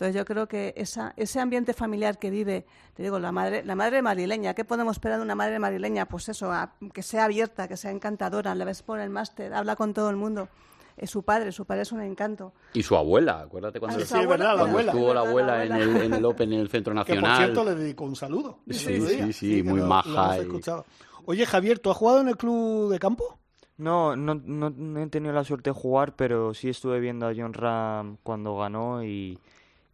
Entonces 0.00 0.16
yo 0.16 0.24
creo 0.24 0.48
que 0.48 0.72
esa, 0.78 1.12
ese 1.18 1.40
ambiente 1.40 1.74
familiar 1.74 2.18
que 2.18 2.30
vive, 2.30 2.64
te 2.94 3.02
digo, 3.02 3.18
la 3.18 3.32
madre, 3.32 3.62
la 3.66 3.74
madre 3.74 4.00
madrileña, 4.00 4.54
¿qué 4.54 4.64
podemos 4.64 4.96
esperar 4.96 5.18
de 5.18 5.24
una 5.24 5.34
madre 5.34 5.58
madrileña? 5.58 6.06
Pues 6.06 6.26
eso, 6.30 6.50
a- 6.50 6.72
que 6.94 7.02
sea 7.02 7.26
abierta, 7.26 7.68
que 7.68 7.76
sea 7.76 7.90
encantadora, 7.90 8.54
la 8.54 8.64
ves 8.64 8.82
por 8.82 8.98
el 8.98 9.10
máster, 9.10 9.52
habla 9.52 9.76
con 9.76 9.92
todo 9.92 10.08
el 10.08 10.16
mundo. 10.16 10.48
Es 10.96 11.10
su 11.10 11.22
padre, 11.22 11.52
su 11.52 11.66
padre 11.66 11.82
es 11.82 11.92
un 11.92 12.00
encanto. 12.00 12.54
Y 12.72 12.82
su 12.82 12.96
abuela, 12.96 13.40
acuérdate 13.40 13.78
cuando, 13.78 13.98
Ah, 13.98 14.06
Sí, 14.06 14.24
verdad, 14.26 14.56
la 14.56 14.62
abuela. 14.62 14.92
estuvo 14.92 15.12
la 15.12 15.20
abuela 15.20 15.56
la 15.58 15.64
en 15.66 15.72
el, 15.72 15.96
en 16.04 16.14
el 16.14 16.24
Open, 16.24 16.50
en 16.54 16.60
el 16.60 16.68
Centro 16.70 16.94
Que 17.04 17.12
por 17.12 17.22
Nacional. 17.22 17.36
cierto 17.36 17.64
le 17.64 17.74
dedicó 17.74 18.04
un 18.04 18.16
saludo. 18.16 18.60
Sí, 18.70 19.00
sí, 19.02 19.32
sí, 19.34 19.62
muy 19.62 19.80
lo- 19.80 19.86
maja 19.86 20.38
lo. 20.38 20.84
Oye, 21.26 21.44
Javier, 21.44 21.78
¿tú 21.78 21.90
has 21.90 21.96
jugado 21.98 22.22
en 22.22 22.28
el 22.28 22.38
club 22.38 22.90
de 22.90 22.98
campo? 22.98 23.38
No, 23.76 24.16
no, 24.16 24.34
no, 24.34 24.70
no 24.70 25.00
he 25.02 25.06
tenido 25.08 25.34
la 25.34 25.44
suerte 25.44 25.68
de 25.70 25.74
jugar, 25.74 26.16
pero 26.16 26.54
sí 26.54 26.70
estuve 26.70 27.00
viendo 27.00 27.26
a 27.26 27.32
John 27.36 27.52
Ram 27.52 28.16
cuando 28.22 28.56
ganó 28.56 29.04
y, 29.04 29.38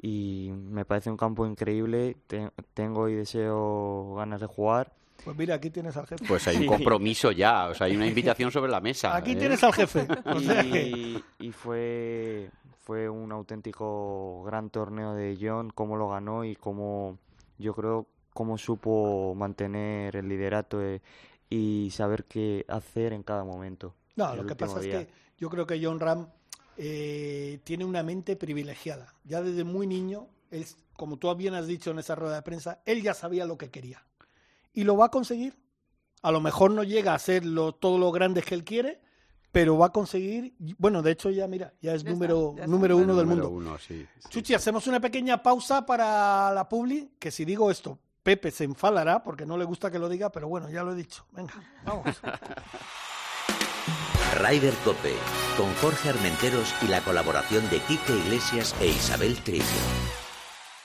y 0.06 0.50
me 0.52 0.84
parece 0.84 1.10
un 1.10 1.16
campo 1.16 1.46
increíble. 1.46 2.16
Te- 2.26 2.50
tengo 2.74 3.08
y 3.08 3.14
deseo 3.14 4.14
ganas 4.16 4.40
de 4.40 4.46
jugar. 4.46 4.92
Pues 5.24 5.36
mira, 5.36 5.56
aquí 5.56 5.70
tienes 5.70 5.96
al 5.96 6.06
jefe. 6.06 6.24
Pues 6.28 6.46
hay 6.46 6.58
un 6.58 6.66
compromiso 6.76 7.32
ya, 7.32 7.68
o 7.68 7.74
sea, 7.74 7.86
hay 7.86 7.96
una 7.96 8.06
invitación 8.06 8.50
sobre 8.52 8.70
la 8.70 8.80
mesa. 8.80 9.16
Aquí 9.16 9.32
¿eh? 9.32 9.36
tienes 9.36 9.62
al 9.64 9.72
jefe. 9.72 10.06
O 10.26 10.40
sea 10.40 10.62
que- 10.62 10.88
Y, 10.88 11.24
y 11.40 11.52
fue, 11.52 12.50
fue 12.84 13.08
un 13.08 13.32
auténtico 13.32 14.44
gran 14.44 14.70
torneo 14.70 15.14
de 15.14 15.36
John, 15.40 15.70
cómo 15.74 15.96
lo 15.96 16.08
ganó 16.08 16.44
y 16.44 16.54
cómo 16.54 17.18
yo 17.58 17.74
creo 17.74 18.06
cómo 18.32 18.58
supo 18.58 19.34
mantener 19.34 20.14
el 20.14 20.28
liderato 20.28 20.82
eh, 20.82 21.00
y 21.48 21.88
saber 21.90 22.24
qué 22.26 22.64
hacer 22.68 23.12
en 23.14 23.22
cada 23.22 23.44
momento. 23.44 23.94
No, 24.14 24.36
lo 24.36 24.44
que 24.46 24.54
pasa 24.54 24.78
día. 24.80 25.00
es 25.00 25.06
que 25.06 25.12
yo 25.38 25.48
creo 25.50 25.66
que 25.66 25.82
John 25.82 25.98
Ram 25.98 26.28
eh, 26.76 27.60
tiene 27.64 27.84
una 27.84 28.02
mente 28.02 28.36
privilegiada. 28.36 29.14
Ya 29.24 29.42
desde 29.42 29.64
muy 29.64 29.86
niño, 29.86 30.28
él, 30.50 30.66
como 30.94 31.16
tú 31.18 31.34
bien 31.34 31.54
has 31.54 31.66
dicho 31.66 31.90
en 31.90 31.98
esa 31.98 32.14
rueda 32.14 32.36
de 32.36 32.42
prensa, 32.42 32.80
él 32.84 33.02
ya 33.02 33.14
sabía 33.14 33.46
lo 33.46 33.58
que 33.58 33.70
quería. 33.70 34.04
Y 34.72 34.84
lo 34.84 34.96
va 34.96 35.06
a 35.06 35.10
conseguir. 35.10 35.56
A 36.22 36.30
lo 36.32 36.40
mejor 36.40 36.70
no 36.70 36.82
llega 36.82 37.14
a 37.14 37.18
ser 37.18 37.44
lo, 37.44 37.72
todo 37.72 37.98
lo 37.98 38.10
grande 38.12 38.42
que 38.42 38.54
él 38.54 38.64
quiere, 38.64 39.00
pero 39.52 39.78
va 39.78 39.86
a 39.86 39.92
conseguir. 39.92 40.54
Bueno, 40.78 41.02
de 41.02 41.12
hecho, 41.12 41.30
ya 41.30 41.46
mira, 41.46 41.72
ya 41.80 41.94
es 41.94 42.02
Ya 42.02 42.10
está, 42.10 42.10
número, 42.10 42.54
ya 42.56 42.66
número 42.66 42.96
uno 42.96 43.14
del 43.14 43.26
Número 43.26 43.50
mundo. 43.50 43.70
uno, 43.70 43.78
sí, 43.78 44.06
sí. 44.18 44.28
Chuchi, 44.28 44.54
hacemos 44.54 44.86
una 44.86 45.00
pequeña 45.00 45.42
pausa 45.42 45.86
para 45.86 46.52
la 46.52 46.68
publi, 46.68 47.12
que 47.18 47.30
si 47.30 47.44
digo 47.44 47.70
esto, 47.70 47.98
Pepe 48.22 48.50
se 48.50 48.64
enfadará 48.64 49.22
porque 49.22 49.46
no 49.46 49.56
le 49.56 49.64
gusta 49.64 49.90
que 49.90 49.98
lo 49.98 50.08
diga, 50.08 50.30
pero 50.32 50.48
bueno, 50.48 50.68
ya 50.68 50.82
lo 50.82 50.92
he 50.92 50.96
dicho. 50.96 51.24
Venga, 51.32 51.54
vamos. 51.84 52.04
Ryder 54.36 54.74
Cope, 54.84 55.14
con 55.56 55.72
Jorge 55.76 56.10
Armenteros 56.10 56.74
y 56.82 56.88
la 56.88 57.00
colaboración 57.00 57.68
de 57.70 57.80
Quique 57.80 58.12
Iglesias 58.12 58.74
e 58.80 58.88
Isabel 58.88 59.36
Trillo. 59.42 59.64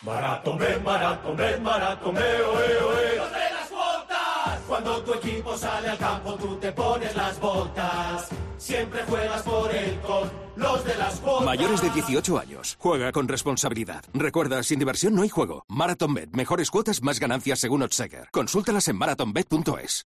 Maratón 0.01 0.57
Bet, 0.57 0.81
Maratón 0.81 1.37
Bet, 1.37 1.59
Maratón 1.59 2.15
Bet, 2.15 2.23
oe, 2.23 2.83
oe. 2.83 3.15
Los 3.17 3.31
de 3.31 3.53
las 3.53 3.67
cuotas. 3.69 4.59
Cuando 4.67 5.01
tu 5.03 5.13
equipo 5.13 5.57
sale 5.57 5.89
al 5.89 5.97
campo, 5.97 6.33
tú 6.35 6.55
te 6.55 6.71
pones 6.71 7.15
las 7.15 7.39
botas. 7.39 8.29
Siempre 8.57 9.03
juegas 9.03 9.41
por 9.43 9.75
el 9.75 9.99
con 9.99 10.31
los 10.55 10.83
de 10.85 10.95
las 10.95 11.19
cuotas. 11.19 11.45
Mayores 11.45 11.81
de 11.81 11.89
18 11.91 12.39
años. 12.39 12.77
Juega 12.79 13.11
con 13.11 13.27
responsabilidad. 13.27 14.03
Recuerda, 14.13 14.63
sin 14.63 14.79
diversión 14.79 15.13
no 15.13 15.21
hay 15.21 15.29
juego. 15.29 15.65
MarathonBet. 15.67 16.31
Mejores 16.31 16.71
cuotas, 16.71 17.03
más 17.03 17.19
ganancias 17.19 17.59
según 17.59 17.83
Odseger. 17.83 18.29
Consúltalas 18.31 18.87
en 18.87 18.95
marathonbet.es. 18.95 20.10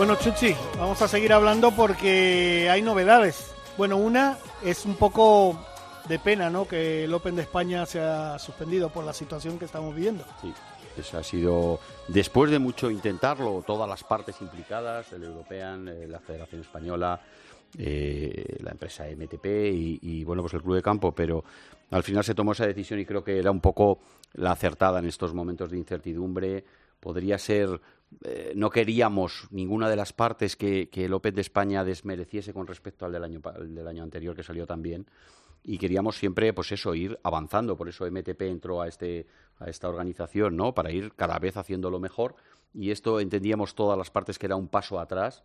Bueno, 0.00 0.16
Chuchi, 0.16 0.56
vamos 0.78 1.02
a 1.02 1.08
seguir 1.08 1.30
hablando 1.30 1.72
porque 1.72 2.70
hay 2.70 2.80
novedades. 2.80 3.54
Bueno, 3.76 3.98
una 3.98 4.38
es 4.64 4.86
un 4.86 4.94
poco 4.94 5.62
de 6.08 6.18
pena, 6.18 6.48
¿no? 6.48 6.66
Que 6.66 7.04
el 7.04 7.12
Open 7.12 7.36
de 7.36 7.42
España 7.42 7.84
se 7.84 8.00
ha 8.00 8.38
suspendido 8.38 8.88
por 8.88 9.04
la 9.04 9.12
situación 9.12 9.58
que 9.58 9.66
estamos 9.66 9.94
viviendo. 9.94 10.24
Sí, 10.40 10.54
eso 10.96 11.18
ha 11.18 11.22
sido, 11.22 11.80
después 12.08 12.50
de 12.50 12.58
mucho 12.58 12.90
intentarlo, 12.90 13.62
todas 13.66 13.86
las 13.86 14.02
partes 14.02 14.40
implicadas, 14.40 15.12
el 15.12 15.24
European, 15.24 15.86
eh, 15.88 16.08
la 16.08 16.18
Federación 16.18 16.62
Española, 16.62 17.20
eh, 17.76 18.56
la 18.62 18.70
empresa 18.70 19.04
MTP 19.04 19.44
y, 19.44 19.98
y, 20.00 20.24
bueno, 20.24 20.40
pues 20.40 20.54
el 20.54 20.62
Club 20.62 20.76
de 20.76 20.82
Campo, 20.82 21.12
pero 21.12 21.44
al 21.90 22.02
final 22.04 22.24
se 22.24 22.34
tomó 22.34 22.52
esa 22.52 22.66
decisión 22.66 23.00
y 23.00 23.04
creo 23.04 23.22
que 23.22 23.38
era 23.38 23.50
un 23.50 23.60
poco 23.60 23.98
la 24.32 24.52
acertada 24.52 25.00
en 25.00 25.04
estos 25.04 25.34
momentos 25.34 25.70
de 25.70 25.76
incertidumbre. 25.76 26.64
Podría 27.00 27.38
ser, 27.38 27.80
eh, 28.24 28.52
no 28.56 28.70
queríamos 28.70 29.46
ninguna 29.50 29.88
de 29.88 29.96
las 29.96 30.12
partes 30.12 30.56
que, 30.56 30.88
que 30.88 31.04
el 31.04 31.12
Open 31.14 31.34
de 31.34 31.40
España 31.40 31.84
desmereciese 31.84 32.52
con 32.52 32.66
respecto 32.66 33.06
al 33.06 33.12
del 33.12 33.24
año, 33.24 33.40
al 33.44 33.74
del 33.74 33.86
año 33.86 34.02
anterior 34.02 34.34
que 34.34 34.42
salió 34.42 34.66
tan 34.66 34.82
bien 34.82 35.06
y 35.62 35.78
queríamos 35.78 36.16
siempre 36.16 36.52
pues 36.52 36.72
eso 36.72 36.94
ir 36.94 37.18
avanzando 37.22 37.76
por 37.76 37.88
eso 37.88 38.06
MTP 38.06 38.42
entró 38.48 38.80
a 38.80 38.88
este 38.88 39.26
a 39.58 39.68
esta 39.68 39.88
organización 39.88 40.56
no 40.56 40.72
para 40.74 40.90
ir 40.90 41.12
cada 41.14 41.38
vez 41.38 41.56
haciéndolo 41.56 42.00
mejor 42.00 42.34
y 42.72 42.90
esto 42.90 43.20
entendíamos 43.20 43.74
todas 43.74 43.98
las 43.98 44.10
partes 44.10 44.38
que 44.38 44.46
era 44.46 44.56
un 44.56 44.68
paso 44.68 44.98
atrás 44.98 45.42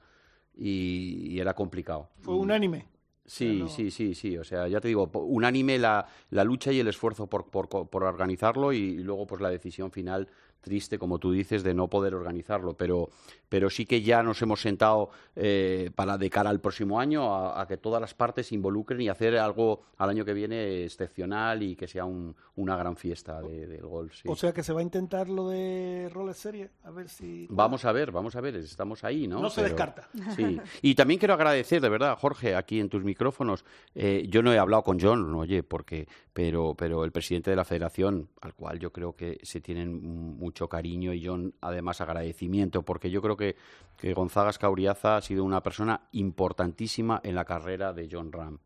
y, 0.55 1.27
y 1.33 1.39
era 1.39 1.53
complicado 1.53 2.09
Fue 2.21 2.35
unánime. 2.35 2.87
Sí, 3.25 3.59
no- 3.61 3.67
sí, 3.67 3.89
sí, 3.89 4.13
sí. 4.13 4.37
O 4.37 4.43
sea, 4.43 4.67
ya 4.67 4.79
te 4.79 4.87
digo, 4.87 5.09
unánime 5.15 5.79
la, 5.79 6.05
la 6.29 6.43
lucha 6.43 6.71
y 6.71 6.79
el 6.79 6.87
esfuerzo 6.87 7.25
por, 7.27 7.49
por 7.49 8.03
organizarlo 8.03 8.71
y, 8.71 8.77
y 8.77 8.97
luego 8.99 9.25
pues 9.25 9.41
la 9.41 9.49
decisión 9.49 9.91
final 9.91 10.27
triste, 10.65 10.99
como 10.99 11.17
tú 11.19 11.31
dices, 11.31 11.63
de 11.63 11.73
no 11.73 11.87
poder 11.87 12.13
organizarlo. 12.13 12.73
Pero, 12.73 13.09
pero 13.47 13.69
sí 13.69 13.85
que 13.85 14.01
ya 14.01 14.21
nos 14.21 14.41
hemos 14.41 14.59
sentado 14.59 15.09
eh, 15.37 15.91
para 15.95 16.17
de 16.17 16.29
cara 16.29 16.49
al 16.49 16.59
próximo 16.59 16.99
año 16.99 17.33
a, 17.33 17.61
a 17.61 17.67
que 17.67 17.77
todas 17.77 18.01
las 18.01 18.13
partes 18.13 18.47
se 18.47 18.55
involucren 18.55 18.99
y 18.99 19.07
hacer 19.07 19.37
algo 19.37 19.83
al 19.97 20.09
año 20.09 20.25
que 20.25 20.33
viene 20.33 20.83
excepcional 20.83 21.63
y 21.63 21.75
que 21.77 21.87
sea 21.87 22.03
un- 22.03 22.35
una 22.57 22.75
gran 22.75 22.97
fiesta 22.97 23.41
de- 23.41 23.67
del 23.67 23.85
golf. 23.85 24.13
sí. 24.15 24.27
O 24.29 24.35
sea 24.35 24.51
que 24.51 24.63
se 24.63 24.73
va 24.73 24.79
a 24.79 24.83
intentar 24.83 25.29
lo 25.29 25.47
de 25.49 26.09
Rolex 26.11 26.37
Serie, 26.37 26.69
a 26.83 26.91
ver 26.91 27.07
si... 27.07 27.47
Vamos 27.49 27.85
a 27.85 27.91
ver, 27.91 28.11
vamos 28.11 28.35
a 28.35 28.41
ver, 28.41 28.55
estamos 28.55 29.03
ahí, 29.03 29.27
¿no? 29.27 29.39
No 29.41 29.49
se 29.49 29.61
descarta. 29.63 30.09
Sí, 30.35 30.59
y 30.81 30.95
también 30.95 31.19
quiero 31.19 31.35
agradecer, 31.35 31.81
de 31.81 31.89
verdad, 31.89 32.17
Jorge, 32.19 32.55
aquí 32.55 32.79
en 32.79 32.89
tus 32.89 33.03
micrófonos. 33.03 33.63
eh, 33.93 34.25
yo 34.29 34.41
no 34.41 34.51
he 34.51 34.57
hablado 34.57 34.83
con 34.83 34.99
John, 34.99 35.33
oye, 35.35 35.61
porque, 35.63 36.07
pero, 36.33 36.73
pero 36.75 37.03
el 37.03 37.11
presidente 37.11 37.49
de 37.51 37.55
la 37.55 37.65
Federación, 37.65 38.29
al 38.41 38.53
cual 38.55 38.79
yo 38.79 38.91
creo 38.91 39.15
que 39.15 39.37
se 39.43 39.61
tienen 39.61 39.93
mm, 40.39 40.43
mucho 40.55 40.69
cariño 40.69 41.13
y 41.13 41.25
John, 41.25 41.53
además, 41.59 41.99
agradecimiento, 41.99 42.83
porque 42.83 43.11
yo 43.11 43.21
creo 43.21 43.35
que, 43.35 43.57
que 43.97 44.13
Gonzaga 44.13 44.51
Escauriaza 44.51 45.17
ha 45.17 45.21
sido 45.21 45.43
una 45.43 45.61
persona 45.61 46.07
importantísima 46.13 47.19
en 47.25 47.35
la 47.35 47.43
carrera 47.43 47.91
de 47.91 48.07
John 48.09 48.31
Ram 48.31 48.57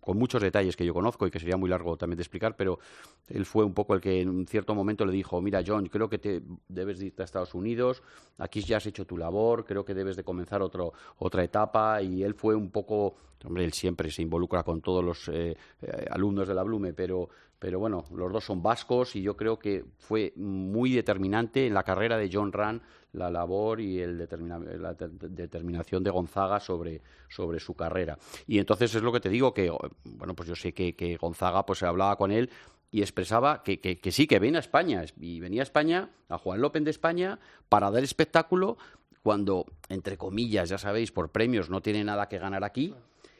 con 0.00 0.18
muchos 0.18 0.42
detalles 0.42 0.74
que 0.74 0.84
yo 0.84 0.92
conozco 0.92 1.24
y 1.24 1.30
que 1.30 1.38
sería 1.38 1.56
muy 1.56 1.70
largo 1.70 1.96
también 1.96 2.16
de 2.16 2.22
explicar, 2.22 2.56
pero 2.56 2.80
él 3.28 3.44
fue 3.46 3.64
un 3.64 3.74
poco 3.74 3.94
el 3.94 4.00
que 4.00 4.22
en 4.22 4.28
un 4.28 4.46
cierto 4.46 4.74
momento 4.74 5.04
le 5.04 5.12
dijo, 5.12 5.40
mira 5.40 5.62
John, 5.64 5.86
creo 5.86 6.08
que 6.08 6.18
te 6.18 6.42
debes 6.68 6.98
de 6.98 7.06
irte 7.06 7.22
a 7.22 7.24
Estados 7.24 7.54
Unidos, 7.54 8.02
aquí 8.38 8.60
ya 8.60 8.78
has 8.78 8.86
hecho 8.86 9.06
tu 9.06 9.16
labor, 9.16 9.64
creo 9.64 9.84
que 9.84 9.94
debes 9.94 10.16
de 10.16 10.24
comenzar 10.24 10.62
otro, 10.62 10.94
otra 11.18 11.44
etapa 11.44 12.02
y 12.02 12.24
él 12.24 12.34
fue 12.34 12.56
un 12.56 12.70
poco, 12.70 13.14
hombre, 13.44 13.64
él 13.64 13.72
siempre 13.72 14.10
se 14.10 14.22
involucra 14.22 14.64
con 14.64 14.80
todos 14.80 15.04
los 15.04 15.28
eh, 15.28 15.56
eh, 15.82 16.06
alumnos 16.10 16.48
de 16.48 16.54
la 16.54 16.64
Blume, 16.64 16.92
pero, 16.92 17.28
pero 17.58 17.78
bueno, 17.78 18.04
los 18.14 18.32
dos 18.32 18.44
son 18.44 18.62
vascos 18.62 19.16
y 19.16 19.22
yo 19.22 19.36
creo 19.36 19.58
que 19.58 19.84
fue 19.98 20.32
muy 20.36 20.92
determinante 20.92 21.66
en 21.66 21.74
la 21.74 21.82
carrera 21.82 22.16
de 22.18 22.28
John 22.32 22.52
Rand 22.52 22.82
la 23.12 23.30
labor 23.30 23.80
y 23.80 24.00
el 24.00 24.18
la 24.18 24.94
de- 24.94 25.28
determinación 25.28 26.02
de 26.02 26.10
Gonzaga 26.10 26.58
sobre, 26.60 27.00
sobre 27.28 27.60
su 27.60 27.74
carrera. 27.74 28.18
Y 28.46 28.58
entonces 28.58 28.94
es 28.94 29.02
lo 29.02 29.12
que 29.12 29.20
te 29.20 29.28
digo, 29.28 29.54
que 29.54 29.70
bueno, 30.04 30.34
pues 30.34 30.48
yo 30.48 30.56
sé 30.56 30.74
que, 30.74 30.94
que 30.96 31.16
Gonzaga 31.16 31.64
pues 31.64 31.82
hablaba 31.84 32.16
con 32.16 32.32
él 32.32 32.50
y 32.90 33.02
expresaba 33.02 33.62
que, 33.62 33.80
que- 33.80 33.98
que 33.98 34.12
sí, 34.12 34.26
que 34.26 34.38
venía 34.40 34.58
a 34.58 34.60
España, 34.60 35.04
y 35.20 35.40
venía 35.40 35.62
a 35.62 35.64
España, 35.64 36.10
a 36.28 36.38
Juan 36.38 36.60
López 36.60 36.84
de 36.84 36.90
España, 36.90 37.38
para 37.68 37.90
dar 37.90 38.02
espectáculo 38.04 38.76
cuando, 39.22 39.64
entre 39.88 40.18
comillas, 40.18 40.68
ya 40.68 40.76
sabéis, 40.78 41.10
por 41.12 41.30
premios 41.30 41.70
no 41.70 41.80
tiene 41.80 42.04
nada 42.04 42.28
que 42.28 42.38
ganar 42.38 42.62
aquí, 42.62 42.94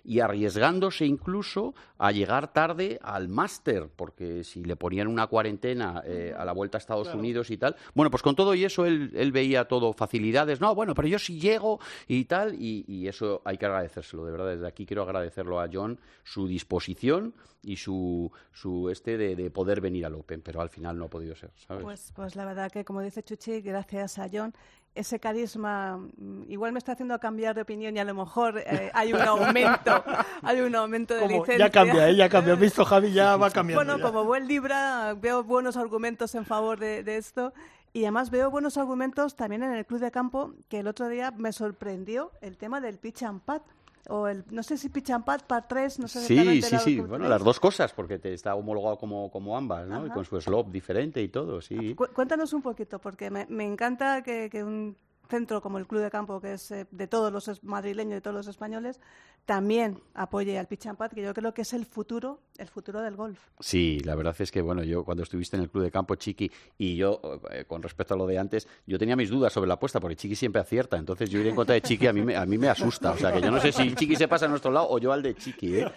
y 0.05 0.21
arriesgándose 0.21 1.07
incluso 1.07 1.75
a 1.99 2.13
llegar 2.13 2.53
tarde 2.53 2.99
al 3.03 3.29
máster, 3.29 3.89
porque 3.97 4.45
si 4.45 4.63
le 4.63 4.77
ponían 4.77 5.09
una 5.09 5.27
cuarentena 5.27 6.03
eh, 6.05 6.35
a 6.37 6.45
la 6.45 6.53
vuelta 6.53 6.77
a 6.77 6.81
Estados 6.81 7.07
Claro. 7.09 7.19
Unidos 7.21 7.51
y 7.51 7.57
tal, 7.57 7.75
bueno, 7.95 8.11
pues 8.11 8.23
con 8.23 8.37
todo 8.37 8.55
y 8.55 8.65
eso 8.65 8.85
él, 8.85 9.11
él 9.15 9.33
veía 9.33 9.65
todo 9.67 9.93
facilidades, 9.93 10.61
no, 10.61 10.75
bueno, 10.75 10.95
pero 10.95 11.09
yo 11.09 11.19
sí 11.19 11.41
llego 11.41 11.81
y 12.07 12.25
tal, 12.27 12.55
y, 12.55 12.85
y 12.87 13.09
eso 13.09 13.41
hay 13.45 13.57
que 13.57 13.67
agradecérselo, 13.67 14.25
de 14.27 14.33
verdad, 14.33 14.51
desde 14.51 14.67
aquí 14.67 14.85
quiero 14.85 15.03
agradecerlo 15.03 15.61
a 15.61 15.69
John, 15.73 15.99
su 16.23 16.47
disposición 16.47 17.35
y 17.63 17.77
su, 17.77 18.31
su 18.53 18.91
este 18.91 19.17
de, 19.17 19.35
de 19.37 19.51
poder 19.51 19.81
venir 19.81 20.05
al 20.05 20.15
Open, 20.17 20.43
pero 20.43 20.61
al 20.61 20.69
final 20.69 20.99
no 20.99 21.07
ha 21.07 21.09
podido 21.09 21.35
ser, 21.35 21.51
¿sabes? 21.57 21.83
Pues, 21.83 22.13
pues 22.15 22.37
la 22.37 22.45
verdad 22.45 22.71
que, 22.71 22.85
como 22.85 23.01
dice 23.01 23.23
Chuchi, 23.23 23.63
gracias 23.63 24.19
a 24.19 24.29
John, 24.31 24.53
ese 24.95 25.19
carisma 25.19 25.97
mm, 25.97 26.43
igual 26.51 26.73
me 26.73 26.79
está 26.79 26.93
haciendo 26.93 27.19
cambiar 27.19 27.55
de 27.55 27.63
opinión 27.63 27.97
y 27.97 27.99
a 27.99 28.05
lo 28.05 28.15
mejor 28.15 28.59
eh, 28.59 28.91
hay 28.95 29.13
un 29.13 29.21
aumento, 29.23 30.05
hay 30.43 30.61
un 30.61 30.75
aumento 30.75 31.15
de 31.15 31.21
Como- 31.21 31.41
licencia. 31.41 31.67
ya 31.67 31.71
cambia, 31.73 32.09
¿eh? 32.09 32.17
ya 32.17 32.29
cambia. 32.29 32.55
Visto, 32.55 32.85
Javi, 32.85 33.13
ya 33.13 33.37
va 33.37 33.51
cambiando. 33.51 33.85
Bueno, 33.85 33.99
ya. 33.99 34.05
como 34.05 34.25
buen 34.25 34.47
Libra, 34.47 35.15
veo 35.15 35.43
buenos 35.43 35.77
argumentos 35.77 36.35
en 36.35 36.45
favor 36.45 36.79
de, 36.79 37.03
de 37.03 37.17
esto. 37.17 37.53
Y 37.93 38.03
además 38.03 38.31
veo 38.31 38.51
buenos 38.51 38.77
argumentos 38.77 39.37
también 39.37 39.63
en 39.63 39.73
el 39.73 39.87
club 39.87 40.01
de 40.01 40.11
campo, 40.11 40.53
que 40.69 40.81
el 40.81 40.89
otro 40.89 41.09
día 41.09 41.31
me 41.31 41.53
sorprendió 41.53 42.33
el 42.41 42.57
tema 42.57 42.81
del 42.81 42.99
pitch 42.99 43.23
and 43.23 43.41
pad. 43.43 43.63
O 44.09 44.29
el, 44.29 44.45
no 44.51 44.63
sé 44.63 44.77
si 44.77 44.89
pitch 44.91 45.11
and 45.11 45.25
pad, 45.25 45.41
par 45.47 45.67
3, 45.67 45.99
no 45.99 46.09
sé 46.09 46.21
Sí, 46.21 46.61
sí, 46.63 46.79
sí. 46.79 47.01
Bueno, 47.01 47.29
las 47.29 47.43
dos 47.43 47.59
cosas, 47.59 47.93
porque 47.93 48.19
te 48.19 48.33
está 48.35 48.55
homologado 48.55 48.99
como, 48.99 49.31
como 49.31 49.57
ambas, 49.57 49.87
¿no? 49.89 50.07
Y 50.07 50.11
con 50.11 50.25
su 50.25 50.41
slope 50.41 50.71
diferente 50.71 51.23
y 51.23 51.29
todo, 51.29 51.61
sí. 51.63 51.95
Cu- 51.95 52.09
Cuéntanos 52.15 52.53
un 52.53 52.63
poquito, 52.63 52.99
porque 52.99 53.31
me, 53.31 53.47
me 53.49 53.65
encanta 53.65 54.23
que, 54.23 54.51
que 54.51 54.63
un 54.63 54.97
centro 55.29 55.61
como 55.63 55.79
el 55.79 55.87
Club 55.87 56.03
de 56.03 56.11
Campo, 56.11 56.41
que 56.41 56.55
es 56.55 56.71
eh, 56.71 56.87
de 56.91 57.07
todos 57.07 57.33
los 57.33 57.63
madrileños 57.65 58.19
y 58.19 58.21
todos 58.21 58.37
los 58.37 58.47
españoles, 58.47 59.01
también 59.47 60.01
apoye 60.15 60.59
al 60.59 60.67
pitch 60.67 60.87
and 60.87 60.97
pad, 60.97 61.11
que 61.11 61.21
yo 61.23 61.35
creo 61.35 61.53
que 61.53 61.63
es 61.63 61.75
el 61.75 61.85
futuro, 61.85 62.41
el 62.57 62.67
futuro 62.69 63.03
del 63.03 63.15
golf. 63.15 63.39
Sí, 63.61 64.01
la 64.03 64.15
verdad 64.15 64.35
es 64.39 64.51
que, 64.51 64.63
bueno, 64.63 64.83
yo 64.85 65.05
cuando 65.05 65.23
estuviste 65.23 65.57
en 65.59 65.65
el 65.65 65.69
club 65.71 65.85
de 65.85 65.91
campo, 65.91 66.15
Chiqui, 66.15 66.51
y 66.79 66.97
yo, 66.97 67.21
eh, 67.51 67.65
con 67.67 67.83
respecto 67.83 68.15
a 68.15 68.17
lo 68.17 68.27
de 68.27 68.39
antes, 68.39 68.67
yo 68.87 68.99
tenía 68.99 69.17
mis 69.17 69.29
dudas 69.29 69.53
sobre 69.53 69.69
la 69.69 69.75
apuesta, 69.75 70.01
porque 70.01 70.17
Chiqui 70.17 70.35
siempre 70.35 70.63
acierta. 70.63 70.97
Entonces, 70.97 71.29
yo 71.29 71.41
ir 71.41 71.47
en 71.49 71.55
contra 71.55 71.75
de 71.75 71.83
Chiqui 71.83 72.07
a 72.07 72.15
mí, 72.15 72.23
me, 72.23 72.35
a 72.37 72.47
mí 72.47 72.57
me 72.57 72.69
asusta. 72.71 73.11
O 73.13 73.19
sea, 73.19 73.33
que 73.35 73.43
yo 73.43 73.51
no 73.51 73.61
sé 73.61 73.71
si 73.71 73.95
Chiqui 73.95 74.17
se 74.17 74.29
pasa 74.29 74.47
a 74.47 74.49
nuestro 74.49 74.71
lado 74.71 74.87
o 74.89 74.99
yo 74.99 75.13
al 75.13 75.23
de 75.23 75.35
Chiqui, 75.35 75.77
¿eh? 75.77 75.93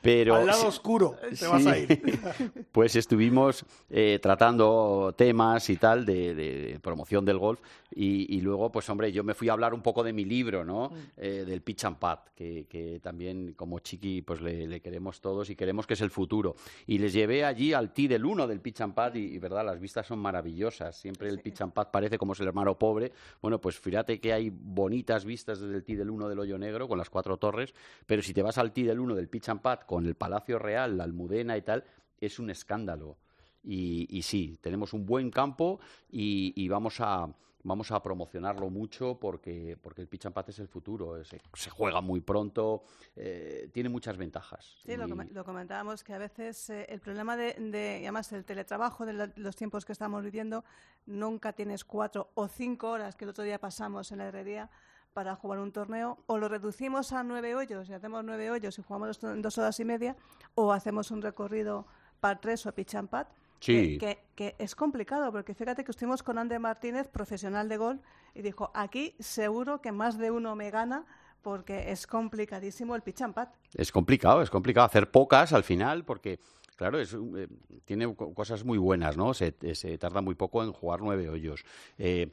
Pero, 0.00 0.36
Al 0.36 0.46
lado 0.46 0.68
oscuro 0.68 1.16
te 1.28 1.34
Sí. 1.34 1.44
vas 1.50 1.66
a 1.66 1.78
ir. 1.78 1.86
Pues 2.70 2.94
estuvimos 2.94 3.64
eh, 3.90 4.18
tratando 4.22 5.12
temas 5.16 5.68
y 5.70 5.76
tal 5.76 6.04
de, 6.06 6.34
de 6.34 6.78
promoción 6.80 7.24
del 7.24 7.38
golf 7.38 7.58
y, 7.90 8.36
y 8.36 8.40
luego, 8.42 8.55
pues 8.72 8.88
hombre, 8.90 9.12
yo 9.12 9.22
me 9.22 9.34
fui 9.34 9.48
a 9.48 9.52
hablar 9.52 9.74
un 9.74 9.82
poco 9.82 10.02
de 10.02 10.12
mi 10.12 10.24
libro, 10.24 10.64
¿no? 10.64 10.90
Eh, 11.16 11.44
del 11.46 11.62
pitch 11.62 11.84
and 11.84 11.98
pad, 11.98 12.18
que, 12.34 12.66
que 12.68 13.00
también 13.00 13.54
como 13.54 13.78
chiqui 13.78 14.22
pues 14.22 14.40
le, 14.40 14.66
le 14.66 14.80
queremos 14.80 15.20
todos 15.20 15.50
y 15.50 15.56
queremos 15.56 15.86
que 15.86 15.94
es 15.94 16.00
el 16.00 16.10
futuro. 16.10 16.56
Y 16.86 16.98
les 16.98 17.12
llevé 17.12 17.44
allí 17.44 17.72
al 17.72 17.92
tee 17.92 18.08
del 18.08 18.24
1 18.24 18.46
del 18.46 18.60
pitch 18.60 18.80
and 18.80 18.94
pad 18.94 19.14
y, 19.14 19.34
y, 19.34 19.38
verdad, 19.38 19.64
las 19.64 19.80
vistas 19.80 20.06
son 20.06 20.18
maravillosas. 20.18 20.96
Siempre 20.96 21.28
el 21.28 21.40
pitch 21.40 21.60
and 21.60 21.72
pad 21.72 21.88
parece 21.90 22.18
como 22.18 22.32
es 22.32 22.40
el 22.40 22.48
hermano 22.48 22.78
pobre. 22.78 23.12
Bueno, 23.40 23.60
pues 23.60 23.78
fíjate 23.78 24.20
que 24.20 24.32
hay 24.32 24.50
bonitas 24.50 25.24
vistas 25.24 25.60
desde 25.60 25.74
el 25.74 25.84
tee 25.84 25.96
del 25.96 26.10
1 26.10 26.28
del 26.28 26.38
Hoyo 26.38 26.58
Negro 26.58 26.88
con 26.88 26.98
las 26.98 27.10
cuatro 27.10 27.36
torres, 27.36 27.74
pero 28.06 28.22
si 28.22 28.32
te 28.32 28.42
vas 28.42 28.58
al 28.58 28.72
tee 28.72 28.84
del 28.84 29.00
1 29.00 29.14
del 29.14 29.28
pitch 29.28 29.48
and 29.48 29.60
pad 29.60 29.80
con 29.80 30.06
el 30.06 30.14
Palacio 30.14 30.58
Real, 30.58 30.96
la 30.96 31.04
Almudena 31.04 31.56
y 31.56 31.62
tal, 31.62 31.84
es 32.20 32.38
un 32.38 32.50
escándalo. 32.50 33.18
Y, 33.62 34.06
y 34.16 34.22
sí, 34.22 34.58
tenemos 34.60 34.92
un 34.92 35.04
buen 35.04 35.30
campo 35.30 35.80
y, 36.08 36.52
y 36.54 36.68
vamos 36.68 37.00
a 37.00 37.28
vamos 37.66 37.90
a 37.90 38.00
promocionarlo 38.02 38.70
mucho 38.70 39.18
porque, 39.18 39.76
porque 39.82 40.00
el 40.02 40.08
pitch 40.08 40.26
and 40.26 40.34
pad 40.34 40.48
es 40.48 40.58
el 40.60 40.68
futuro. 40.68 41.22
Se, 41.24 41.40
se 41.54 41.68
juega 41.70 42.00
muy 42.00 42.20
pronto, 42.20 42.84
eh, 43.16 43.68
tiene 43.72 43.88
muchas 43.88 44.16
ventajas. 44.16 44.78
Sí, 44.84 44.96
lo, 44.96 45.08
come- 45.08 45.28
lo 45.32 45.44
comentábamos 45.44 46.04
que 46.04 46.14
a 46.14 46.18
veces 46.18 46.70
eh, 46.70 46.86
el 46.88 47.00
problema 47.00 47.36
de, 47.36 47.54
de- 47.54 47.98
y 48.00 48.04
además 48.04 48.32
el 48.32 48.44
teletrabajo 48.44 49.04
de 49.04 49.12
la- 49.12 49.32
los 49.36 49.56
tiempos 49.56 49.84
que 49.84 49.92
estamos 49.92 50.22
viviendo, 50.22 50.64
nunca 51.06 51.52
tienes 51.52 51.84
cuatro 51.84 52.30
o 52.34 52.46
cinco 52.48 52.90
horas 52.90 53.16
que 53.16 53.24
el 53.24 53.30
otro 53.30 53.42
día 53.44 53.58
pasamos 53.58 54.12
en 54.12 54.18
la 54.18 54.28
herrería 54.28 54.70
para 55.12 55.34
jugar 55.34 55.58
un 55.60 55.72
torneo, 55.72 56.18
o 56.26 56.38
lo 56.38 56.46
reducimos 56.48 57.12
a 57.12 57.24
nueve 57.24 57.54
hoyos 57.54 57.88
y 57.88 57.94
hacemos 57.94 58.22
nueve 58.22 58.50
hoyos 58.50 58.78
y 58.78 58.82
jugamos 58.82 59.18
dos- 59.20 59.32
en 59.34 59.42
dos 59.42 59.58
horas 59.58 59.80
y 59.80 59.84
media, 59.84 60.14
o 60.54 60.72
hacemos 60.72 61.10
un 61.10 61.20
recorrido 61.22 61.86
par 62.20 62.40
tres 62.40 62.64
o 62.66 62.72
pitch 62.72 62.94
and 62.94 63.08
pad, 63.08 63.26
Sí. 63.60 63.98
que, 63.98 64.18
que 64.34 64.54
es 64.58 64.74
complicado, 64.74 65.32
porque 65.32 65.54
fíjate 65.54 65.84
que 65.84 65.90
estuvimos 65.90 66.22
con 66.22 66.38
Ander 66.38 66.60
Martínez, 66.60 67.08
profesional 67.08 67.68
de 67.68 67.76
gol, 67.76 68.00
y 68.34 68.42
dijo, 68.42 68.70
aquí 68.74 69.14
seguro 69.18 69.80
que 69.80 69.92
más 69.92 70.18
de 70.18 70.30
uno 70.30 70.54
me 70.56 70.70
gana 70.70 71.04
porque 71.42 71.90
es 71.92 72.06
complicadísimo 72.06 72.94
el 72.96 73.02
pitch 73.02 73.22
and 73.22 73.34
pad. 73.34 73.48
Es 73.74 73.92
complicado, 73.92 74.42
es 74.42 74.50
complicado 74.50 74.86
hacer 74.86 75.10
pocas 75.10 75.52
al 75.52 75.62
final 75.64 76.04
porque, 76.04 76.38
claro, 76.74 76.98
es, 76.98 77.14
eh, 77.14 77.48
tiene 77.84 78.12
co- 78.14 78.34
cosas 78.34 78.64
muy 78.64 78.78
buenas, 78.78 79.16
¿no? 79.16 79.32
Se, 79.32 79.54
eh, 79.62 79.74
se 79.74 79.96
tarda 79.96 80.20
muy 80.20 80.34
poco 80.34 80.62
en 80.64 80.72
jugar 80.72 81.00
nueve 81.02 81.28
hoyos. 81.28 81.64
Eh, 81.98 82.30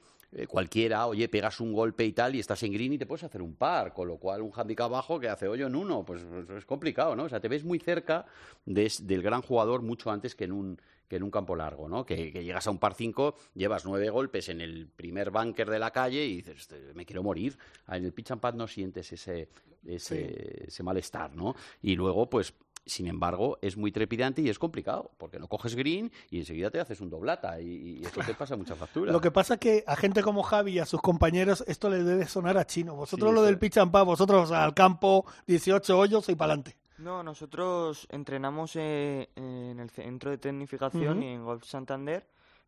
cualquiera, 0.48 1.06
oye, 1.06 1.30
pegas 1.30 1.60
un 1.60 1.74
golpe 1.74 2.04
y 2.06 2.12
tal 2.12 2.34
y 2.34 2.40
estás 2.40 2.64
en 2.64 2.74
green 2.74 2.94
y 2.94 2.98
te 2.98 3.06
puedes 3.06 3.24
hacer 3.24 3.44
un 3.44 3.54
par, 3.54 3.94
con 3.94 4.08
lo 4.08 4.18
cual 4.18 4.42
un 4.42 4.52
handicap 4.52 4.90
bajo 4.90 5.20
que 5.20 5.30
hace 5.30 5.48
hoyo 5.48 5.68
en 5.68 5.76
uno, 5.76 6.04
pues, 6.04 6.24
pues 6.28 6.50
es 6.50 6.66
complicado, 6.66 7.16
¿no? 7.16 7.26
O 7.26 7.30
sea, 7.30 7.40
te 7.40 7.48
ves 7.48 7.64
muy 7.64 7.78
cerca 7.78 8.26
de 8.66 8.92
del 9.04 9.22
gran 9.22 9.44
jugador 9.44 9.84
mucho 9.84 10.10
antes 10.10 10.34
que 10.34 10.46
en 10.46 10.54
un 10.54 10.82
que 11.14 11.18
en 11.18 11.24
un 11.24 11.30
campo 11.30 11.55
largo, 11.55 11.88
¿no? 11.88 12.03
Que, 12.05 12.32
que 12.32 12.43
llegas 12.43 12.66
a 12.66 12.72
un 12.72 12.80
par 12.80 12.95
5, 12.95 13.36
llevas 13.53 13.86
nueve 13.86 14.09
golpes 14.09 14.49
en 14.49 14.61
el 14.61 14.88
primer 14.88 15.30
bunker 15.30 15.70
de 15.70 15.78
la 15.78 15.91
calle 15.91 16.26
y 16.26 16.38
dices, 16.38 16.61
"Este, 16.61 16.91
me 16.95 17.05
quiero 17.05 17.22
morir. 17.22 17.55
Ah, 17.86 17.97
En 17.97 18.05
el 18.05 18.14
pitch 18.14 18.32
and 18.32 18.41
pad 18.41 18.55
no 18.55 18.68
sientes 18.68 19.11
ese, 19.14 19.47
ese, 19.86 20.66
ese 20.68 20.82
malestar, 20.84 21.36
¿no? 21.36 21.55
Y 21.84 21.95
luego, 21.95 22.28
pues, 22.30 22.55
sin 22.86 23.05
embargo, 23.07 23.59
es 23.61 23.78
muy 23.78 23.91
trepidante 23.91 24.41
y 24.41 24.49
es 24.49 24.57
complicado, 24.57 25.11
porque 25.20 25.38
no 25.38 25.47
coges 25.47 25.76
green 25.76 26.11
y 26.32 26.39
enseguida 26.39 26.72
te 26.72 26.80
haces 26.80 26.99
un 26.99 27.09
doblata 27.11 27.61
y, 27.61 27.99
y 28.01 28.05
eso 28.05 28.20
te 28.26 28.34
pasa 28.34 28.55
mucha 28.57 28.76
factura. 28.76 29.11
Lo 29.11 29.22
que 29.22 29.30
pasa 29.30 29.53
es 29.53 29.59
que 29.59 29.84
a 29.86 29.95
gente 29.95 30.24
como 30.24 30.41
Javi 30.41 30.74
y 30.74 30.80
a 30.80 30.86
sus 30.88 30.99
compañeros 30.99 31.64
esto 31.68 31.89
les 31.91 32.03
debe 32.05 32.26
sonar 32.28 32.57
a 32.57 32.66
chino. 32.66 32.95
Vosotros 32.95 33.30
Sí, 33.30 33.36
lo 33.36 33.43
del 33.43 33.59
pitch 33.59 33.78
and 33.78 33.91
vosotros 33.91 34.51
al 34.51 34.74
campo, 34.74 35.26
18 35.45 35.97
hoyos 35.97 36.28
y 36.30 36.36
para 36.36 36.53
adelante. 36.53 36.83
No, 37.00 37.24
nosotros 37.24 38.08
entrenamos 38.12 38.76
eh, 38.76 39.30
en 39.36 39.80
el 39.80 39.89
centro 39.89 40.30
de 40.30 40.38
tecnificación 40.38 41.24
y 41.24 41.30
en 41.34 41.44
Golf 41.44 41.66
Santander, 41.66 42.26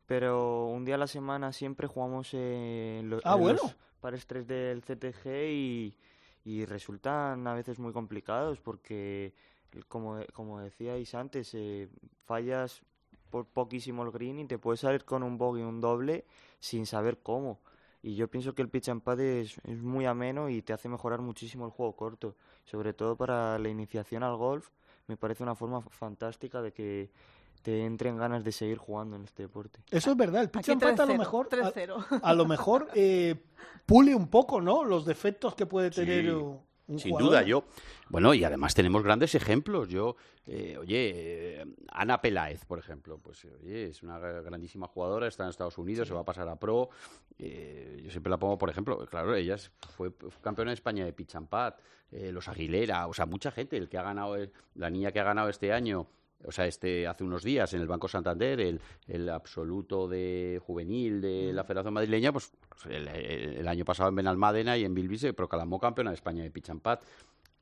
pero 0.07 0.65
un 0.67 0.83
día 0.83 0.95
a 0.95 0.97
la 0.97 1.07
semana 1.07 1.51
siempre 1.53 1.87
jugamos 1.87 2.29
eh, 2.33 2.97
en, 3.01 3.09
lo- 3.09 3.21
Ah, 3.23 3.35
en 3.35 3.41
bueno. 3.41 3.59
los 3.61 3.75
pares 4.01 4.25
3 4.25 4.47
del 4.47 4.81
CTG 4.83 5.51
y, 5.51 5.97
y 6.43 6.65
resultan 6.65 7.45
a 7.47 7.53
veces 7.53 7.77
muy 7.79 7.93
complicados 7.93 8.59
porque, 8.59 9.33
como, 9.87 10.17
como 10.33 10.59
decíais 10.59 11.13
antes, 11.15 11.51
eh, 11.53 11.87
fallas 12.25 12.81
por 13.29 13.45
poquísimo 13.45 14.03
el 14.03 14.11
green 14.11 14.39
y 14.39 14.45
te 14.45 14.57
puedes 14.57 14.79
salir 14.79 15.05
con 15.05 15.21
un 15.23 15.37
bogey, 15.37 15.63
un 15.63 15.81
doble, 15.81 16.25
sin 16.59 16.85
saber 16.87 17.19
cómo. 17.21 17.59
Y 18.05 18.13
yo 18.13 18.27
pienso 18.27 18.53
que 18.53 18.61
el 18.61 18.69
pitch 18.69 18.89
and 18.89 19.01
pad 19.01 19.19
es, 19.19 19.57
es 19.63 19.81
muy 19.81 20.05
ameno 20.05 20.47
y 20.47 20.61
te 20.61 20.73
hace 20.73 20.87
mejorar 20.87 21.21
muchísimo 21.21 21.65
el 21.65 21.71
juego 21.71 21.95
corto. 21.95 22.35
Sobre 22.63 22.93
todo 22.93 23.15
para 23.15 23.57
la 23.57 23.67
iniciación 23.67 24.21
al 24.21 24.35
golf, 24.37 24.69
me 25.07 25.17
parece 25.17 25.41
una 25.41 25.55
forma 25.55 25.81
fantástica 25.81 26.61
de 26.61 26.71
que 26.71 27.09
te 27.63 27.83
entren 27.83 28.15
ganas 28.15 28.43
de 28.43 28.51
seguir 28.51 28.77
jugando 28.77 29.15
en 29.15 29.23
este 29.23 29.41
deporte. 29.41 29.79
Eso 29.89 30.11
es 30.11 30.17
verdad, 30.17 30.43
el 30.43 30.51
pitch 30.51 30.69
Aquí 30.69 30.71
and 30.73 30.81
pad 30.81 30.99
a 31.01 31.05
lo 31.07 31.13
3-0, 31.13 31.17
mejor, 31.17 31.47
a, 31.51 31.73
3-0. 31.73 32.19
a 32.21 32.33
lo 32.35 32.45
mejor 32.45 32.89
eh, 32.93 33.43
pule 33.87 34.13
un 34.13 34.27
poco, 34.27 34.61
¿no? 34.61 34.83
Los 34.83 35.03
defectos 35.05 35.55
que 35.55 35.65
puede 35.65 35.89
tener 35.89 36.25
Sí, 36.25 36.31
Sin 36.87 37.11
jugador. 37.11 37.29
duda, 37.29 37.41
yo. 37.43 37.63
Bueno, 38.09 38.33
y 38.33 38.43
además 38.43 38.75
tenemos 38.75 39.01
grandes 39.03 39.33
ejemplos. 39.35 39.89
Yo, 39.89 40.15
eh, 40.45 40.77
oye, 40.77 41.11
eh, 41.61 41.65
Ana 41.89 42.21
Peláez, 42.21 42.63
por 42.65 42.77
ejemplo, 42.79 43.17
pues 43.17 43.45
oye, 43.61 43.87
es 43.87 44.03
una 44.03 44.19
gra- 44.19 44.43
grandísima 44.43 44.87
jugadora, 44.87 45.27
está 45.27 45.43
en 45.43 45.49
Estados 45.49 45.77
Unidos, 45.77 46.07
se 46.07 46.13
va 46.13 46.21
a 46.21 46.25
pasar 46.25 46.47
a 46.47 46.55
pro. 46.57 46.89
eh, 47.39 47.99
yo 48.03 48.11
siempre 48.11 48.29
la 48.29 48.37
pongo, 48.37 48.57
por 48.57 48.69
ejemplo, 48.69 48.97
claro, 49.07 49.35
ella 49.35 49.57
fue, 49.97 50.11
fue 50.11 50.29
campeona 50.41 50.71
de 50.71 50.75
España 50.75 51.05
de 51.05 51.13
pitch 51.13 51.35
and 51.35 51.49
eh, 52.11 52.31
los 52.31 52.47
Aguilera, 52.47 53.07
o 53.07 53.13
sea, 53.13 53.25
mucha 53.25 53.51
gente, 53.51 53.77
el 53.77 53.89
que 53.89 53.97
ha 53.97 54.03
ganado, 54.03 54.37
eh, 54.37 54.51
la 54.75 54.89
niña 54.89 55.11
que 55.11 55.19
ha 55.19 55.23
ganado 55.23 55.49
este 55.49 55.73
año. 55.73 56.07
O 56.47 56.51
sea, 56.51 56.65
este 56.65 57.07
hace 57.07 57.23
unos 57.23 57.43
días 57.43 57.73
en 57.73 57.81
el 57.81 57.87
Banco 57.87 58.07
Santander, 58.07 58.59
el, 58.59 58.79
el 59.07 59.29
absoluto 59.29 60.07
de 60.07 60.61
juvenil 60.65 61.21
de 61.21 61.51
la 61.53 61.63
Federación 61.63 61.93
Madrileña, 61.93 62.31
pues 62.31 62.51
el, 62.89 63.07
el- 63.07 63.57
año 63.67 63.83
pasado 63.85 64.09
en 64.09 64.15
Benalmádena 64.15 64.77
y 64.77 64.85
en 64.85 64.93
Bilbis 64.93 65.21
se 65.21 65.33
proclamó 65.33 65.79
campeona 65.79 66.11
de 66.11 66.15
España 66.15 66.43
de 66.43 66.51
pad. 66.81 66.99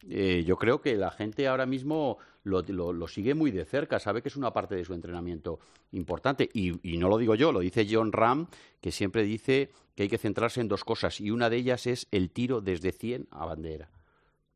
Eh, 0.09 0.43
yo 0.45 0.57
creo 0.57 0.81
que 0.81 0.95
la 0.95 1.11
gente 1.11 1.47
ahora 1.47 1.65
mismo 1.65 2.17
lo, 2.43 2.61
lo- 2.63 2.91
lo 2.91 3.07
sigue 3.07 3.33
muy 3.35 3.51
de 3.51 3.63
cerca, 3.63 3.99
sabe 3.99 4.21
que 4.21 4.27
es 4.27 4.35
una 4.35 4.51
parte 4.51 4.75
de 4.75 4.83
su 4.83 4.93
entrenamiento 4.93 5.59
importante. 5.93 6.49
Y, 6.53 6.73
y 6.91 6.97
no 6.97 7.07
lo 7.07 7.17
digo 7.17 7.35
yo, 7.35 7.51
lo 7.53 7.61
dice 7.61 7.87
John 7.89 8.11
Ram, 8.11 8.47
que 8.81 8.91
siempre 8.91 9.23
dice 9.23 9.71
que 9.95 10.03
hay 10.03 10.09
que 10.09 10.17
centrarse 10.17 10.59
en 10.59 10.67
dos 10.67 10.83
cosas, 10.83 11.21
y 11.21 11.31
una 11.31 11.49
de 11.49 11.55
ellas 11.57 11.87
es 11.87 12.07
el 12.11 12.31
tiro 12.31 12.59
desde 12.59 12.91
100 12.91 13.27
a 13.31 13.45
bandera. 13.45 13.89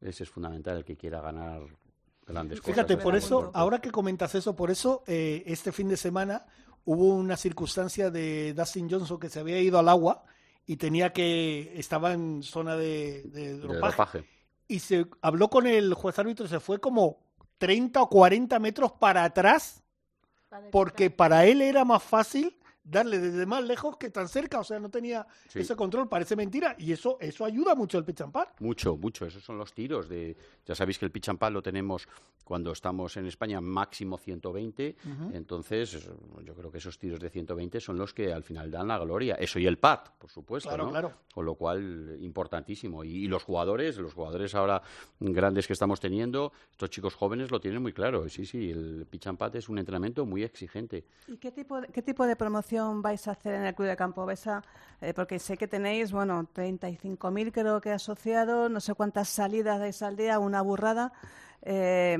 Ese 0.02 0.24
es 0.24 0.30
fundamental, 0.30 0.78
el 0.78 0.84
que 0.84 0.98
quiera 0.98 1.22
ganar 1.22 1.62
grandes 2.28 2.60
cosas. 2.62 2.76
Fíjate, 2.76 2.98
por 2.98 3.16
eso, 3.16 3.52
ahora 3.54 3.80
que 3.80 3.92
comentas 3.92 4.36
eso, 4.36 4.56
por 4.56 4.70
eso 4.72 5.04
eh, 5.08 5.44
este 5.46 5.72
fin 5.72 5.88
de 5.90 5.98
semana 5.98 6.46
hubo 6.86 7.16
una 7.16 7.38
circunstancia 7.38 8.10
de 8.12 8.54
Dustin 8.54 8.90
Johnson 8.90 9.20
que 9.20 9.30
se 9.30 9.40
había 9.40 9.60
ido 9.60 9.80
al 9.80 9.90
agua 9.90 10.24
y 10.66 10.78
tenía 10.78 11.14
que, 11.14 11.74
estaba 11.78 12.14
en 12.14 12.44
zona 12.44 12.76
de, 12.76 13.24
de 13.24 13.54
De 13.54 13.58
dopaje. 13.60 13.92
dopaje. 13.92 14.26
y 14.68 14.80
se 14.80 15.08
habló 15.22 15.50
con 15.50 15.68
el 15.68 15.94
juez 15.94 16.18
árbitro 16.20 16.46
y 16.46 16.50
se 16.50 16.60
fue 16.60 16.80
como 16.80 17.20
30 17.58 18.02
o 18.02 18.10
40 18.10 18.60
metros 18.60 18.92
para 18.94 19.24
atrás 19.24 19.84
porque 20.72 21.10
para 21.10 21.46
él 21.46 21.62
era 21.62 21.84
más 21.84 22.04
fácil 22.04 22.58
darle 22.90 23.20
desde 23.20 23.46
más 23.46 23.64
lejos 23.64 23.98
que 23.98 24.10
tan 24.10 24.28
cerca, 24.30 24.60
o 24.60 24.64
sea, 24.64 24.80
no 24.80 24.90
tenía 24.90 25.26
Sí. 25.50 25.60
ese 25.60 25.76
control, 25.76 26.08
parece 26.08 26.36
mentira, 26.36 26.76
y 26.78 26.92
eso 26.92 27.18
eso 27.20 27.44
ayuda 27.46 27.76
mucho 27.76 27.98
el 27.98 28.06
pitch 28.06 28.22
and 28.22 28.32
pad. 28.32 28.48
Mucho, 28.60 28.96
mucho. 28.98 29.26
Esos 29.26 29.44
son 29.44 29.58
los 29.58 29.74
tiros. 29.74 30.08
de 30.08 30.36
Ya 30.66 30.76
sabéis 30.76 30.98
que 30.98 31.06
el 31.06 31.12
pitch 31.12 31.30
and 31.30 31.40
pad 31.40 31.52
lo 31.52 31.62
tenemos 31.62 32.08
cuando 32.44 32.72
estamos 32.72 33.18
en 33.18 33.26
España 33.26 33.60
máximo 33.60 34.18
120. 34.18 34.96
Ujú. 35.04 35.32
Entonces, 35.36 36.10
yo 36.44 36.56
creo 36.56 36.72
que 36.72 36.78
esos 36.78 36.98
tiros 36.98 37.20
de 37.20 37.30
120 37.30 37.80
son 37.82 37.98
los 37.98 38.14
que 38.14 38.32
al 38.32 38.44
final 38.44 38.72
dan 38.72 38.88
la 38.88 38.98
gloria. 39.00 39.36
Eso 39.36 39.60
y 39.60 39.68
el 39.68 39.78
pad, 39.78 40.00
por 40.18 40.30
supuesto. 40.30 40.70
Claro, 40.70 40.86
¿no? 40.86 40.92
claro. 40.92 41.12
Con 41.34 41.46
lo 41.46 41.56
cual, 41.56 42.18
importantísimo. 42.22 43.04
Y, 43.04 43.26
y 43.26 43.28
los 43.28 43.44
jugadores, 43.44 43.98
los 43.98 44.14
jugadores 44.14 44.56
ahora 44.56 44.82
grandes 45.20 45.68
que 45.68 45.74
estamos 45.74 46.00
teniendo, 46.00 46.52
estos 46.72 46.90
chicos 46.90 47.16
jóvenes 47.16 47.52
lo 47.52 47.60
tienen 47.60 47.82
muy 47.82 47.92
claro. 47.92 48.28
Sí, 48.30 48.46
sí, 48.46 48.72
el 48.72 49.06
pitch 49.10 49.28
and 49.28 49.38
pad 49.38 49.56
es 49.58 49.68
un 49.68 49.78
entrenamiento 49.80 50.26
muy 50.26 50.44
exigente. 50.44 51.04
¿Y 51.28 51.38
qué 51.38 51.52
tipo, 51.52 51.82
de, 51.82 51.88
qué 51.90 52.02
tipo 52.02 52.26
de 52.26 52.36
promoción 52.36 52.77
vais 53.02 53.28
a 53.28 53.32
hacer 53.32 53.56
en 53.56 53.66
el 53.66 53.76
Club 53.76 53.88
de 53.88 53.96
Campo? 53.96 54.26
¿Vais 54.26 54.48
a, 54.48 54.64
eh, 55.02 55.14
porque 55.14 55.40
sé 55.40 55.58
que 55.58 55.68
tenéis, 55.68 56.12
bueno, 56.12 56.48
35.000 56.54 57.52
creo 57.52 57.82
que 57.82 57.92
asociados, 57.92 58.70
no 58.72 58.80
sé 58.80 58.94
cuántas 58.96 59.30
salidas 59.30 59.80
dais 59.80 60.02
al 60.02 60.16
día, 60.16 60.40
una 60.40 60.62
burrada. 60.62 61.12
Eh, 61.62 62.18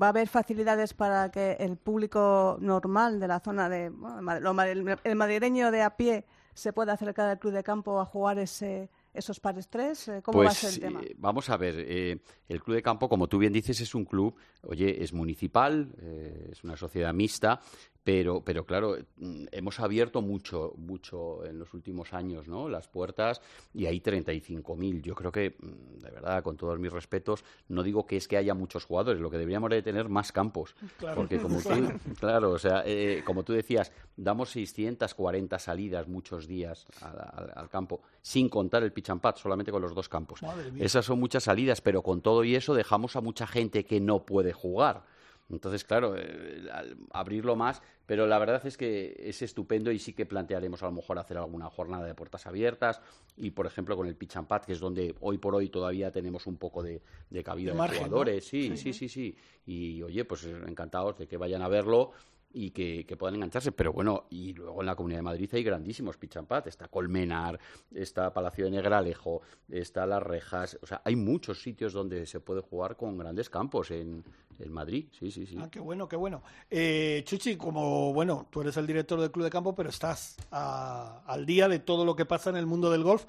¿Va 0.00 0.06
a 0.06 0.10
haber 0.10 0.28
facilidades 0.28 0.94
para 0.94 1.30
que 1.30 1.52
el 1.60 1.76
público 1.76 2.58
normal 2.60 3.18
de 3.20 3.28
la 3.28 3.40
zona 3.40 3.68
de... 3.68 3.88
bueno, 3.90 4.62
el, 4.62 5.16
madrileño 5.16 5.70
de 5.70 5.82
a 5.82 5.96
pie 5.96 6.24
se 6.54 6.72
pueda 6.72 6.92
acercar 6.92 7.28
al 7.28 7.38
Club 7.38 7.54
de 7.54 7.62
Campo 7.62 8.00
a 8.00 8.04
jugar 8.04 8.38
ese, 8.38 8.90
esos 9.14 9.40
pares 9.40 9.68
tres? 9.68 10.08
Eh, 10.08 10.22
¿Cómo 10.22 10.42
va 10.42 10.50
a 10.50 10.54
ser 10.54 10.74
el 10.74 10.80
tema? 10.80 11.00
eh, 11.02 11.14
vamos 11.18 11.48
a 11.50 11.56
ver, 11.56 11.74
eh, 11.78 12.20
el 12.48 12.62
Club 12.62 12.76
de 12.76 12.82
Campo, 12.82 13.08
como 13.08 13.28
tú 13.28 13.38
bien 13.38 13.52
dices, 13.52 13.80
es 13.80 13.94
un 13.94 14.04
club, 14.04 14.34
oye, 14.62 15.02
es 15.02 15.12
municipal, 15.12 15.92
eh, 16.00 16.48
es 16.52 16.62
una 16.64 16.76
sociedad 16.76 17.12
mixta, 17.12 17.60
pero, 18.02 18.42
pero 18.42 18.64
claro, 18.64 18.96
mm, 19.18 19.46
hemos 19.52 19.78
abierto 19.78 20.22
mucho, 20.22 20.72
mucho 20.78 21.44
en 21.44 21.58
los 21.58 21.74
últimos 21.74 22.12
años, 22.14 22.48
¿no? 22.48 22.68
Las 22.68 22.88
puertas 22.88 23.40
y 23.74 23.86
hay 23.86 24.00
35.000. 24.00 25.02
Yo 25.02 25.14
creo 25.14 25.30
que, 25.30 25.56
mm, 25.60 25.98
de 26.02 26.10
verdad, 26.10 26.42
con 26.42 26.56
todos 26.56 26.78
mis 26.78 26.90
respetos, 26.92 27.44
no 27.68 27.82
digo 27.82 28.06
que 28.06 28.16
es 28.16 28.26
que 28.26 28.36
haya 28.38 28.54
muchos 28.54 28.84
jugadores, 28.86 29.20
lo 29.20 29.30
que 29.30 29.36
deberíamos 29.38 29.70
de 29.70 29.82
tener 29.82 30.08
más 30.08 30.32
campos. 30.32 30.74
Claro. 30.98 31.16
Porque 31.16 31.38
como 31.38 31.58
tú, 31.62 32.14
claro, 32.18 32.52
o 32.52 32.58
sea, 32.58 32.82
eh, 32.86 33.22
como 33.26 33.42
tú 33.44 33.52
decías, 33.52 33.92
damos 34.16 34.50
640 34.50 35.58
salidas 35.58 36.08
muchos 36.08 36.46
días 36.46 36.86
al, 37.02 37.18
al- 37.20 37.52
al 37.54 37.68
campo, 37.68 38.00
sin 38.22 38.48
contar 38.48 38.82
el 38.82 38.92
pitch 38.92 39.10
and 39.10 39.20
pad, 39.20 39.36
solamente 39.36 39.70
con 39.70 39.82
los 39.82 39.94
dos 39.94 40.08
campos. 40.08 40.40
Esas 40.84 41.04
son 41.04 41.20
muchas 41.20 41.44
salidas, 41.44 41.80
pero 41.80 42.02
con 42.02 42.22
todo 42.22 42.44
y 42.44 42.54
eso 42.54 42.74
dejamos 42.74 43.14
a 43.16 43.20
mucha 43.20 43.46
gente 43.46 43.84
que 43.84 44.00
no 44.00 44.24
puede 44.24 44.52
jugar. 44.52 45.04
Entonces, 45.50 45.84
claro, 45.84 46.14
eh, 46.16 46.68
al 46.72 46.96
abrirlo 47.10 47.56
más, 47.56 47.82
pero 48.06 48.26
la 48.26 48.38
verdad 48.38 48.64
es 48.66 48.76
que 48.76 49.16
es 49.18 49.42
estupendo 49.42 49.90
y 49.90 49.98
sí 49.98 50.12
que 50.12 50.26
plantearemos 50.26 50.82
a 50.82 50.86
lo 50.86 50.92
mejor 50.92 51.18
hacer 51.18 51.38
alguna 51.38 51.68
jornada 51.70 52.06
de 52.06 52.14
puertas 52.14 52.46
abiertas 52.46 53.00
y, 53.36 53.50
por 53.50 53.66
ejemplo, 53.66 53.96
con 53.96 54.06
el 54.06 54.16
pitch 54.16 54.36
and 54.36 54.46
pad, 54.46 54.62
que 54.62 54.72
es 54.72 54.80
donde 54.80 55.14
hoy 55.20 55.38
por 55.38 55.54
hoy 55.54 55.68
todavía 55.68 56.10
tenemos 56.10 56.46
un 56.46 56.56
poco 56.56 56.82
de, 56.82 57.02
de 57.28 57.42
cabida 57.42 57.70
De 57.70 57.72
de, 57.72 57.78
margen, 57.78 57.98
¿no? 58.02 58.06
jugadores. 58.06 58.44
Sí, 58.46 58.76
sí, 58.76 58.92
sí, 58.92 59.08
sí. 59.08 59.36
Y, 59.66 60.02
oye, 60.02 60.24
pues 60.24 60.44
encantados 60.44 61.18
de 61.18 61.26
que 61.26 61.36
vayan 61.36 61.62
a 61.62 61.68
verlo 61.68 62.12
y 62.52 62.70
que, 62.70 63.04
que 63.06 63.16
puedan 63.16 63.36
engancharse. 63.36 63.72
Pero 63.72 63.92
bueno, 63.92 64.24
y 64.30 64.52
luego 64.54 64.80
en 64.80 64.86
la 64.86 64.96
Comunidad 64.96 65.18
de 65.18 65.22
Madrid 65.22 65.50
hay 65.52 65.62
grandísimos 65.62 66.16
pitch 66.16 66.36
and. 66.36 66.66
Está 66.66 66.88
Colmenar, 66.88 67.58
está 67.94 68.32
Palacio 68.32 68.64
de 68.64 68.72
Negralejo, 68.72 69.42
está 69.68 70.06
Las 70.06 70.22
Rejas. 70.22 70.78
O 70.82 70.86
sea, 70.86 71.00
hay 71.04 71.16
muchos 71.16 71.62
sitios 71.62 71.92
donde 71.92 72.26
se 72.26 72.40
puede 72.40 72.60
jugar 72.60 72.96
con 72.96 73.16
grandes 73.18 73.48
campos 73.50 73.90
en, 73.90 74.24
en 74.58 74.72
Madrid. 74.72 75.06
Sí, 75.18 75.30
sí, 75.30 75.46
sí. 75.46 75.56
Ah, 75.60 75.68
qué 75.70 75.80
bueno, 75.80 76.08
qué 76.08 76.16
bueno. 76.16 76.42
Eh, 76.70 77.22
Chuchi, 77.24 77.56
como 77.56 78.12
bueno, 78.12 78.48
tú 78.50 78.60
eres 78.62 78.76
el 78.76 78.86
director 78.86 79.20
del 79.20 79.30
Club 79.30 79.44
de 79.44 79.50
Campo, 79.50 79.74
pero 79.74 79.88
estás 79.90 80.36
a- 80.50 81.22
al 81.26 81.46
día 81.46 81.68
de 81.68 81.78
todo 81.78 82.04
lo 82.04 82.16
que 82.16 82.26
pasa 82.26 82.50
en 82.50 82.56
el 82.56 82.66
mundo 82.66 82.90
del 82.90 83.02
golf. 83.04 83.24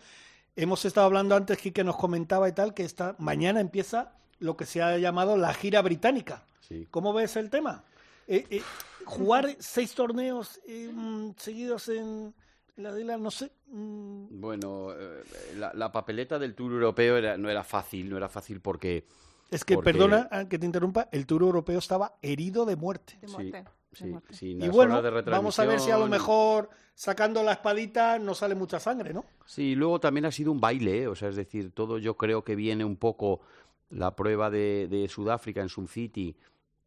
Hemos 0.56 0.84
estado 0.84 1.06
hablando 1.08 1.36
antes, 1.36 1.58
que 1.60 1.84
nos 1.84 1.96
comentaba 1.96 2.50
y 2.50 2.52
tal, 2.52 2.74
que 2.74 2.84
esta 2.84 3.16
mañana 3.20 3.62
empieza 3.62 4.14
lo 4.40 4.58
que 4.58 4.66
se 4.66 4.82
ha 4.82 4.98
llamado 4.98 5.38
la 5.38 5.54
gira 5.54 5.82
británica. 5.82 6.44
Sí. 6.60 6.88
¿Cómo 6.92 7.14
ves 7.14 7.36
el 7.36 7.50
tema? 7.50 7.84
Eh, 8.28 8.46
eh, 8.50 8.62
jugar 9.06 9.56
seis 9.60 9.94
torneos 9.94 10.60
eh, 10.68 10.90
mm, 10.94 11.32
seguidos 11.38 11.90
en 11.90 12.34
la 12.78 12.98
isla, 13.00 13.18
no 13.18 13.32
sé. 13.32 13.52
mm, 13.68 14.40
Bueno, 14.40 14.90
eh, 14.94 15.24
la, 15.58 15.74
la 15.74 15.92
papeleta 15.92 16.40
del 16.40 16.56
Tour 16.56 16.74
Europeo 16.74 17.18
era- 17.18 17.38
no 17.38 17.50
era 17.50 17.64
fácil, 17.64 18.10
no 18.10 18.18
era 18.18 18.30
fácil 18.30 18.62
porque... 18.62 19.06
es 19.52 19.64
que, 19.66 19.76
porque- 19.76 19.92
perdona 19.92 20.28
ah, 20.32 20.46
que 20.48 20.58
te 20.58 20.66
interrumpa, 20.66 21.08
el 21.12 21.26
Tour 21.26 21.44
Europeo 21.44 21.80
estaba 21.80 22.16
herido 22.22 22.66
de 22.66 22.76
muerte. 22.76 23.18
De 23.22 23.28
Sí, 23.28 23.34
muerte, 23.34 23.58
de 23.58 23.68
sí, 23.98 24.06
muerte. 24.06 24.34
sin 24.34 24.62
Y 24.62 24.70
bueno, 24.70 25.02
de 25.02 25.22
vamos 25.24 25.60
a 25.60 25.66
ver 25.66 25.80
si 25.80 25.92
a 25.92 25.98
lo 25.98 26.08
mejor 26.08 26.70
sacando 26.96 27.44
la 27.44 27.54
espadita 27.54 28.20
no 28.20 28.34
sale 28.36 28.56
mucha 28.56 28.80
sangre, 28.80 29.14
¿no? 29.14 29.26
Sí, 29.46 29.76
luego 29.76 30.00
también 30.00 30.26
ha 30.26 30.32
sido 30.32 30.52
un 30.52 30.62
baile, 30.62 31.04
¿eh? 31.04 31.08
o 31.08 31.16
sea, 31.16 31.30
es 31.30 31.36
decir, 31.36 31.72
todo 31.72 31.98
yo 31.98 32.16
creo 32.16 32.44
que 32.44 32.56
viene 32.56 32.86
un 32.86 32.96
poco 32.96 33.42
la 33.90 34.16
prueba 34.16 34.50
de, 34.50 34.88
de 34.90 35.08
Sudáfrica 35.10 35.62
en 35.62 35.68
Sun 35.70 35.88
City, 35.88 36.36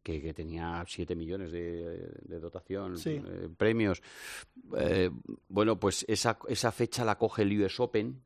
que, 0.05 0.21
que 0.21 0.33
tenía 0.35 0.85
7 0.87 1.15
millones 1.15 1.51
de, 1.51 2.11
de 2.21 2.39
dotación, 2.39 2.95
Sí. 2.95 3.19
eh, 3.25 3.49
premios. 3.57 4.03
Eh, 4.77 5.09
bueno, 5.49 5.79
pues 5.79 6.05
esa, 6.07 6.37
esa 6.47 6.71
fecha 6.71 7.03
la 7.03 7.17
coge 7.17 7.41
el 7.41 7.59
US 7.63 7.79
Open. 7.79 8.21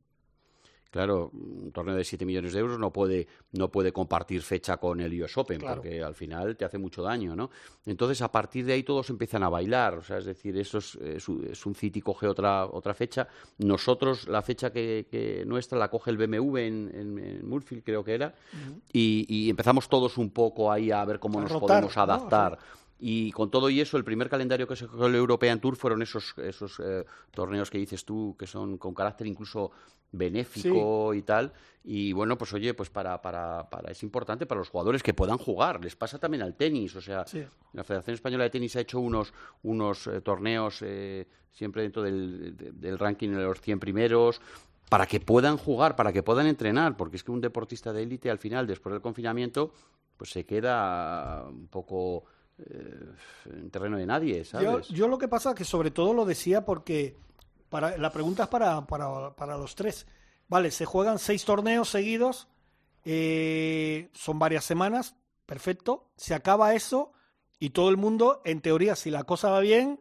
Claro, 0.92 1.30
un 1.34 1.72
torneo 1.72 1.94
de 1.96 2.04
7 2.04 2.26
millones 2.26 2.52
de 2.54 2.60
euros 2.60 2.80
no 2.80 2.92
puede, 2.92 3.28
no 3.52 3.70
puede 3.70 3.92
compartir 3.94 4.42
fecha 4.42 4.78
con 4.78 5.00
el 5.00 5.22
US 5.22 5.40
Open, 5.40 5.60
Claro. 5.60 5.76
porque 5.82 6.02
al 6.02 6.16
final 6.16 6.58
te 6.58 6.66
hace 6.66 6.80
mucho 6.80 7.04
daño, 7.04 7.36
¿no? 7.36 7.52
Entonces, 7.86 8.22
a 8.24 8.32
partir 8.32 8.66
de 8.66 8.74
ahí 8.74 8.82
todos 8.82 9.10
empiezan 9.12 9.44
a 9.44 9.50
bailar, 9.50 9.94
o 10.00 10.02
sea, 10.02 10.18
es 10.18 10.26
decir, 10.26 10.58
eso 10.58 10.80
es, 10.80 10.96
es 10.96 11.30
un- 11.30 11.46
es 11.46 11.64
un 11.68 11.76
City 11.76 12.02
coge 12.02 12.26
otra, 12.28 12.66
otra 12.66 12.96
fecha, 12.96 13.28
nosotros 13.60 14.28
la 14.28 14.42
fecha 14.42 14.72
que, 14.74 15.08
que 15.12 15.44
nuestra 15.46 15.78
la 15.78 15.90
coge 15.92 16.10
el 16.10 16.18
BMW 16.18 16.58
en, 16.66 16.92
en, 16.94 17.20
en 17.20 17.48
Murfield, 17.48 17.84
creo 17.84 18.04
que 18.04 18.16
era, 18.16 18.34
y, 18.92 19.26
y 19.30 19.50
empezamos 19.52 19.90
todos 19.90 20.18
un 20.18 20.32
poco 20.32 20.72
ahí 20.72 20.90
a 20.90 21.06
ver 21.06 21.20
cómo 21.20 21.38
A 21.38 21.44
nos 21.44 21.52
rotar, 21.52 21.68
podemos 21.68 21.96
¿no? 21.96 22.02
Y 23.00 23.32
con 23.32 23.50
todo 23.50 23.70
y 23.70 23.80
eso, 23.80 23.96
el 23.98 24.04
primer 24.04 24.30
calendario 24.30 24.68
que 24.68 24.76
se 24.76 24.86
cogió 24.88 25.06
el 25.08 25.16
European 25.16 25.62
Tour 25.62 25.76
fueron 25.78 26.02
esos, 26.02 26.34
esos 26.38 26.80
eh, 26.84 27.06
torneos 27.32 27.70
que 27.70 27.78
dices 27.78 28.04
tú, 28.04 28.36
que 28.38 28.46
son 28.46 28.78
con 28.78 28.94
carácter 28.94 29.26
incluso 29.28 29.72
benéfico 30.12 31.14
y 31.14 31.22
tal. 31.22 31.54
Y 31.84 32.12
bueno, 32.14 32.38
pues 32.38 32.54
oye, 32.54 32.74
pues 32.74 32.90
para, 32.90 33.22
para, 33.22 33.70
para 33.70 33.92
es 33.92 34.04
importante 34.04 34.46
para 34.46 34.60
los 34.60 34.70
jugadores 34.70 35.02
que 35.02 35.14
puedan 35.14 35.38
jugar. 35.38 35.82
Les 35.84 35.96
pasa 35.96 36.20
también 36.20 36.44
al 36.44 36.56
tenis. 36.56 36.96
O 36.96 37.02
sea, 37.02 37.26
Sí. 37.26 37.44
la 37.74 37.84
Federación 37.84 38.16
Española 38.16 38.44
de 38.44 38.50
Tenis 38.50 38.76
ha 38.76 38.82
hecho 38.82 39.00
unos, 39.00 39.34
unos 39.64 40.06
eh, 40.08 40.22
torneos 40.22 40.80
eh, 40.82 41.26
siempre 41.52 41.84
dentro 41.84 42.04
del, 42.04 42.56
de- 42.58 42.72
del 42.74 43.00
ranking 43.00 43.30
de 43.30 43.44
los 43.44 43.60
100 43.62 43.80
primeros 43.80 44.42
para 44.90 45.06
que 45.06 45.20
puedan 45.20 45.58
jugar, 45.58 45.96
para 45.96 46.12
que 46.12 46.24
puedan 46.24 46.48
entrenar, 46.48 46.98
porque 46.98 47.16
es 47.18 47.24
que 47.24 47.32
un 47.32 47.42
deportista 47.42 47.94
de 47.94 48.04
élite 48.04 48.30
al 48.32 48.40
final, 48.40 48.66
después 48.68 48.92
del 48.92 49.02
confinamiento, 49.02 49.72
pues 50.18 50.32
se 50.32 50.46
queda 50.46 51.46
un 51.48 51.68
poco 51.68 52.26
en 53.46 53.70
terreno 53.72 53.98
de 53.98 54.06
nadie, 54.06 54.44
Yo, 54.44 54.46
¿sabes? 54.46 54.88
yo 54.90 55.08
lo 55.08 55.18
que 55.18 55.28
pasa 55.28 55.52
es 55.52 55.56
que 55.56 55.64
sobre 55.66 55.92
todo 55.92 56.14
lo 56.14 56.26
decía 56.26 56.66
porque 56.66 57.16
para, 57.70 57.98
la 57.98 58.12
pregunta 58.12 58.44
es 58.44 58.50
para, 58.50 58.86
para, 58.86 59.36
para 59.36 59.58
los 59.58 59.76
tres. 59.76 60.08
Vale, 60.48 60.72
se 60.72 60.86
juegan 60.86 61.20
seis 61.20 61.46
torneos 61.46 61.90
seguidos, 61.90 62.48
eh, 63.06 64.10
son 64.14 64.40
varias 64.40 64.66
semanas, 64.66 65.16
perfecto. 65.46 66.10
Se 66.16 66.34
acaba 66.34 66.74
eso 66.74 67.14
Y 67.60 67.72
todo 67.72 67.90
el 67.90 67.98
mundo, 67.98 68.42
en 68.46 68.62
teoría, 68.62 68.96
si 68.96 69.12
la 69.12 69.24
cosa 69.26 69.50
va 69.50 69.60
bien, 69.60 70.00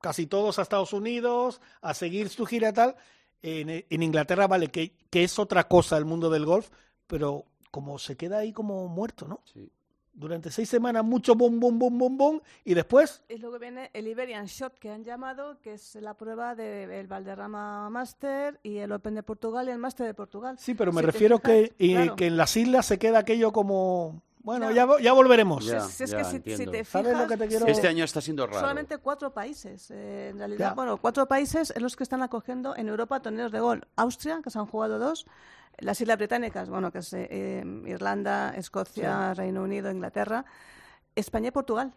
casi 0.00 0.26
todos 0.26 0.58
a 0.58 0.62
Estados 0.62 0.92
Unidos, 0.92 1.60
a 1.80 1.94
seguir 1.94 2.28
su 2.28 2.46
gira 2.46 2.68
y 2.70 2.72
tal. 2.72 2.96
En, 3.42 3.70
en 3.70 4.02
Inglaterra, 4.02 4.46
vale, 4.46 4.68
que, 4.68 4.96
que 5.10 5.24
es 5.24 5.38
otra 5.38 5.68
cosa 5.68 5.96
el 5.96 6.04
mundo 6.04 6.28
del 6.30 6.44
golf, 6.44 6.70
pero 7.06 7.44
como 7.70 7.98
se 7.98 8.16
queda 8.16 8.38
ahí 8.38 8.52
como 8.52 8.88
muerto, 8.88 9.26
¿no? 9.28 9.40
Sí. 9.52 9.70
Durante 10.18 10.50
seis 10.50 10.68
semanas, 10.68 11.04
mucho 11.04 11.36
bom, 11.36 11.60
bom, 11.60 11.78
bom, 11.78 11.96
bom, 11.96 12.16
bom, 12.18 12.40
y 12.64 12.74
después, 12.74 13.22
Y 13.28 13.36
luego 13.38 13.58
viene 13.60 13.88
el 13.92 14.08
Iberian 14.08 14.46
Shot 14.46 14.76
que 14.76 14.90
han 14.90 15.04
llamado, 15.04 15.60
que 15.62 15.74
es 15.74 15.94
la 15.94 16.14
prueba 16.14 16.56
del 16.56 17.06
Valderrama 17.06 17.88
Master 17.88 18.58
y 18.64 18.78
el 18.78 18.90
Open 18.90 19.14
de 19.14 19.22
Portugal 19.22 19.68
y 19.68 19.70
el 19.70 19.78
Master 19.78 20.06
de 20.06 20.14
Portugal. 20.14 20.56
sí, 20.58 20.74
pero 20.74 20.92
me 20.92 21.02
Si 21.02 21.06
refiero 21.06 21.38
fijas, 21.38 21.52
que, 21.52 21.74
y- 21.78 21.94
claro. 21.94 22.16
que 22.16 22.26
en 22.26 22.36
las 22.36 22.56
islas 22.56 22.86
se 22.86 22.98
queda 22.98 23.20
aquello 23.20 23.52
como, 23.52 24.20
bueno, 24.40 24.72
ya, 24.72 24.88
ya 25.00 25.12
volveremos. 25.12 25.64
Ya, 25.66 25.82
Si 25.82 26.02
es 26.02 26.10
ya, 26.10 26.16
que 26.18 26.24
si, 26.24 26.30
si 26.30 26.36
entiendo. 26.38 26.72
te 26.72 26.84
¿Sabes 26.84 27.12
lo 27.12 27.18
fijas, 27.18 27.28
que 27.30 27.36
te 27.36 27.48
quiero- 27.48 27.66
Este 27.66 27.86
año 27.86 28.02
está 28.04 28.20
siendo 28.20 28.44
raro. 28.44 28.58
solamente 28.58 28.98
cuatro 28.98 29.32
países, 29.32 29.88
eh, 29.92 30.30
en 30.30 30.38
realidad. 30.38 30.70
Ya. 30.70 30.74
Bueno, 30.74 30.96
cuatro 30.96 31.26
países 31.28 31.72
en 31.76 31.82
los 31.84 31.94
que 31.94 32.02
están 32.02 32.22
acogiendo 32.22 32.74
en 32.76 32.88
Europa 32.88 33.20
torneos 33.20 33.52
de 33.52 33.60
gol. 33.60 33.86
Austria, 33.94 34.40
que 34.42 34.50
se 34.50 34.58
han 34.58 34.66
jugado 34.66 34.98
dos. 34.98 35.26
Las 35.80 36.00
Islas 36.00 36.18
Británicas, 36.18 36.68
bueno, 36.68 36.90
que 36.90 36.98
es 36.98 37.12
eh, 37.12 37.28
eh, 37.30 37.82
Irlanda, 37.86 38.52
Escocia, 38.56 39.34
Reino 39.34 39.62
Unido, 39.62 39.90
Inglaterra. 39.90 40.44
España 41.14 41.48
y 41.48 41.50
Portugal. 41.52 41.92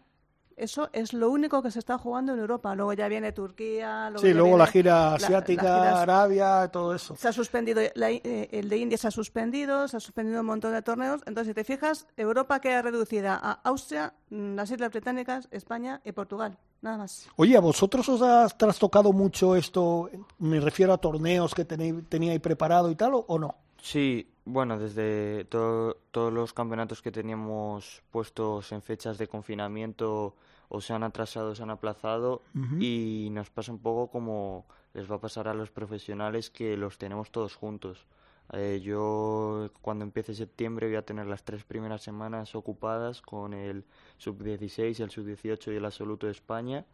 Eso 0.56 0.90
es 0.92 1.14
lo 1.14 1.30
único 1.30 1.62
que 1.62 1.70
se 1.70 1.78
está 1.78 1.96
jugando 1.96 2.34
en 2.34 2.38
Europa. 2.38 2.74
Luego 2.74 2.92
ya 2.92 3.08
viene 3.08 3.32
Turquía. 3.32 4.10
Luego 4.10 4.26
Sí, 4.26 4.34
luego 4.34 4.58
la 4.58 4.66
gira 4.66 4.94
la- 4.94 5.10
la 5.10 5.14
asiática, 5.16 5.62
gira- 5.62 6.02
Arabia, 6.02 6.68
todo 6.68 6.94
eso. 6.94 7.16
se 7.16 7.26
ha 7.28 7.32
suspendido, 7.32 7.80
la- 7.94 8.10
eh, 8.10 8.48
el 8.52 8.68
de 8.68 8.76
India 8.76 8.98
se 8.98 9.08
ha 9.08 9.10
suspendido, 9.10 9.88
se 9.88 9.96
ha 9.96 10.00
suspendido 10.00 10.40
un 10.40 10.46
montón 10.46 10.72
de 10.72 10.82
torneos. 10.82 11.22
Entonces, 11.26 11.48
si 11.52 11.54
te 11.54 11.64
fijas, 11.64 12.06
Europa 12.16 12.60
queda 12.60 12.82
reducida 12.82 13.38
a 13.42 13.52
Austria, 13.64 14.12
mm, 14.30 14.54
las 14.54 14.70
Islas 14.70 14.90
Británicas, 14.90 15.48
España 15.50 16.00
y 16.04 16.12
Portugal. 16.12 16.58
Nada 16.82 16.98
más. 16.98 17.26
Oye, 17.36 17.56
¿a 17.56 17.60
vosotros 17.60 18.06
os 18.10 18.20
ha 18.22 18.46
trastocado 18.48 19.12
mucho 19.12 19.56
esto? 19.56 20.10
Me 20.38 20.60
refiero 20.60 20.92
a 20.92 20.98
torneos 20.98 21.54
que 21.54 21.64
tenéis, 21.64 21.94
teníais 22.08 22.40
preparado 22.40 22.90
y 22.90 22.94
tal, 22.94 23.14
¿o, 23.14 23.24
o 23.26 23.38
no? 23.38 23.54
Sí, 23.84 24.28
bueno, 24.44 24.78
desde 24.78 25.44
to- 25.46 25.96
todos 26.12 26.32
los 26.32 26.52
campeonatos 26.52 27.02
que 27.02 27.10
teníamos 27.10 28.00
puestos 28.12 28.70
en 28.70 28.80
fechas 28.80 29.18
de 29.18 29.26
confinamiento 29.26 30.34
o 30.68 30.80
se 30.80 30.92
han 30.92 31.02
atrasado 31.02 31.50
o 31.50 31.54
se 31.56 31.64
han 31.64 31.70
aplazado 31.70 32.42
y 32.80 33.28
nos 33.32 33.50
pasa 33.50 33.72
un 33.72 33.78
poco 33.80 34.06
como 34.10 34.64
les 34.94 35.10
va 35.10 35.16
a 35.16 35.20
pasar 35.20 35.48
a 35.48 35.54
los 35.54 35.70
profesionales 35.70 36.48
que 36.48 36.76
los 36.76 36.96
tenemos 36.96 37.30
todos 37.32 37.56
juntos. 37.56 38.06
Eh, 38.52 38.80
yo 38.84 39.68
cuando 39.80 40.04
empiece 40.04 40.34
septiembre 40.34 40.86
voy 40.86 40.96
a 40.96 41.02
tener 41.02 41.26
las 41.26 41.42
tres 41.42 41.64
primeras 41.64 42.02
semanas 42.02 42.54
ocupadas 42.54 43.20
con 43.20 43.52
el 43.52 43.82
sub-16, 44.18 45.00
el 45.00 45.10
sub-18 45.10 45.72
y 45.72 45.76
el 45.76 45.84
absoluto 45.84 46.26
de 46.26 46.32
España. 46.32 46.84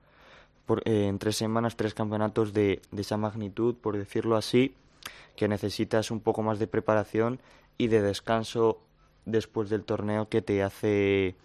Por- 0.65 0.83
eh, 0.89 1.07
en 1.09 1.19
tres 1.19 1.37
semanas, 1.37 1.77
tres 1.77 1.93
campeonatos 1.95 2.53
de, 2.55 2.81
de 2.91 3.01
esa 3.03 3.17
magnitud, 3.19 3.75
por 3.75 3.97
decirlo 3.97 4.37
así, 4.37 4.75
que 5.37 5.49
necesitas 5.49 6.11
un 6.11 6.21
poco 6.21 6.43
más 6.43 6.59
de 6.59 6.67
preparación 6.67 7.41
y 7.77 7.89
de 7.89 8.03
descanso 8.03 8.81
después 9.25 9.71
del 9.71 9.85
torneo 9.85 10.29
que 10.29 10.43
te 10.43 10.63
hace 10.63 11.37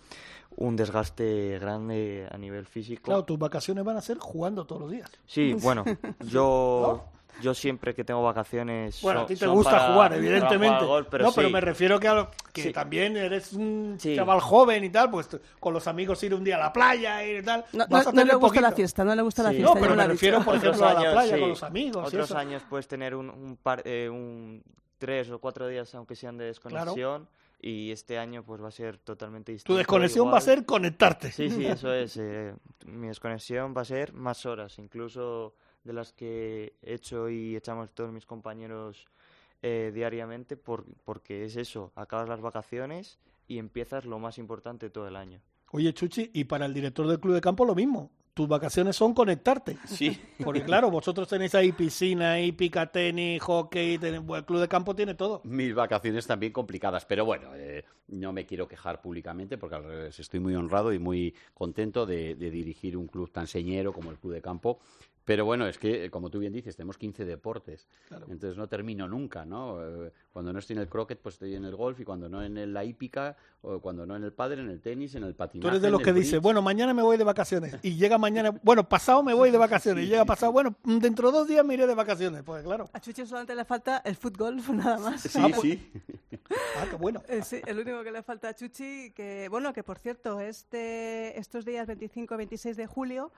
un 0.55 0.75
desgaste 0.75 1.57
grande 1.59 2.27
a 2.31 2.37
nivel 2.37 2.65
físico. 2.65 3.03
Claro, 3.03 3.23
tus 3.23 3.39
vacaciones 3.39 3.83
van 3.83 3.97
a 3.97 4.01
ser 4.01 4.17
jugando 4.17 4.65
todos 4.65 4.81
los 4.81 4.91
días. 4.91 5.11
Sí, 5.25 5.53
bueno, 5.61 5.83
yo, 6.25 7.05
yo 7.41 7.53
siempre 7.53 7.93
que 7.95 8.03
tengo 8.03 8.21
vacaciones. 8.23 9.01
Bueno, 9.01 9.21
son- 9.21 9.25
a 9.25 9.27
ti 9.27 9.35
te 9.35 9.47
gusta 9.47 9.71
para- 9.71 9.93
jugar, 9.93 10.13
evidentemente. 10.13 10.85
golf, 10.85 11.07
pero 11.09 11.25
no, 11.25 11.31
pero 11.33 11.49
me 11.49 11.61
refiero 11.61 11.99
que, 11.99 12.07
a 12.07 12.13
lo- 12.13 12.31
que 12.53 12.63
Sí. 12.63 12.71
también 12.71 13.17
eres 13.17 13.53
un 13.53 13.97
Sí. 13.99 14.15
chaval 14.15 14.39
joven 14.39 14.83
y 14.83 14.89
tal, 14.89 15.09
pues 15.11 15.27
con 15.59 15.73
los 15.73 15.87
amigos 15.87 16.21
ir 16.23 16.33
un 16.33 16.43
día 16.43 16.55
a 16.57 16.59
la 16.59 16.73
playa 16.73 17.25
y 17.25 17.41
tal. 17.41 17.65
No, 17.73 17.79
vas 17.79 17.89
no- 17.89 17.97
a 17.97 18.03
no 18.03 18.11
tener 18.11 18.27
le 18.27 18.35
gusta 18.35 18.61
la 18.61 18.71
fiesta, 18.71 19.03
no 19.03 19.15
le 19.15 19.21
gusta 19.21 19.43
la 19.43 19.49
fiesta. 19.51 19.73
No, 19.73 19.79
pero 19.79 19.95
me 19.95 20.07
refiero, 20.07 20.37
dicho. 20.37 20.45
por 20.45 20.55
ejemplo, 20.57 20.85
a 20.87 20.93
la 20.93 21.11
playa 21.11 21.39
con 21.39 21.49
los 21.49 21.63
amigos 21.63 22.03
y 22.05 22.07
Otros 22.15 22.29
eso. 22.29 22.37
años 22.37 22.63
puedes 22.69 22.87
tener 22.87 23.15
un, 23.15 23.29
un 23.29 23.57
par, 23.57 23.81
eh, 23.85 24.09
un 24.09 24.63
tres 24.97 25.29
o 25.31 25.39
cuatro 25.39 25.67
días, 25.67 25.93
aunque 25.95 26.15
sean 26.15 26.37
de 26.37 26.45
desconexión. 26.45 27.27
Y 27.65 27.91
este 27.91 28.17
año 28.17 28.43
pues 28.43 28.61
va 28.61 28.67
a 28.67 28.71
ser 28.71 28.97
totalmente 28.97 29.53
distinto. 29.53 29.71
Tu 29.73 29.77
desconexión 29.77 30.27
va 30.31 30.37
a 30.37 30.41
ser 30.41 30.65
conectarte. 30.65 31.31
Sí, 31.31 31.49
sí, 31.49 31.65
eso 31.65 31.93
es. 31.93 32.17
eh, 32.17 32.53
mi 32.87 33.07
desconexión 33.07 33.73
va 33.75 33.83
a 33.83 33.85
ser 33.85 34.11
más 34.11 34.45
horas, 34.45 34.77
incluso 34.79 35.53
de 35.83 35.93
las 35.93 36.13
que 36.13 36.73
he 36.81 36.93
hecho 36.93 37.29
y 37.29 37.55
echamos 37.55 37.89
todos 37.93 38.11
mis 38.11 38.25
compañeros 38.25 39.05
eh, 39.61 39.91
diariamente, 39.93 40.57
por, 40.57 40.85
porque 41.05 41.45
es 41.45 41.55
eso, 41.55 41.91
acabas 41.95 42.27
las 42.29 42.41
vacaciones 42.41 43.19
y 43.47 43.57
empiezas 43.57 44.05
lo 44.05 44.19
más 44.19 44.37
importante 44.37 44.89
todo 44.89 45.07
el 45.07 45.15
año. 45.15 45.39
Oye, 45.71 45.93
Chuchi, 45.93 46.29
y 46.33 46.43
para 46.43 46.65
el 46.65 46.73
director 46.73 47.07
del 47.07 47.19
club 47.19 47.33
de 47.35 47.41
campo 47.41 47.65
lo 47.65 47.73
mismo. 47.75 48.11
Tus 48.35 48.47
vacaciones 48.47 48.95
son 48.95 49.13
conectarte. 49.13 49.77
Sí. 49.85 50.19
Porque 50.43 50.63
claro, 50.63 50.89
vosotros 50.89 51.27
tenéis 51.27 51.53
ahí 51.53 51.71
piscina, 51.71 52.31
ahí 52.33 52.51
pica 52.51 52.91
tenis, 52.91 53.39
hockey, 53.43 53.99
tenéis- 53.99 54.35
el 54.37 54.43
club 54.45 54.59
de 54.59 54.67
campo 54.67 54.95
tiene 54.95 55.13
todo. 55.13 55.41
Mis 55.43 55.73
vacaciones 55.75 56.25
también 56.25 56.51
complicadas, 56.51 57.05
pero 57.05 57.25
bueno, 57.25 57.49
eh, 57.53 57.85
no 58.07 58.33
me 58.33 58.47
quiero 58.47 58.67
quejar 58.67 59.01
públicamente 59.01 59.59
porque 59.59 59.75
al 59.75 59.83
revés 59.83 60.19
estoy 60.19 60.39
muy 60.39 60.55
honrado 60.55 60.91
y 60.93 60.97
muy 60.97 61.35
contento 61.53 62.07
de, 62.07 62.33
de 62.33 62.49
dirigir 62.49 62.97
un 62.97 63.05
club 63.05 63.29
tan 63.31 63.45
señero 63.45 63.93
como 63.93 64.09
el 64.09 64.17
Club 64.17 64.33
de 64.33 64.41
Campo. 64.41 64.79
Pero 65.25 65.45
bueno, 65.45 65.65
es 65.67 65.77
que, 65.77 66.09
como 66.11 66.29
tú 66.29 66.39
bien 66.39 66.51
dices, 66.51 66.75
tenemos 66.75 66.97
15 66.97 67.23
deportes. 67.25 67.87
Entonces 68.29 68.57
no 68.57 68.67
termino 68.67 69.07
nunca, 69.07 69.45
¿no? 69.45 69.77
Eh, 69.81 70.11
Cuando 70.33 70.51
no 70.51 70.59
estoy 70.59 70.75
en 70.75 70.81
el 70.81 70.89
croquet, 70.89 71.19
pues 71.19 71.35
estoy 71.35 71.55
en 71.55 71.63
el 71.63 71.75
golf 71.75 71.99
y 71.99 72.03
cuando 72.03 72.27
no 72.27 72.43
en 72.43 72.73
la 72.73 72.83
hípica, 72.83 73.37
o 73.61 73.79
cuando 73.79 74.05
no 74.05 74.15
en 74.15 74.23
el 74.23 74.33
pádel, 74.33 74.59
en 74.59 74.69
el 74.69 74.81
tenis, 74.81 75.15
en 75.15 75.23
el 75.23 75.33
patinaje. 75.35 75.61
Tú 75.61 75.67
eres 75.69 75.81
de 75.81 75.89
los 75.91 76.01
que 76.01 76.11
dice, 76.11 76.39
bueno, 76.39 76.61
mañana 76.61 76.93
me 76.93 77.01
voy 77.03 77.15
de 77.17 77.23
vacaciones. 77.23 77.75
Y 77.83 77.95
llega 77.95 78.17
mañana, 78.17 78.51
bueno, 78.63 78.87
pasado 78.89 79.23
me 79.23 79.33
voy 79.33 79.51
de 79.51 79.57
vacaciones. 79.57 80.03
Y 80.05 80.07
llega 80.07 80.25
pasado, 80.25 80.51
bueno, 80.51 80.75
dentro 80.83 81.31
de 81.31 81.37
dos 81.37 81.47
días 81.47 81.63
me 81.65 81.75
iré 81.75 81.87
de 81.87 81.95
vacaciones. 81.95 82.43
Pues 82.43 82.63
claro. 82.63 82.89
A 82.91 82.99
Chuchi 82.99 83.25
solamente 83.25 83.55
le 83.55 83.63
falta 83.63 84.01
el 84.03 84.15
fútbol, 84.15 84.57
nada 84.75 84.97
más. 84.97 85.21
Sí, 85.21 85.39
Ah, 85.41 85.47
pues- 85.49 85.61
sí. 85.61 85.91
Ah, 86.77 86.85
qué 86.89 86.95
bueno. 86.95 87.21
Eh, 87.27 87.41
sí, 87.43 87.61
el 87.65 87.79
único 87.79 88.03
que 88.03 88.11
le 88.11 88.23
falta 88.23 88.49
a 88.49 88.55
Chuchi, 88.55 89.11
que 89.11 89.47
bueno, 89.49 89.73
que 89.73 89.83
por 89.83 89.99
cierto, 89.99 90.39
este, 90.39 91.37
estos 91.39 91.65
días 91.65 91.87
25 91.87 92.33
y 92.33 92.37
26 92.37 92.77
de 92.77 92.87
julio 92.87 93.31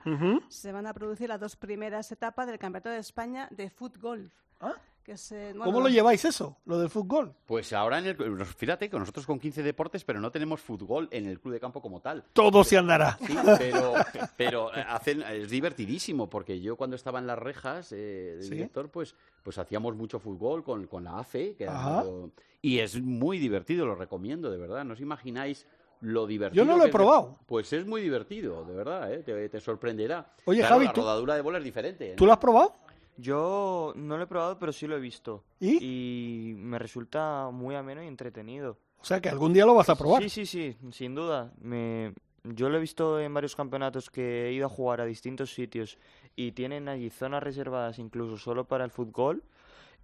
se 0.48 0.72
van 0.72 0.86
a 0.86 0.94
producir 0.94 1.28
las 1.28 1.40
dos 1.40 1.56
primeras 1.56 2.10
etapas 2.12 2.46
del 2.46 2.58
Campeonato 2.58 2.88
de 2.88 2.98
España 2.98 3.48
de 3.50 3.70
fútbol. 3.70 4.30
Ah, 4.60 4.74
Que 5.06 5.16
se, 5.16 5.50
bueno, 5.50 5.64
¿Cómo 5.66 5.80
lo 5.80 5.88
lleváis 5.88 6.24
eso, 6.24 6.56
lo 6.66 6.80
del 6.80 6.90
fútbol? 6.90 7.32
Pues 7.46 7.72
ahora, 7.72 8.00
en 8.00 8.06
el, 8.06 8.44
fíjate 8.44 8.90
que 8.90 8.98
nosotros 8.98 9.24
con 9.24 9.38
15 9.38 9.62
deportes, 9.62 10.02
pero 10.02 10.18
no 10.20 10.32
tenemos 10.32 10.60
fútbol 10.60 11.06
en 11.12 11.26
el 11.26 11.38
Club 11.38 11.54
de 11.54 11.60
Campo 11.60 11.80
como 11.80 12.00
tal. 12.00 12.24
Todo 12.32 12.64
se 12.64 12.76
andará. 12.76 13.16
Sí, 13.24 13.36
pero, 13.56 13.94
pero 14.36 14.70
hacen, 14.72 15.22
es 15.22 15.48
divertidísimo, 15.48 16.28
porque 16.28 16.60
yo 16.60 16.74
cuando 16.74 16.96
estaba 16.96 17.20
en 17.20 17.28
las 17.28 17.38
rejas 17.38 17.92
eh, 17.92 18.34
de 18.38 18.42
Sí. 18.42 18.50
director, 18.50 18.90
pues, 18.90 19.14
pues 19.44 19.58
hacíamos 19.58 19.94
mucho 19.94 20.18
fútbol 20.18 20.64
con, 20.64 20.88
con 20.88 21.04
la 21.04 21.20
AFE, 21.20 21.54
que 21.54 21.66
lo- 21.66 22.32
y 22.60 22.80
es 22.80 23.00
muy 23.00 23.38
divertido, 23.38 23.86
lo 23.86 23.94
recomiendo, 23.94 24.50
de 24.50 24.56
verdad. 24.58 24.84
No 24.84 24.94
os 24.94 25.00
imagináis 25.00 25.68
lo 26.00 26.26
divertido. 26.26 26.64
Yo 26.64 26.68
no 26.68 26.76
lo 26.76 26.82
he 26.82 26.86
es 26.88 26.92
probado. 26.92 27.38
Pues 27.46 27.72
es 27.72 27.86
muy 27.86 28.00
divertido, 28.02 28.64
de 28.64 28.74
verdad, 28.74 29.12
¿eh? 29.14 29.22
te, 29.22 29.48
te 29.48 29.60
sorprenderá. 29.60 30.32
Oye, 30.46 30.58
Claro, 30.60 30.74
Javi, 30.74 30.86
la 30.86 30.92
¿tú- 30.92 31.00
rodadura 31.02 31.34
de 31.36 31.42
bola 31.42 31.58
es 31.58 31.64
diferente. 31.64 32.10
¿eh? 32.12 32.14
¿Tú 32.16 32.26
lo 32.26 32.32
has 32.32 32.38
probado? 32.38 32.74
Yo 33.16 33.92
no 33.96 34.16
lo 34.16 34.24
he 34.24 34.26
probado, 34.26 34.58
pero 34.58 34.72
sí 34.72 34.86
lo 34.86 34.96
he 34.96 35.00
visto. 35.00 35.44
¿Y? 35.60 36.50
Y 36.50 36.54
me 36.54 36.78
resulta 36.78 37.50
muy 37.52 37.74
ameno 37.74 38.02
y 38.02 38.06
entretenido. 38.06 38.78
O 39.00 39.04
sea 39.04 39.20
que 39.20 39.28
algún 39.28 39.52
día 39.52 39.64
lo 39.64 39.74
vas 39.74 39.88
a 39.88 39.94
probar. 39.94 40.22
Sí, 40.22 40.28
sí, 40.28 40.46
sí, 40.46 40.76
sin 40.92 41.14
duda. 41.14 41.52
Me... 41.60 42.12
Yo 42.44 42.68
lo 42.68 42.76
he 42.76 42.80
visto 42.80 43.18
en 43.18 43.34
varios 43.34 43.56
campeonatos 43.56 44.10
que 44.10 44.46
he 44.46 44.52
ido 44.52 44.66
a 44.66 44.68
jugar 44.68 45.00
a 45.00 45.04
distintos 45.04 45.52
sitios 45.52 45.98
y 46.36 46.52
tienen 46.52 46.88
allí 46.88 47.10
zonas 47.10 47.42
reservadas 47.42 47.98
incluso 47.98 48.36
solo 48.36 48.68
para 48.68 48.84
el 48.84 48.92
fútbol 48.92 49.42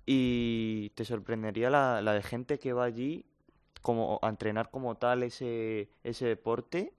y 0.07 0.91
te 0.91 1.05
sorprendería 1.05 1.71
la, 1.71 2.03
la 2.03 2.15
de 2.15 2.23
gente 2.23 2.59
que 2.59 2.73
va 2.73 2.85
allí 2.85 3.25
como 3.81 4.19
a 4.23 4.29
entrenar 4.29 4.71
como 4.71 4.97
tal 4.97 5.23
ese, 5.23 5.89
ese 6.03 6.27
deporte 6.27 6.93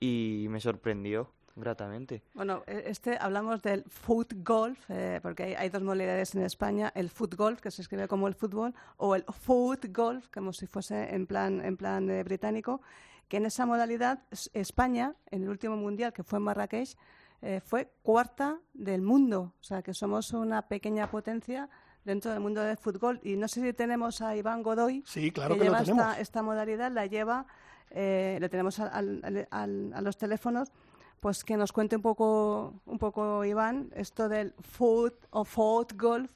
y 0.00 0.46
me 0.48 0.60
sorprendió 0.60 1.30
gratamente. 1.60 2.22
Bueno, 2.34 2.62
e- 2.66 2.84
este 2.86 3.16
hablamos 3.20 3.60
del 3.62 3.84
foot 3.84 4.32
golf, 4.44 4.78
eh, 4.88 5.20
porque 5.22 5.42
hay, 5.44 5.54
hay 5.54 5.68
dos 5.68 5.82
modalidades 5.82 6.34
en 6.34 6.42
España, 6.42 6.92
el 6.94 7.10
foot 7.10 7.34
golf, 7.34 7.60
que 7.60 7.70
se 7.70 7.82
escribe 7.82 8.08
como 8.08 8.28
el 8.28 8.34
fútbol, 8.34 8.74
o 8.96 9.14
el 9.14 9.24
foot 9.24 9.86
golf, 9.94 10.28
como 10.32 10.52
si 10.52 10.66
fuese 10.66 11.14
en 11.14 11.26
plan, 11.26 11.64
en 11.64 11.76
plan 11.76 12.08
eh, 12.10 12.22
británico, 12.24 12.80
que 13.28 13.36
en 13.38 13.46
esa 13.46 13.66
modalidad 13.66 14.22
es- 14.30 14.50
España, 14.54 15.14
en 15.30 15.42
el 15.42 15.48
último 15.50 15.76
mundial 15.76 16.12
que 16.12 16.22
fue 16.22 16.38
en 16.38 16.44
Marrakech, 16.44 16.96
eh, 17.42 17.60
fue 17.64 17.92
cuarta 18.02 18.58
del 18.74 19.02
mundo, 19.02 19.52
o 19.60 19.62
sea 19.62 19.82
que 19.82 19.94
somos 19.94 20.32
una 20.32 20.62
pequeña 20.62 21.08
potencia 21.10 21.68
dentro 22.04 22.30
del 22.32 22.40
mundo 22.40 22.62
del 22.62 22.76
fútbol. 22.78 23.20
Y 23.22 23.36
no 23.36 23.46
sé 23.48 23.60
si 23.60 23.72
tenemos 23.74 24.22
a 24.22 24.34
Iván 24.34 24.62
Godoy, 24.62 25.04
Sí, 25.06 25.30
claro 25.30 25.54
que 25.54 25.60
que 25.60 25.66
lo 25.66 25.72
lleva 25.72 25.84
tenemos. 25.84 26.06
esta, 26.06 26.20
esta 26.20 26.42
modalidad, 26.42 26.90
la 26.90 27.06
lleva, 27.06 27.46
eh, 27.90 28.38
le 28.40 28.48
tenemos 28.48 28.80
al- 28.80 29.20
al- 29.22 29.46
al- 29.50 29.92
a 29.94 30.00
los 30.00 30.16
teléfonos, 30.16 30.72
pues 31.20 31.44
que 31.44 31.56
nos 31.56 31.72
cuente 31.72 31.96
un 31.96 32.02
poco, 32.02 32.80
un 32.86 32.98
poco 32.98 33.44
Iván, 33.44 33.90
esto 33.94 34.28
del 34.28 34.54
foot 34.60 35.14
o 35.30 35.44
foot 35.44 35.92
golf, 35.94 36.30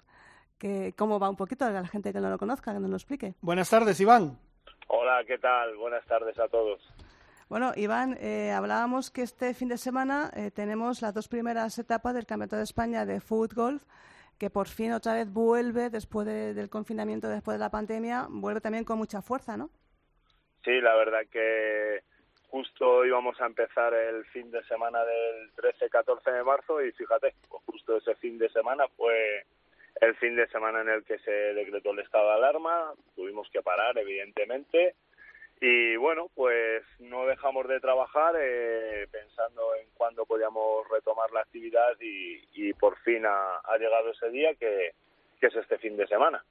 que 0.58 0.94
cómo 0.96 1.18
va 1.18 1.28
un 1.30 1.36
poquito 1.36 1.64
a 1.64 1.70
la 1.70 1.86
gente 1.86 2.12
que 2.12 2.20
no 2.20 2.30
lo 2.30 2.38
conozca, 2.38 2.72
que 2.72 2.80
nos 2.80 2.90
lo 2.90 2.96
explique. 2.96 3.34
Buenas 3.40 3.70
tardes, 3.70 4.00
Iván. 4.00 4.38
Hola, 4.88 5.22
¿qué 5.26 5.38
tal? 5.38 5.76
Buenas 5.76 6.04
tardes 6.06 6.38
a 6.38 6.48
todos. 6.48 6.80
Bueno, 7.48 7.72
Iván, 7.76 8.16
eh, 8.20 8.50
hablábamos 8.52 9.10
que 9.10 9.22
este 9.22 9.52
fin 9.54 9.68
de 9.68 9.76
semana 9.76 10.30
eh, 10.34 10.50
tenemos 10.50 11.02
las 11.02 11.12
dos 11.12 11.28
primeras 11.28 11.78
etapas 11.78 12.14
del 12.14 12.24
Campeonato 12.26 12.56
de 12.56 12.62
España 12.62 13.04
de 13.04 13.20
Foot 13.20 13.52
Golf, 13.54 13.82
que 14.38 14.48
por 14.50 14.68
fin 14.68 14.92
otra 14.92 15.14
vez 15.14 15.30
vuelve 15.30 15.90
después 15.90 16.26
de- 16.26 16.54
del 16.54 16.70
confinamiento, 16.70 17.28
después 17.28 17.56
de 17.56 17.58
la 17.60 17.70
pandemia, 17.70 18.26
vuelve 18.30 18.60
también 18.60 18.84
con 18.84 18.98
mucha 18.98 19.20
fuerza, 19.22 19.56
¿no? 19.56 19.70
Sí, 20.64 20.80
la 20.80 20.94
verdad 20.94 21.20
que 21.30 22.02
justo 22.52 23.06
íbamos 23.06 23.40
a 23.40 23.46
empezar 23.46 23.94
el 23.94 24.26
fin 24.26 24.50
de 24.50 24.62
semana 24.64 25.02
del 25.04 25.50
13-14 25.54 26.32
de 26.32 26.44
marzo 26.44 26.84
y 26.84 26.92
fíjate, 26.92 27.34
pues 27.48 27.62
justo 27.64 27.96
ese 27.96 28.14
fin 28.16 28.36
de 28.36 28.50
semana 28.50 28.84
fue 28.94 29.46
el 30.02 30.14
fin 30.16 30.36
de 30.36 30.46
semana 30.48 30.82
en 30.82 30.90
el 30.90 31.02
que 31.02 31.18
se 31.20 31.30
decretó 31.30 31.92
el 31.92 32.00
estado 32.00 32.28
de 32.28 32.34
alarma, 32.34 32.92
tuvimos 33.16 33.48
que 33.50 33.62
parar 33.62 33.96
evidentemente 33.96 34.94
y 35.62 35.96
bueno, 35.96 36.28
pues 36.34 36.82
no 36.98 37.24
dejamos 37.24 37.66
de 37.68 37.80
trabajar 37.80 38.34
eh, 38.38 39.08
pensando 39.10 39.74
en 39.80 39.88
cuándo 39.94 40.26
podíamos 40.26 40.86
retomar 40.90 41.30
la 41.30 41.40
actividad 41.40 41.98
y, 42.00 42.42
y 42.52 42.74
por 42.74 42.98
fin 42.98 43.24
ha, 43.24 43.78
llegado 43.78 44.10
ese 44.10 44.28
día 44.28 44.54
que, 44.56 44.90
que 45.40 45.46
es 45.46 45.56
este 45.56 45.78
fin 45.78 45.96
de 45.96 46.06
semana. 46.06 46.44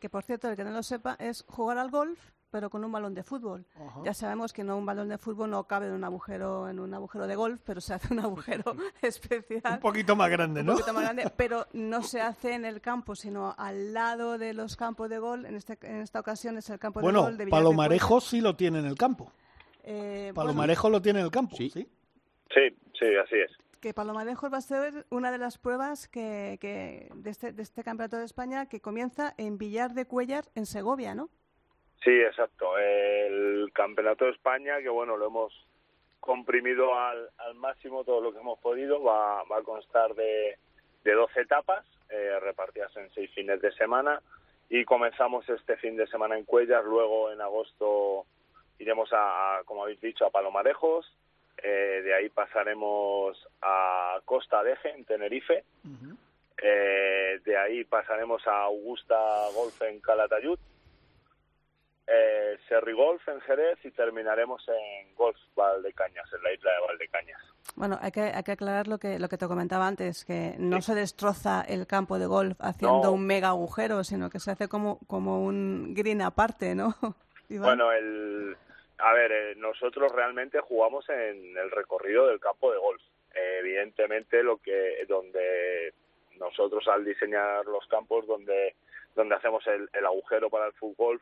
Que 0.00 0.08
por 0.08 0.24
cierto, 0.24 0.48
el 0.48 0.56
que 0.56 0.64
no 0.64 0.72
lo 0.72 0.82
sepa, 0.82 1.14
es 1.20 1.44
jugar 1.46 1.78
al 1.78 1.90
golf, 1.90 2.18
pero 2.54 2.70
con 2.70 2.84
un 2.84 2.92
balón 2.92 3.14
de 3.14 3.24
fútbol. 3.24 3.66
Ya 4.04 4.14
sabemos 4.14 4.52
que 4.52 4.62
no 4.62 4.76
un 4.76 4.86
balón 4.86 5.08
de 5.08 5.18
fútbol 5.18 5.50
no 5.50 5.64
cabe 5.64 5.88
en 5.88 5.92
un 5.92 6.04
agujero 6.04 6.68
en 6.68 6.78
un 6.78 6.94
agujero 6.94 7.26
de 7.26 7.34
golf, 7.34 7.60
pero 7.66 7.80
se 7.80 7.94
hace 7.94 8.14
un 8.14 8.20
agujero 8.20 8.76
especial. 9.02 9.72
Un 9.72 9.80
poquito 9.80 10.14
más 10.14 10.30
grande, 10.30 10.60
un 10.60 10.66
¿no? 10.66 10.72
poquito 10.74 10.92
más 10.92 11.02
grande, 11.02 11.32
pero 11.36 11.66
no 11.72 12.04
se 12.04 12.20
hace 12.20 12.54
en 12.54 12.64
el 12.64 12.80
campo, 12.80 13.16
sino 13.16 13.56
al 13.58 13.92
lado 13.92 14.38
de 14.38 14.54
los 14.54 14.76
campos 14.76 15.10
de 15.10 15.18
gol. 15.18 15.46
En, 15.46 15.56
este, 15.56 15.76
en 15.82 15.96
esta 15.96 16.20
ocasión 16.20 16.56
es 16.56 16.70
el 16.70 16.78
campo 16.78 17.00
de 17.00 17.06
Bueno, 17.06 17.22
gol 17.22 17.36
de 17.36 17.44
Villar 17.44 17.58
de 17.58 17.64
Palomarejo 17.64 18.20
sí 18.20 18.40
lo 18.40 18.54
tiene 18.54 18.78
en 18.78 18.86
el 18.86 18.94
campo. 18.94 19.32
Eh, 19.82 20.30
bueno, 20.32 20.50
Palomarejo 20.52 20.88
lo 20.90 21.02
tiene 21.02 21.18
en 21.18 21.24
el 21.24 21.32
campo, 21.32 21.56
¿sí? 21.56 21.70
Sí, 21.70 21.88
sí, 22.54 23.06
así 23.20 23.34
es. 23.34 23.50
que 23.80 23.92
Palomarejo 23.94 24.48
va 24.48 24.58
a 24.58 24.60
ser 24.60 25.06
una 25.10 25.32
de 25.32 25.38
las 25.38 25.58
pruebas 25.58 26.06
que, 26.06 26.56
que 26.60 27.10
de, 27.16 27.30
este, 27.30 27.52
de 27.52 27.64
este 27.64 27.82
campeonato 27.82 28.16
de 28.16 28.26
España 28.26 28.66
que 28.66 28.80
comienza 28.80 29.34
en 29.38 29.58
Villar 29.58 29.92
de 29.92 30.06
Cuellar, 30.06 30.44
en 30.54 30.66
Segovia, 30.66 31.16
¿no? 31.16 31.30
Sí, 32.02 32.10
exacto. 32.10 32.78
El 32.78 33.70
Campeonato 33.72 34.26
de 34.26 34.32
España, 34.32 34.80
que 34.80 34.88
bueno, 34.88 35.16
lo 35.16 35.26
hemos 35.26 35.66
comprimido 36.20 36.98
al, 36.98 37.28
al 37.38 37.54
máximo 37.54 38.04
todo 38.04 38.20
lo 38.20 38.32
que 38.32 38.40
hemos 38.40 38.58
podido, 38.58 39.02
va, 39.02 39.42
va 39.44 39.58
a 39.58 39.62
constar 39.62 40.14
de, 40.14 40.56
de 41.04 41.12
12 41.12 41.40
etapas 41.40 41.84
eh, 42.08 42.38
repartidas 42.40 42.96
en 42.96 43.12
seis 43.12 43.30
fines 43.34 43.60
de 43.60 43.72
semana. 43.72 44.20
Y 44.70 44.84
comenzamos 44.84 45.48
este 45.48 45.76
fin 45.76 45.96
de 45.96 46.06
semana 46.06 46.36
en 46.36 46.44
Cuellar, 46.44 46.84
luego 46.84 47.30
en 47.30 47.40
agosto 47.40 48.26
iremos 48.78 49.12
a, 49.12 49.58
a, 49.58 49.64
como 49.64 49.82
habéis 49.82 50.00
dicho, 50.00 50.24
a 50.24 50.30
Palomarejos, 50.30 51.14
eh, 51.62 52.02
de 52.04 52.14
ahí 52.14 52.28
pasaremos 52.28 53.36
a 53.62 54.20
Costa 54.24 54.62
de 54.62 54.72
Eje, 54.72 54.90
en 54.90 55.04
Tenerife, 55.04 55.64
eh, 56.62 57.40
de 57.44 57.56
ahí 57.56 57.84
pasaremos 57.84 58.46
a 58.46 58.62
Augusta 58.62 59.16
Golf 59.54 59.80
en 59.82 60.00
Calatayud, 60.00 60.58
eh, 62.06 62.58
Serri 62.68 62.92
Golf 62.92 63.26
en 63.28 63.40
Jerez 63.40 63.78
y 63.84 63.90
terminaremos 63.90 64.66
en 64.68 65.14
Golf 65.14 65.38
Valdecañas, 65.56 66.30
en 66.32 66.42
la 66.42 66.52
isla 66.52 66.70
de 66.72 66.86
Valdecañas. 66.86 67.40
Bueno, 67.76 67.98
hay 68.00 68.12
que, 68.12 68.20
hay 68.20 68.42
que 68.42 68.52
aclarar 68.52 68.88
lo 68.88 68.98
que, 68.98 69.18
lo 69.18 69.28
que 69.28 69.38
te 69.38 69.46
comentaba 69.46 69.86
antes, 69.86 70.24
que 70.24 70.54
no 70.58 70.82
se 70.82 70.94
destroza 70.94 71.62
el 71.66 71.86
campo 71.86 72.18
de 72.18 72.26
golf 72.26 72.56
haciendo 72.60 73.04
No. 73.04 73.12
un 73.12 73.26
mega 73.26 73.48
agujero, 73.48 74.04
sino 74.04 74.28
que 74.28 74.38
se 74.38 74.50
hace 74.50 74.68
como, 74.68 74.98
como 75.06 75.42
un 75.44 75.94
green 75.94 76.22
aparte, 76.22 76.74
¿no? 76.74 76.94
Bueno, 77.46 77.92
el, 77.92 78.56
a 78.98 79.12
ver, 79.12 79.30
eh, 79.30 79.54
nosotros 79.56 80.10
realmente 80.10 80.60
jugamos 80.60 81.06
en 81.10 81.56
el 81.56 81.70
recorrido 81.70 82.26
del 82.26 82.40
campo 82.40 82.72
de 82.72 82.78
golf. 82.78 83.02
Eh, 83.34 83.58
evidentemente, 83.60 84.42
lo 84.42 84.56
que 84.56 85.04
donde 85.06 85.92
nosotros 86.40 86.88
al 86.88 87.04
diseñar 87.04 87.66
los 87.66 87.86
campos 87.86 88.26
donde 88.26 88.74
donde 89.14 89.34
hacemos 89.36 89.64
el, 89.66 89.88
el 89.92 90.06
agujero 90.06 90.48
para 90.50 90.66
el 90.66 90.72
fútbol 90.72 91.20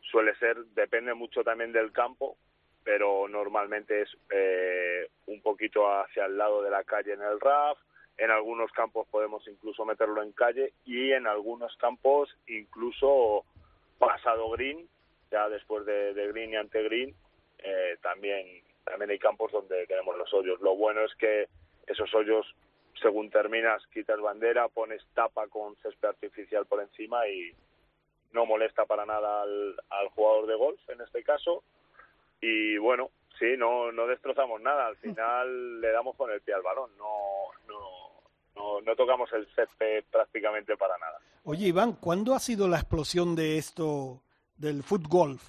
suele 0.00 0.34
ser 0.36 0.56
depende 0.74 1.14
mucho 1.14 1.44
también 1.44 1.72
del 1.72 1.92
campo, 1.92 2.36
pero 2.84 3.28
normalmente 3.28 4.02
es 4.02 4.16
eh, 4.30 5.08
un 5.26 5.42
poquito 5.42 5.90
hacia 5.90 6.26
el 6.26 6.38
lado 6.38 6.62
de 6.62 6.70
la 6.70 6.84
calle 6.84 7.12
en 7.12 7.22
el 7.22 7.40
RAF. 7.40 7.78
En 8.16 8.30
algunos 8.30 8.72
campos 8.72 9.06
podemos 9.10 9.46
incluso 9.46 9.84
meterlo 9.84 10.22
en 10.22 10.32
calle 10.32 10.72
y 10.84 11.12
en 11.12 11.26
algunos 11.26 11.76
campos 11.76 12.36
incluso 12.46 13.44
pasado 13.98 14.50
green, 14.50 14.88
ya 15.30 15.48
después 15.48 15.84
de, 15.86 16.14
de 16.14 16.28
green 16.28 16.52
y 16.52 16.56
ante 16.56 16.82
green, 16.82 17.14
eh, 17.58 17.96
también 18.02 18.62
también 18.88 19.10
hay 19.10 19.18
campos 19.18 19.52
donde 19.52 19.86
tenemos 19.86 20.16
los 20.16 20.32
hoyos. 20.32 20.60
Lo 20.60 20.74
bueno 20.74 21.04
es 21.04 21.14
que 21.16 21.48
esos 21.86 22.12
hoyos, 22.14 22.46
según 23.00 23.30
terminas, 23.30 23.86
quitas 23.92 24.20
bandera, 24.20 24.68
pones 24.68 25.04
tapa 25.14 25.46
con 25.48 25.76
césped 25.76 26.08
artificial 26.08 26.66
por 26.66 26.80
encima 26.80 27.28
y 27.28 27.52
no 28.32 28.46
molesta 28.46 28.84
para 28.84 29.06
nada 29.06 29.42
al, 29.42 29.76
al 29.90 30.08
jugador 30.08 30.46
de 30.46 30.54
golf 30.54 30.80
en 30.88 31.00
este 31.00 31.22
caso. 31.22 31.62
Y 32.40 32.78
bueno, 32.78 33.10
sí, 33.38 33.56
no, 33.56 33.92
no 33.92 34.06
destrozamos 34.06 34.60
nada. 34.60 34.86
Al 34.86 34.96
final 34.96 35.80
le 35.80 35.90
damos 35.90 36.16
con 36.16 36.30
el 36.30 36.40
pie 36.40 36.54
al 36.54 36.62
balón. 36.62 36.90
No, 36.98 37.52
no, 37.66 38.22
no, 38.56 38.80
no 38.80 38.96
tocamos 38.96 39.32
el 39.32 39.46
césped 39.54 40.04
prácticamente 40.10 40.76
para 40.76 40.96
nada. 40.98 41.18
Oye, 41.44 41.68
Iván, 41.68 41.94
¿cuándo 41.94 42.34
ha 42.34 42.38
sido 42.38 42.68
la 42.68 42.76
explosión 42.76 43.34
de 43.34 43.58
esto 43.58 44.20
del 44.56 44.82
foot 44.82 45.06
golf? 45.08 45.42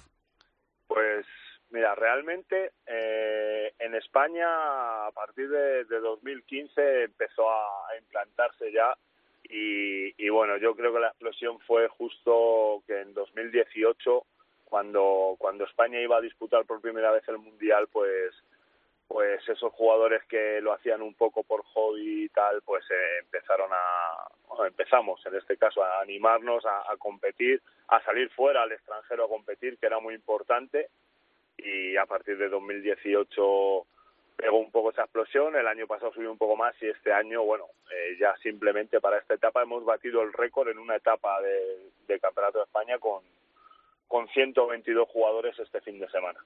Pues 0.86 1.26
mira, 1.70 1.94
realmente 1.94 2.72
eh, 2.86 3.74
en 3.78 3.94
España 3.94 5.06
a 5.06 5.10
partir 5.12 5.48
de, 5.48 5.84
de 5.84 6.00
2015 6.00 7.04
empezó 7.04 7.50
a 7.50 7.96
implantarse 7.98 8.72
ya 8.72 8.96
y, 9.50 10.14
y 10.16 10.28
bueno, 10.28 10.56
yo 10.58 10.74
creo 10.74 10.92
que 10.92 11.00
la 11.00 11.08
explosión 11.08 11.58
fue 11.60 11.88
justo 11.88 12.82
que 12.86 13.00
en 13.00 13.14
2018 13.14 14.24
cuando 14.64 15.34
cuando 15.38 15.64
España 15.64 16.00
iba 16.00 16.16
a 16.16 16.20
disputar 16.20 16.64
por 16.64 16.80
primera 16.80 17.10
vez 17.10 17.26
el 17.28 17.38
mundial, 17.38 17.88
pues 17.92 18.34
pues 19.08 19.40
esos 19.48 19.72
jugadores 19.72 20.22
que 20.26 20.60
lo 20.60 20.72
hacían 20.72 21.02
un 21.02 21.14
poco 21.14 21.42
por 21.42 21.64
hobby 21.64 22.26
y 22.26 22.28
tal, 22.28 22.62
pues 22.62 22.84
eh, 22.92 23.18
empezaron 23.24 23.68
a, 23.72 24.66
empezamos 24.68 25.20
en 25.26 25.34
este 25.34 25.56
caso 25.56 25.82
a 25.82 26.00
animarnos 26.00 26.64
a 26.64 26.96
competir, 26.96 27.60
a 27.88 28.00
salir 28.04 28.30
fuera 28.30 28.62
al 28.62 28.70
extranjero 28.70 29.24
a 29.24 29.28
competir, 29.28 29.78
que 29.78 29.86
era 29.86 29.98
muy 29.98 30.14
importante, 30.14 30.90
y 31.56 31.96
a 31.96 32.06
partir 32.06 32.38
de 32.38 32.48
2018 32.48 33.86
pegó 34.36 34.58
un 34.58 34.70
poco 34.70 34.90
esa 34.90 35.02
explosión, 35.02 35.54
el 35.56 35.66
año 35.66 35.86
pasado 35.86 36.12
subió 36.12 36.30
un 36.30 36.38
poco 36.38 36.56
más 36.56 36.74
y 36.82 36.86
este 36.88 37.12
año, 37.12 37.42
bueno, 37.42 37.66
eh, 37.92 38.16
ya 38.18 38.34
simplemente 38.42 39.00
para 39.00 39.18
esta 39.18 39.34
etapa 39.34 39.62
hemos 39.62 39.84
batido 39.84 40.22
el 40.22 40.32
récord 40.32 40.68
en 40.68 40.78
una 40.78 40.96
etapa 40.96 41.40
de, 41.42 41.90
de 42.06 42.20
Campeonato 42.20 42.58
de 42.58 42.64
España 42.64 42.98
con, 42.98 43.22
con 44.08 44.26
122 44.28 45.08
jugadores 45.08 45.58
este 45.58 45.80
fin 45.80 45.98
de 45.98 46.08
semana. 46.10 46.38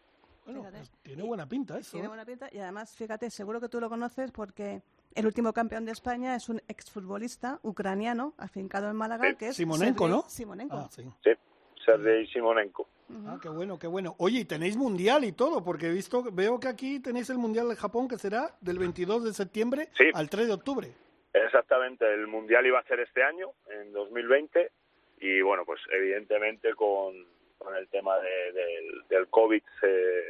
Bueno, 0.44 0.66
pues 0.70 0.90
tiene 1.02 1.22
buena 1.22 1.46
pinta 1.48 1.78
eso. 1.78 1.92
Tiene 1.92 2.06
¿eh? 2.06 2.08
buena 2.08 2.24
pinta 2.26 2.48
y 2.52 2.58
además, 2.58 2.94
fíjate, 2.94 3.30
seguro 3.30 3.60
que 3.60 3.68
tú 3.68 3.80
lo 3.80 3.88
conoces 3.88 4.30
porque 4.30 4.82
el 5.14 5.26
último 5.26 5.52
campeón 5.52 5.86
de 5.86 5.92
España 5.92 6.34
es 6.36 6.48
un 6.48 6.60
exfutbolista 6.68 7.60
ucraniano 7.62 8.34
afincado 8.36 8.90
en 8.90 8.96
Málaga, 8.96 9.30
Sí. 9.30 9.36
que 9.36 9.48
es 9.48 9.56
Simonenko, 9.56 10.04
Sergei 10.04 10.16
¿no? 10.22 10.28
Simonenko. 10.28 10.76
Ah, 10.76 10.88
sí. 10.90 11.04
Sí, 11.22 11.30
Sergei 11.84 12.26
Simonenko. 12.26 12.86
Ah, 13.26 13.38
qué 13.42 13.48
bueno, 13.48 13.78
qué 13.78 13.86
bueno. 13.86 14.14
Oye, 14.18 14.40
y 14.40 14.44
tenéis 14.44 14.76
mundial 14.76 15.24
y 15.24 15.32
todo, 15.32 15.62
porque 15.62 15.86
he 15.86 15.92
visto, 15.92 16.22
veo 16.32 16.58
que 16.58 16.68
aquí 16.68 17.00
tenéis 17.00 17.28
el 17.30 17.38
mundial 17.38 17.68
de 17.68 17.76
Japón 17.76 18.08
que 18.08 18.18
será 18.18 18.56
del 18.60 18.78
22 18.78 19.24
de 19.24 19.32
septiembre 19.34 19.88
Sí. 19.96 20.04
al 20.14 20.28
3 20.30 20.46
de 20.48 20.52
octubre. 20.54 20.88
Exactamente, 21.32 22.04
el 22.12 22.26
Mundial 22.28 22.64
iba 22.66 22.78
a 22.78 22.84
ser 22.84 23.00
este 23.00 23.22
año, 23.22 23.50
en 23.68 23.92
2020, 23.92 24.70
y 25.20 25.40
bueno, 25.42 25.64
pues 25.64 25.80
evidentemente 25.90 26.72
con, 26.74 27.12
con 27.58 27.74
el 27.76 27.88
tema 27.88 28.16
de- 28.18 28.52
del- 28.52 29.02
del 29.08 29.28
COVID 29.28 29.62
se, 29.80 30.22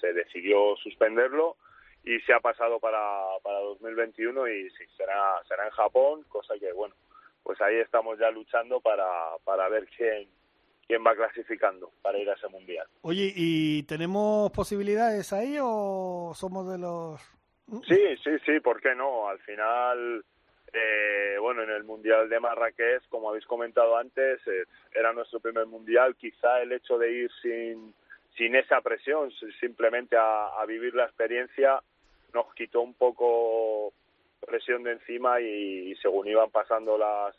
se 0.00 0.12
decidió 0.12 0.74
suspenderlo 0.76 1.56
y 2.04 2.18
se 2.20 2.32
ha 2.32 2.40
pasado 2.40 2.80
para, 2.80 3.20
para 3.42 3.58
2021 3.60 4.48
y 4.48 4.68
sí, 4.70 4.84
será, 4.96 5.40
será 5.46 5.64
en 5.64 5.70
Japón, 5.70 6.24
cosa 6.28 6.54
que 6.58 6.72
bueno, 6.72 6.94
pues 7.44 7.60
ahí 7.60 7.76
estamos 7.76 8.18
ya 8.18 8.30
luchando 8.30 8.80
para, 8.80 9.06
para 9.44 9.68
ver 9.68 9.86
quién, 9.96 10.28
quién 10.88 11.04
va 11.06 11.14
clasificando 11.14 11.92
para 12.02 12.18
ir 12.18 12.28
a 12.30 12.32
ese 12.34 12.48
Mundial. 12.48 12.86
Oye, 13.02 13.32
¿y 13.36 13.82
tenemos 13.84 14.50
posibilidades 14.50 15.32
ahí 15.32 15.58
o 15.62 16.32
somos 16.34 16.68
de 16.72 16.78
los... 16.78 17.20
Sí, 17.86 18.00
sí, 18.24 18.30
sí, 18.46 18.60
¿por 18.60 18.80
qué 18.80 18.94
no? 18.94 19.28
Al 19.28 19.38
final, 19.40 20.24
eh, 20.72 21.36
bueno, 21.38 21.62
en 21.62 21.68
el 21.70 21.84
Mundial 21.84 22.28
de 22.30 22.40
Marrakech, 22.40 23.06
como 23.10 23.28
habéis 23.28 23.44
comentado 23.44 23.96
antes, 23.98 24.40
eh, 24.46 24.64
era 24.94 25.12
nuestro 25.12 25.38
primer 25.40 25.66
Mundial. 25.66 26.16
Quizá 26.16 26.62
el 26.62 26.72
hecho 26.72 26.96
de 26.96 27.12
ir 27.12 27.30
sin, 27.42 27.94
sin 28.38 28.56
esa 28.56 28.80
presión, 28.80 29.30
si- 29.32 29.52
simplemente 29.60 30.16
a, 30.16 30.58
a 30.58 30.64
vivir 30.64 30.94
la 30.94 31.04
experiencia, 31.04 31.78
nos 32.32 32.54
quitó 32.54 32.80
un 32.80 32.94
poco 32.94 33.92
presión 34.40 34.82
de 34.84 34.92
encima 34.92 35.38
y, 35.42 35.94
según 35.96 36.26
iban 36.28 36.48
pasando 36.50 36.96
las, 36.96 37.36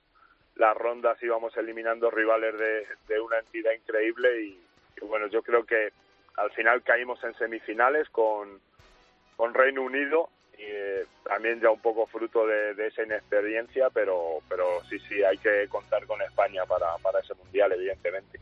las 0.59 0.75
rondas 0.77 1.17
íbamos 1.23 1.55
eliminando 1.57 2.11
rivales 2.11 2.57
de, 2.59 2.85
de 3.07 3.19
una 3.19 3.39
entidad 3.39 3.71
increíble 3.71 4.41
y, 4.43 4.61
y 5.01 5.05
bueno, 5.05 5.27
yo 5.27 5.41
creo 5.41 5.65
que 5.65 5.91
al 6.35 6.51
final 6.51 6.83
caímos 6.83 7.23
en 7.23 7.33
semifinales 7.35 8.09
con, 8.09 8.59
con 9.35 9.53
Reino 9.53 9.81
Unido 9.81 10.29
y 10.57 10.63
eh, 10.63 11.05
también 11.23 11.61
ya 11.61 11.71
un 11.71 11.79
poco 11.79 12.05
fruto 12.05 12.45
de, 12.45 12.73
de 12.75 12.87
esa 12.87 13.03
inexperiencia, 13.03 13.89
pero, 13.89 14.39
pero 14.49 14.83
sí, 14.89 14.99
sí, 15.07 15.23
hay 15.23 15.37
que 15.37 15.67
contar 15.69 16.05
con 16.05 16.21
España 16.21 16.65
para, 16.65 16.97
para 16.97 17.19
ese 17.21 17.33
mundial, 17.35 17.71
evidentemente. 17.71 18.39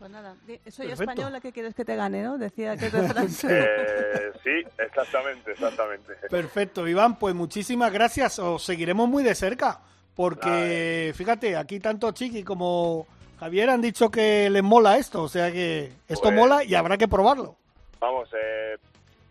Pues 0.00 0.10
nada, 0.10 0.34
soy 0.70 0.88
Perfecto. 0.88 1.02
española 1.02 1.40
que 1.40 1.52
quieres 1.52 1.74
que 1.74 1.84
te 1.84 1.94
gane, 1.94 2.22
¿no? 2.22 2.38
Decía 2.38 2.76
que 2.76 2.86
Francia. 2.90 3.48
Eh, 3.52 4.32
sí, 4.42 4.66
exactamente, 4.78 5.52
exactamente. 5.52 6.14
Perfecto, 6.28 6.88
Iván, 6.88 7.16
pues 7.18 7.34
muchísimas 7.34 7.92
gracias. 7.92 8.40
Os 8.40 8.64
seguiremos 8.64 9.08
muy 9.08 9.22
de 9.22 9.34
cerca, 9.36 9.80
porque 10.20 11.14
fíjate, 11.16 11.56
aquí 11.56 11.80
tanto 11.80 12.12
Chiqui 12.12 12.44
como 12.44 13.06
Javier 13.38 13.70
han 13.70 13.80
dicho 13.80 14.10
que 14.10 14.50
les 14.50 14.62
mola 14.62 14.98
esto, 14.98 15.22
o 15.22 15.28
sea 15.28 15.50
que 15.50 15.92
esto 16.06 16.24
Pues- 16.24 16.34
mola 16.34 16.62
y 16.62 16.74
habrá 16.74 16.98
que 16.98 17.08
probarlo. 17.08 17.56
Vamos, 17.98 18.28
eh, 18.34 18.76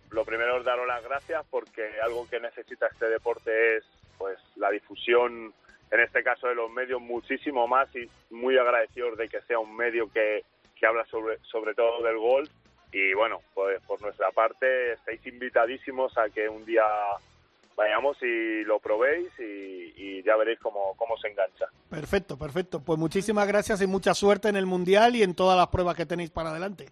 lo 0.10 0.26
primero 0.26 0.58
es 0.58 0.66
daros 0.66 0.88
las 0.88 1.04
gracias 1.04 1.46
porque 1.52 1.84
algo 2.04 2.28
que 2.28 2.40
necesita 2.40 2.88
este 2.88 3.08
deporte 3.08 3.78
es 3.78 3.84
pues 4.18 4.40
la 4.56 4.72
difusión, 4.72 5.54
en 5.92 6.00
este 6.00 6.24
caso 6.24 6.48
de 6.48 6.56
los 6.56 6.72
medios, 6.72 7.00
muchísimo 7.00 7.68
más 7.68 7.88
y 7.96 8.10
muy 8.34 8.58
agradecidos 8.58 9.16
de 9.16 9.30
que 9.30 9.42
sea 9.42 9.60
un 9.60 9.76
medio 9.76 10.12
que, 10.12 10.44
que 10.76 10.88
habla 10.88 11.06
sobre, 11.06 11.38
sobre 11.44 11.76
todo 11.76 12.02
del 12.02 12.18
golf. 12.18 12.50
Y 12.92 13.14
bueno, 13.14 13.42
pues 13.54 13.80
por 13.84 14.02
nuestra 14.02 14.32
parte 14.32 14.94
estáis 14.94 15.24
invitadísimos 15.28 16.18
a 16.18 16.32
que 16.32 16.50
un 16.50 16.66
día 16.66 16.84
vayamos 17.80 18.18
y 18.22 18.64
lo 18.66 18.80
probéis 18.80 19.30
y, 19.40 20.22
ya 20.24 20.36
veréis 20.36 20.60
cómo, 20.60 20.94
cómo 20.98 21.18
se 21.18 21.30
engancha. 21.30 21.66
Perfecto, 21.90 22.38
perfecto. 22.38 22.82
Pues 22.82 23.00
muchísimas 23.00 23.48
gracias 23.48 23.82
y 23.82 23.88
mucha 23.88 24.14
suerte 24.14 24.50
en 24.50 24.58
el 24.58 24.66
Mundial 24.66 25.16
y 25.16 25.24
en 25.24 25.34
todas 25.34 25.58
las 25.58 25.70
pruebas 25.70 25.96
que 25.96 26.06
tenéis 26.06 26.30
para 26.30 26.50
adelante. 26.50 26.88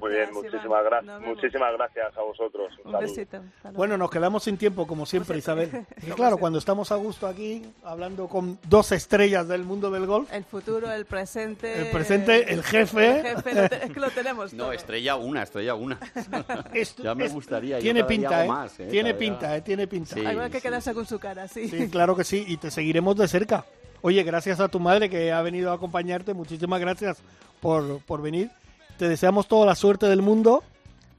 Muy 0.00 0.10
bien, 0.12 0.32
muchísimas 0.32 0.84
gracias. 0.84 1.20
Muchísimas 1.22 1.72
gracias 1.72 2.16
a 2.16 2.22
vosotros. 2.22 2.72
Un, 2.84 2.94
Un 2.94 3.00
besito. 3.00 3.40
Bueno, 3.72 3.96
nos 3.96 4.10
quedamos 4.10 4.42
sin 4.42 4.56
tiempo, 4.56 4.86
como 4.86 5.06
siempre, 5.06 5.38
Isabel. 5.38 5.86
Y 6.06 6.10
claro, 6.12 6.36
cuando 6.38 6.58
estamos 6.58 6.92
a 6.92 6.96
gusto 6.96 7.26
aquí, 7.26 7.62
hablando 7.84 8.28
con 8.28 8.58
dos 8.68 8.92
estrellas 8.92 9.48
del 9.48 9.64
mundo 9.64 9.90
del 9.90 10.06
golf, 10.06 10.32
El 10.32 10.44
futuro, 10.44 10.90
el 10.92 11.06
presente. 11.06 11.80
El 11.80 11.90
presente, 11.90 12.52
el 12.52 12.62
jefe. 12.62 13.20
El 13.20 13.42
jefe, 13.42 13.84
es 13.86 13.92
que 13.92 14.00
lo 14.00 14.10
tenemos 14.10 14.52
No, 14.52 14.64
todo. 14.64 14.72
estrella 14.72 15.16
una, 15.16 15.42
estrella 15.42 15.74
una. 15.74 15.98
ya 17.02 17.14
me 17.14 17.28
gustaría. 17.28 17.78
tiene 17.78 18.04
pinta, 18.04 18.44
¿eh? 18.44 18.48
más, 18.48 18.78
¿eh? 18.80 18.86
Tiene 18.90 19.14
pinta, 19.14 19.56
¿eh? 19.56 19.62
Tiene 19.62 19.86
pinta. 19.86 20.14
Sí, 20.14 20.24
Algo 20.24 20.42
hay 20.42 20.50
que 20.50 20.60
quedarse 20.60 20.94
con 20.94 21.06
su 21.06 21.18
cara, 21.18 21.48
sí. 21.48 21.68
Sí, 21.68 21.88
claro 21.90 22.14
que 22.14 22.24
sí, 22.24 22.44
y 22.46 22.56
te 22.58 22.70
seguiremos 22.70 23.16
de 23.16 23.28
cerca. 23.28 23.64
Oye, 24.00 24.22
gracias 24.22 24.60
a 24.60 24.68
tu 24.68 24.78
madre 24.78 25.10
que 25.10 25.32
ha 25.32 25.42
venido 25.42 25.70
a 25.72 25.74
acompañarte, 25.74 26.32
muchísimas 26.34 26.80
gracias 26.80 27.22
por, 27.60 28.00
por 28.04 28.22
venir. 28.22 28.50
Te 28.98 29.08
deseamos 29.08 29.46
toda 29.48 29.64
la 29.66 29.74
suerte 29.74 30.06
del 30.06 30.22
mundo. 30.22 30.62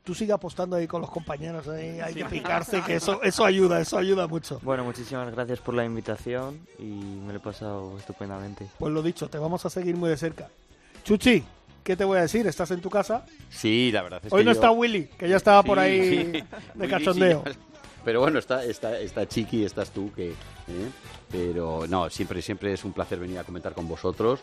Tú 0.04 0.14
sigue 0.16 0.34
apostando 0.34 0.76
ahí 0.76 0.88
con 0.88 1.02
los 1.02 1.10
compañeros, 1.12 1.68
ahí 1.68 2.00
hay 2.00 2.14
que 2.16 2.26
picarse, 2.26 2.82
que 2.82 2.96
eso, 2.96 3.22
eso 3.22 3.46
ayuda, 3.46 3.80
eso 3.80 3.98
ayuda 3.98 4.28
mucho. 4.28 4.60
Bueno, 4.64 4.84
muchísimas 4.84 5.32
gracias 5.32 5.60
por 5.60 5.76
la 5.76 5.86
invitación 5.86 6.60
y 6.80 6.84
me 6.84 7.32
lo 7.34 7.38
he 7.38 7.42
pasado 7.42 7.96
estupendamente. 7.98 8.66
Pues 8.80 8.92
lo 8.92 9.04
dicho, 9.04 9.30
te 9.30 9.38
vamos 9.38 9.66
a 9.66 9.70
seguir 9.70 9.96
muy 9.96 10.10
de 10.10 10.18
cerca. 10.18 10.48
Chuchi, 11.04 11.44
¿qué 11.84 11.96
te 11.96 12.06
voy 12.06 12.18
a 12.18 12.22
decir? 12.22 12.48
¿Estás 12.48 12.72
en 12.72 12.82
tu 12.82 12.90
casa? 12.90 13.24
Sí, 13.50 13.92
la 13.92 14.02
verdad 14.02 14.22
es 14.26 14.34
Hoy 14.34 14.40
que 14.40 14.46
no 14.46 14.52
yo- 14.52 14.56
está 14.56 14.72
Willy, 14.72 15.06
que 15.06 15.30
ya 15.30 15.38
estaba 15.38 15.62
por 15.64 15.78
Sí, 15.78 15.84
ahí 15.84 16.32
sí. 16.34 16.44
de 16.74 16.88
cachondeo. 16.88 17.44
sí. 17.46 17.54
Pero 18.04 18.22
bueno, 18.22 18.40
está, 18.40 18.64
está, 18.64 18.98
está 18.98 19.28
Chiqui, 19.28 19.66
estás 19.66 19.92
tú, 19.92 20.12
que, 20.14 20.30
¿eh? 20.32 20.34
pero 21.30 21.86
no, 21.88 22.10
siempre, 22.10 22.42
siempre 22.42 22.72
es 22.74 22.84
un 22.86 22.94
placer 22.94 23.20
venir 23.20 23.38
a 23.38 23.44
comentar 23.44 23.74
con 23.74 23.88
vosotros, 23.90 24.40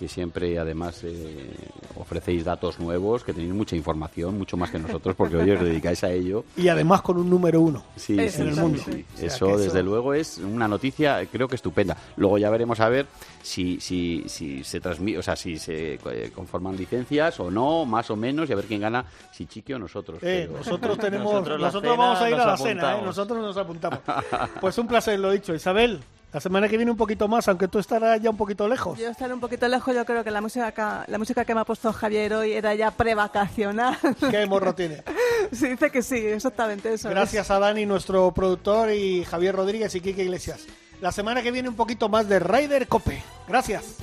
que 0.00 0.08
siempre 0.08 0.58
además 0.58 1.02
eh, 1.04 1.54
ofrecéis 1.96 2.42
datos 2.42 2.80
nuevos, 2.80 3.22
que 3.22 3.34
tenéis 3.34 3.52
mucha 3.52 3.76
información, 3.76 4.38
mucho 4.38 4.56
más 4.56 4.70
que 4.70 4.78
nosotros, 4.78 5.14
porque 5.14 5.36
hoy 5.36 5.50
os 5.50 5.60
dedicáis 5.60 6.02
a 6.04 6.10
ello. 6.10 6.42
Y 6.56 6.68
además 6.68 7.02
con 7.02 7.18
un 7.18 7.28
número 7.28 7.60
uno 7.60 7.84
Sí, 7.96 8.18
en 8.18 8.30
sí, 8.30 8.40
el 8.40 8.54
sí, 8.54 8.60
mundo. 8.60 8.80
sí. 8.82 9.04
O 9.14 9.18
sea, 9.18 9.26
Eso, 9.26 9.58
desde 9.58 9.82
luego, 9.82 10.14
es 10.14 10.38
una 10.38 10.66
noticia, 10.66 11.24
creo 11.30 11.46
que 11.48 11.56
estupenda. 11.56 11.98
Luego 12.16 12.38
ya 12.38 12.48
veremos 12.48 12.80
a 12.80 12.88
ver 12.88 13.06
si, 13.42 13.78
si, 13.78 14.24
si 14.26 14.64
se 14.64 14.80
transmite, 14.80 15.18
o 15.18 15.22
sea, 15.22 15.36
si 15.36 15.58
se 15.58 15.94
eh, 16.02 16.32
conforman 16.34 16.76
licencias 16.78 17.38
o 17.38 17.50
no, 17.50 17.84
más 17.84 18.10
o 18.10 18.16
menos, 18.16 18.48
y 18.48 18.54
a 18.54 18.56
ver 18.56 18.64
quién 18.64 18.80
gana, 18.80 19.04
si 19.32 19.44
Chiqui 19.44 19.74
o 19.74 19.78
nosotros. 19.78 20.18
Eh, 20.22 20.46
pero- 20.48 20.58
nosotros 20.60 20.98
tenemos, 20.98 21.30
Nosotros 21.34 21.60
nosotros, 21.60 21.82
la 21.82 21.90
cena 21.92 22.02
vamos 22.06 22.20
a 22.22 22.28
ir 22.30 22.34
a 22.36 22.46
la 22.46 22.56
cena, 22.56 22.98
¿eh? 22.98 23.02
nosotros 23.04 23.38
nos 23.38 23.56
apuntamos. 23.58 23.98
Pues 24.62 24.78
un 24.78 24.86
placer, 24.86 25.20
lo 25.20 25.30
dicho. 25.30 25.54
Isabel, 25.54 26.00
la 26.32 26.40
semana 26.40 26.68
que 26.68 26.76
viene 26.76 26.92
un 26.92 26.96
poquito 26.96 27.26
más, 27.26 27.48
aunque 27.48 27.66
tú 27.66 27.78
estarás 27.78 28.20
ya 28.22 28.30
un 28.30 28.36
poquito 28.36 28.68
lejos. 28.68 28.98
Yo 28.98 29.08
estaré 29.08 29.34
un 29.34 29.40
poquito 29.40 29.66
lejos, 29.66 29.94
yo 29.94 30.04
creo 30.04 30.22
que 30.22 30.30
la 30.30 30.40
música 30.40 30.70
que, 30.72 31.10
la 31.10 31.18
música 31.18 31.44
que 31.44 31.54
me 31.54 31.60
ha 31.60 31.64
puesto 31.64 31.92
Javier 31.92 32.34
hoy 32.34 32.52
era 32.52 32.74
ya 32.74 32.92
prevacacional. 32.92 33.98
¿Qué 34.30 34.46
morro 34.46 34.74
tiene? 34.74 35.02
sí, 35.52 35.68
dice 35.68 35.90
que 35.90 36.02
sí, 36.02 36.18
exactamente 36.18 36.92
eso. 36.92 37.08
es. 37.08 37.14
Gracias 37.14 37.50
a 37.50 37.58
Dani, 37.58 37.84
nuestro 37.84 38.32
productor, 38.32 38.92
y 38.92 39.24
Javier 39.24 39.56
Rodríguez 39.56 39.94
y 39.94 40.00
Kike 40.00 40.22
Iglesias. 40.22 40.66
La 41.00 41.10
semana 41.10 41.42
que 41.42 41.50
viene 41.50 41.68
un 41.68 41.76
poquito 41.76 42.08
más 42.08 42.28
de 42.28 42.38
Ryder 42.38 42.86
Cope. 42.86 43.22
Gracias. 43.48 43.96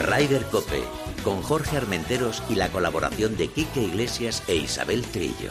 Ryder 0.00 0.44
Cope, 0.46 0.82
con 1.22 1.42
Jorge 1.42 1.76
Armenteros 1.76 2.42
y 2.48 2.54
la 2.54 2.68
colaboración 2.68 3.36
de 3.36 3.48
Quique 3.48 3.82
Iglesias 3.82 4.42
e 4.48 4.56
Isabel 4.56 5.04
Trillo. 5.04 5.50